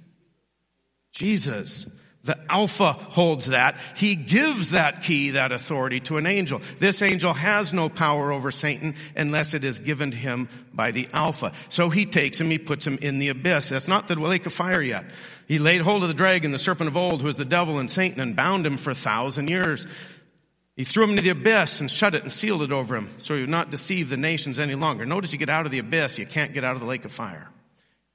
Jesus. 1.11 1.87
The 2.25 2.39
Alpha 2.49 2.93
holds 2.93 3.47
that. 3.47 3.77
He 3.97 4.15
gives 4.15 4.71
that 4.71 5.03
key, 5.03 5.31
that 5.31 5.51
authority 5.51 5.99
to 6.01 6.19
an 6.19 6.27
angel. 6.27 6.61
This 6.79 7.03
angel 7.03 7.33
has 7.33 7.73
no 7.73 7.89
power 7.89 8.31
over 8.31 8.53
Satan 8.53 8.95
unless 9.17 9.55
it 9.55 9.65
is 9.65 9.81
given 9.81 10.13
to 10.13 10.17
him 10.17 10.49
by 10.73 10.93
the 10.93 11.09
Alpha. 11.13 11.53
So 11.69 11.91
he 11.91 12.07
takes 12.07 12.41
him, 12.41 12.49
he 12.49 12.59
puts 12.59 12.87
him 12.87 12.99
in 13.03 13.19
the 13.19 13.31
abyss. 13.31 13.71
That's 13.71 13.89
not 13.89 14.07
the 14.07 14.15
lake 14.15 14.47
of 14.47 14.53
fire 14.53 14.81
yet. 14.81 15.07
He 15.49 15.59
laid 15.59 15.81
hold 15.81 16.03
of 16.03 16.09
the 16.09 16.15
dragon, 16.15 16.53
the 16.53 16.59
serpent 16.59 16.89
of 16.89 16.97
old, 16.97 17.23
who 17.23 17.29
is 17.29 17.37
the 17.37 17.45
devil 17.45 17.81
and 17.81 17.91
Satan, 17.91 18.21
and 18.21 18.37
bound 18.37 18.65
him 18.65 18.77
for 18.77 18.91
a 18.91 18.95
thousand 18.95 19.49
years. 19.49 19.87
He 20.77 20.85
threw 20.85 21.05
him 21.05 21.11
into 21.11 21.23
the 21.23 21.31
abyss 21.31 21.81
and 21.81 21.91
shut 21.91 22.15
it 22.15 22.23
and 22.23 22.31
sealed 22.31 22.63
it 22.63 22.73
over 22.73 22.97
him 22.97 23.11
so 23.19 23.35
he 23.35 23.41
would 23.41 23.51
not 23.51 23.71
deceive 23.71 24.09
the 24.09 24.17
nations 24.17 24.61
any 24.61 24.77
longer. 24.77 25.05
Notice 25.05 25.33
you 25.33 25.39
get 25.39 25.51
out 25.51 25.67
of 25.67 25.73
the 25.73 25.81
abyss, 25.81 26.19
you 26.19 26.27
can't 26.27 26.55
get 26.55 26.65
out 26.65 26.75
of 26.75 26.81
the 26.81 26.87
lake 26.87 27.05
of 27.05 27.13
fire. 27.13 27.51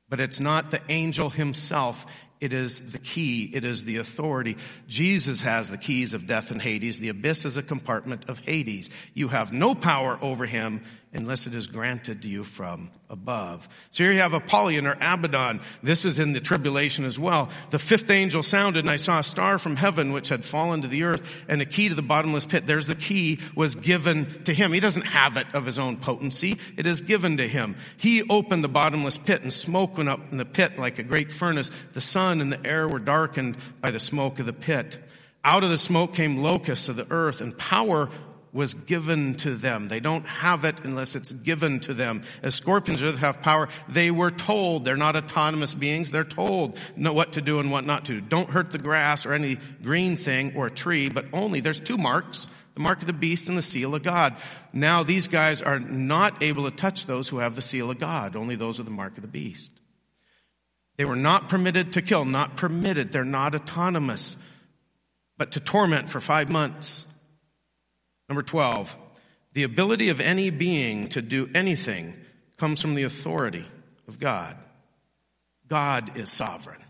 But 0.10 0.22
it's 0.22 0.39
not 0.39 0.72
the 0.72 0.82
angel 0.89 1.30
himself. 1.30 2.05
It 2.39 2.53
is 2.53 2.91
the 2.91 2.99
key. 2.99 3.49
It 3.53 3.65
is 3.65 3.83
the 3.83 3.97
authority. 3.97 4.57
Jesus 4.88 5.41
has 5.41 5.71
the 5.71 5.77
keys 5.77 6.13
of 6.13 6.27
death 6.27 6.51
and 6.51 6.61
Hades. 6.61 6.99
The 6.99 7.09
abyss 7.09 7.45
is 7.45 7.57
a 7.57 7.63
compartment 7.63 8.29
of 8.29 8.39
Hades. 8.39 8.89
You 9.13 9.29
have 9.29 9.51
no 9.51 9.73
power 9.73 10.19
over 10.21 10.45
him 10.45 10.83
unless 11.14 11.47
it 11.47 11.55
is 11.55 11.68
granted 11.68 12.22
to 12.22 12.28
you 12.28 12.43
from 12.43 12.91
above. 13.10 13.68
So 13.91 14.03
here 14.03 14.14
you 14.14 14.20
have 14.20 14.34
Apollyon 14.34 14.86
or 14.88 14.97
Abaddon. 14.99 15.62
This 15.82 16.03
is 16.03 16.20
in 16.20 16.34
the 16.34 16.41
tribulation 16.41 17.05
as 17.05 17.18
well. 17.18 17.49
The 17.70 17.80
fifth 17.80 18.10
angel 18.12 18.43
sounded 18.43 18.84
and 18.86 18.91
I 18.91 18.97
saw 18.97 19.20
a 19.20 19.24
star 19.24 19.58
from 19.58 19.78
heaven 19.78 20.12
which 20.12 20.30
had 20.30 20.43
fallen 20.43 20.82
to 20.82 20.88
the 20.88 21.03
earth 21.03 21.45
and 21.47 21.62
a 21.62 21.66
key 21.66 21.89
to 21.89 21.95
the 21.95 22.01
bottomless 22.01 22.45
pit. 22.45 22.68
There's 22.68 22.88
the 22.88 22.95
key 22.95 23.39
was 23.55 23.76
given 23.76 24.26
to 24.43 24.53
him. 24.53 24.74
He 24.74 24.82
doesn't 24.82 25.05
have 25.05 25.38
it 25.38 25.47
of 25.53 25.66
his 25.66 25.80
own 25.80 25.97
potency. 25.97 26.58
It 26.76 26.86
is 26.86 27.01
given 27.01 27.38
to 27.38 27.47
him. 27.47 27.78
He 27.95 28.24
opened 28.24 28.64
the 28.64 28.70
bottomless 28.70 29.18
pit 29.18 29.41
and 29.41 29.53
smoke 29.53 29.97
went 29.97 30.10
up 30.10 30.32
in 30.32 30.38
the 30.38 30.45
pit 30.45 30.78
like 30.78 30.99
a 30.99 31.03
great 31.03 31.32
furnace. 31.32 31.72
The 31.93 32.01
sun 32.01 32.41
and 32.41 32.51
the 32.51 32.66
air 32.68 32.88
were 32.88 32.99
darkened 32.99 33.58
by 33.82 33.91
the 33.91 33.99
smoke 33.99 34.39
of 34.39 34.45
the 34.45 34.53
pit. 34.53 34.97
Out 35.43 35.64
of 35.64 35.70
the 35.70 35.78
smoke 35.78 36.14
came 36.14 36.43
locusts 36.43 36.89
of 36.89 36.97
the 36.97 37.08
earth 37.10 37.39
and 37.39 37.58
power 37.58 38.10
was 38.54 38.74
given 38.74 39.36
to 39.36 39.56
them. 39.56 39.88
They 39.88 40.00
don't 40.00 40.26
have 40.26 40.66
it 40.66 40.82
unless 40.84 41.16
it's 41.16 41.32
given 41.32 41.80
to 41.82 41.93
them. 41.93 42.24
As 42.41 42.56
scorpions 42.56 43.02
have 43.02 43.41
power, 43.41 43.70
they 43.88 44.12
were 44.12 44.32
told. 44.32 44.86
They're 44.86 44.98
not 44.98 45.16
autonomous 45.16 45.74
beings. 45.74 46.12
They're 46.12 46.24
told 46.24 46.78
know 46.95 47.14
what 47.14 47.34
to 47.34 47.41
do 47.41 47.60
and 47.60 47.72
what 47.72 47.86
not 47.86 48.06
to. 48.06 48.22
Don't 48.22 48.50
hurt 48.50 48.72
the 48.72 48.78
grass 48.78 49.26
or 49.26 49.34
any 49.34 49.58
green 49.84 50.16
thing 50.16 50.54
or 50.56 50.68
a 50.68 50.72
tree, 50.72 51.10
but 51.10 51.26
only 51.34 51.60
there's 51.60 51.80
two 51.80 51.98
marks. 51.98 52.48
The 52.76 52.84
mark 52.84 53.02
of 53.02 53.08
the 53.08 53.14
beast 53.14 53.48
and 53.48 53.58
the 53.58 53.64
seal 53.64 53.95
of 53.95 54.04
God. 54.04 54.38
Now 54.72 55.02
these 55.02 55.28
guys 55.28 55.64
are 55.64 55.80
not 55.80 56.43
able 56.43 56.70
to 56.70 56.76
touch 56.76 57.08
those 57.08 57.28
who 57.28 57.39
have 57.39 57.56
the 57.56 57.62
seal 57.62 57.89
of 57.89 57.98
God. 57.98 58.36
Only 58.36 58.56
those 58.56 58.78
with 58.78 58.86
the 58.86 58.91
mark 58.91 59.18
of 59.18 59.24
the 59.24 59.28
beast. 59.28 59.72
They 60.98 61.06
were 61.06 61.16
not 61.16 61.50
permitted 61.50 61.93
to 61.93 62.04
kill, 62.04 62.24
not 62.24 62.56
permitted. 62.56 63.12
They're 63.12 63.24
not 63.24 63.56
autonomous, 63.56 64.38
but 65.38 65.54
to 65.54 65.60
torment 65.60 66.10
for 66.10 66.20
five 66.20 66.50
months. 66.50 67.07
Number 68.30 68.41
12, 68.41 68.95
the 69.53 69.63
ability 69.63 70.09
of 70.09 70.19
any 70.19 70.49
being 70.49 71.07
to 71.09 71.21
do 71.21 71.49
anything 71.55 72.13
comes 72.57 72.82
from 72.82 72.95
the 72.95 73.03
authority 73.03 73.65
of 74.07 74.19
God. 74.19 74.57
God 75.67 76.17
is 76.17 76.32
sovereign. 76.32 76.82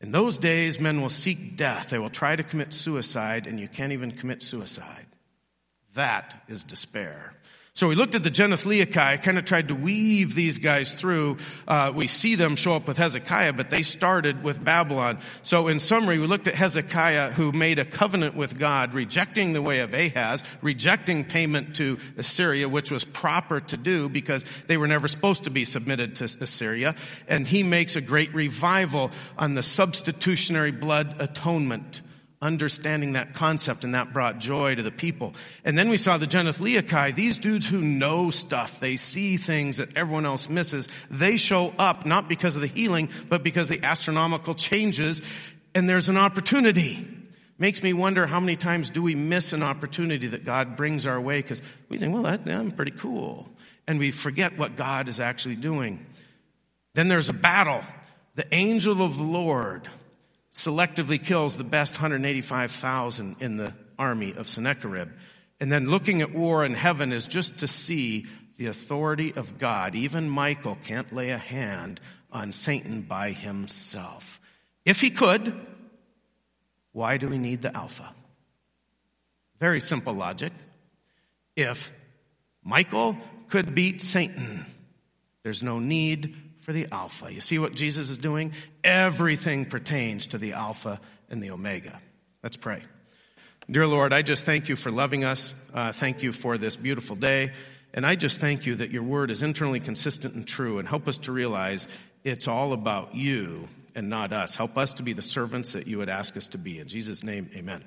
In 0.00 0.12
those 0.12 0.38
days, 0.38 0.78
men 0.78 1.00
will 1.00 1.08
seek 1.08 1.56
death. 1.56 1.90
They 1.90 1.98
will 1.98 2.10
try 2.10 2.36
to 2.36 2.42
commit 2.42 2.72
suicide, 2.72 3.46
and 3.46 3.58
you 3.58 3.66
can't 3.66 3.92
even 3.92 4.12
commit 4.12 4.42
suicide. 4.42 5.06
That 5.94 6.44
is 6.48 6.62
despair. 6.62 7.34
So 7.76 7.88
we 7.88 7.94
looked 7.94 8.14
at 8.14 8.22
the 8.22 8.30
Genethliachi, 8.30 9.22
kind 9.22 9.36
of 9.36 9.44
tried 9.44 9.68
to 9.68 9.74
weave 9.74 10.34
these 10.34 10.56
guys 10.56 10.94
through. 10.94 11.36
Uh, 11.68 11.92
we 11.94 12.06
see 12.06 12.34
them 12.34 12.56
show 12.56 12.74
up 12.74 12.88
with 12.88 12.96
Hezekiah, 12.96 13.52
but 13.52 13.68
they 13.68 13.82
started 13.82 14.42
with 14.42 14.64
Babylon. 14.64 15.18
So 15.42 15.68
in 15.68 15.78
summary, 15.78 16.18
we 16.18 16.26
looked 16.26 16.48
at 16.48 16.54
Hezekiah 16.54 17.32
who 17.32 17.52
made 17.52 17.78
a 17.78 17.84
covenant 17.84 18.34
with 18.34 18.58
God, 18.58 18.94
rejecting 18.94 19.52
the 19.52 19.60
way 19.60 19.80
of 19.80 19.92
Ahaz, 19.92 20.42
rejecting 20.62 21.26
payment 21.26 21.76
to 21.76 21.98
Assyria, 22.16 22.66
which 22.66 22.90
was 22.90 23.04
proper 23.04 23.60
to 23.60 23.76
do 23.76 24.08
because 24.08 24.42
they 24.68 24.78
were 24.78 24.88
never 24.88 25.06
supposed 25.06 25.44
to 25.44 25.50
be 25.50 25.66
submitted 25.66 26.14
to 26.14 26.34
Assyria. 26.40 26.94
And 27.28 27.46
he 27.46 27.62
makes 27.62 27.94
a 27.94 28.00
great 28.00 28.34
revival 28.34 29.10
on 29.36 29.52
the 29.52 29.62
substitutionary 29.62 30.72
blood 30.72 31.16
atonement 31.18 32.00
understanding 32.42 33.12
that 33.12 33.34
concept 33.34 33.84
and 33.84 33.94
that 33.94 34.12
brought 34.12 34.38
joy 34.38 34.74
to 34.74 34.82
the 34.82 34.90
people. 34.90 35.34
And 35.64 35.76
then 35.76 35.88
we 35.88 35.96
saw 35.96 36.18
the 36.18 36.26
Genethliachi, 36.26 37.14
these 37.14 37.38
dudes 37.38 37.66
who 37.66 37.80
know 37.80 38.30
stuff. 38.30 38.78
They 38.78 38.96
see 38.96 39.36
things 39.36 39.78
that 39.78 39.96
everyone 39.96 40.26
else 40.26 40.48
misses. 40.48 40.88
They 41.10 41.38
show 41.38 41.72
up 41.78 42.04
not 42.04 42.28
because 42.28 42.54
of 42.54 42.62
the 42.62 42.68
healing, 42.68 43.08
but 43.28 43.42
because 43.42 43.68
the 43.68 43.82
astronomical 43.82 44.54
changes 44.54 45.22
and 45.74 45.88
there's 45.88 46.08
an 46.08 46.16
opportunity. 46.16 47.06
Makes 47.58 47.82
me 47.82 47.94
wonder 47.94 48.26
how 48.26 48.38
many 48.38 48.56
times 48.56 48.90
do 48.90 49.02
we 49.02 49.14
miss 49.14 49.54
an 49.54 49.62
opportunity 49.62 50.26
that 50.28 50.44
God 50.44 50.76
brings 50.76 51.06
our 51.06 51.20
way 51.20 51.40
because 51.40 51.62
we 51.88 51.96
think, 51.96 52.12
well, 52.12 52.24
that, 52.24 52.46
I'm 52.46 52.70
pretty 52.70 52.90
cool. 52.92 53.48
And 53.86 53.98
we 53.98 54.10
forget 54.10 54.58
what 54.58 54.76
God 54.76 55.08
is 55.08 55.20
actually 55.20 55.56
doing. 55.56 56.04
Then 56.94 57.08
there's 57.08 57.30
a 57.30 57.34
battle. 57.34 57.80
The 58.34 58.46
angel 58.54 59.02
of 59.02 59.16
the 59.16 59.24
Lord 59.24 59.88
selectively 60.56 61.22
kills 61.22 61.56
the 61.56 61.64
best 61.64 61.94
185,000 61.94 63.36
in 63.40 63.58
the 63.58 63.74
army 63.98 64.32
of 64.32 64.48
Sennacherib. 64.48 65.10
And 65.60 65.70
then 65.70 65.86
looking 65.86 66.22
at 66.22 66.32
war 66.32 66.64
in 66.64 66.74
heaven 66.74 67.12
is 67.12 67.26
just 67.26 67.58
to 67.58 67.66
see 67.66 68.24
the 68.56 68.66
authority 68.66 69.34
of 69.34 69.58
God. 69.58 69.94
Even 69.94 70.30
Michael 70.30 70.78
can't 70.84 71.12
lay 71.12 71.30
a 71.30 71.38
hand 71.38 72.00
on 72.32 72.52
Satan 72.52 73.02
by 73.02 73.32
himself. 73.32 74.40
If 74.84 75.00
he 75.00 75.10
could, 75.10 75.54
why 76.92 77.18
do 77.18 77.28
we 77.28 77.38
need 77.38 77.60
the 77.60 77.76
Alpha? 77.76 78.10
Very 79.60 79.80
simple 79.80 80.14
logic. 80.14 80.52
If 81.54 81.92
Michael 82.62 83.18
could 83.48 83.74
beat 83.74 84.00
Satan, 84.00 84.64
there's 85.42 85.62
no 85.62 85.78
need 85.78 86.36
for 86.60 86.72
the 86.72 86.88
Alpha. 86.90 87.32
You 87.32 87.40
see 87.40 87.58
what 87.58 87.74
Jesus 87.74 88.10
is 88.10 88.18
doing? 88.18 88.52
Everything 88.86 89.64
pertains 89.64 90.28
to 90.28 90.38
the 90.38 90.52
Alpha 90.52 91.00
and 91.28 91.42
the 91.42 91.50
Omega. 91.50 92.00
Let's 92.44 92.56
pray. 92.56 92.82
Dear 93.68 93.88
Lord, 93.88 94.12
I 94.12 94.22
just 94.22 94.44
thank 94.44 94.68
you 94.68 94.76
for 94.76 94.92
loving 94.92 95.24
us. 95.24 95.52
Uh, 95.74 95.90
thank 95.90 96.22
you 96.22 96.32
for 96.32 96.56
this 96.56 96.76
beautiful 96.76 97.16
day. 97.16 97.50
And 97.92 98.06
I 98.06 98.14
just 98.14 98.38
thank 98.38 98.64
you 98.64 98.76
that 98.76 98.92
your 98.92 99.02
word 99.02 99.32
is 99.32 99.42
internally 99.42 99.80
consistent 99.80 100.34
and 100.34 100.46
true 100.46 100.78
and 100.78 100.86
help 100.86 101.08
us 101.08 101.18
to 101.18 101.32
realize 101.32 101.88
it's 102.22 102.46
all 102.46 102.72
about 102.72 103.16
you 103.16 103.68
and 103.96 104.08
not 104.08 104.32
us. 104.32 104.54
Help 104.54 104.78
us 104.78 104.94
to 104.94 105.02
be 105.02 105.14
the 105.14 105.22
servants 105.22 105.72
that 105.72 105.88
you 105.88 105.98
would 105.98 106.08
ask 106.08 106.36
us 106.36 106.46
to 106.48 106.58
be. 106.58 106.78
In 106.78 106.86
Jesus' 106.86 107.24
name, 107.24 107.50
amen. 107.56 107.82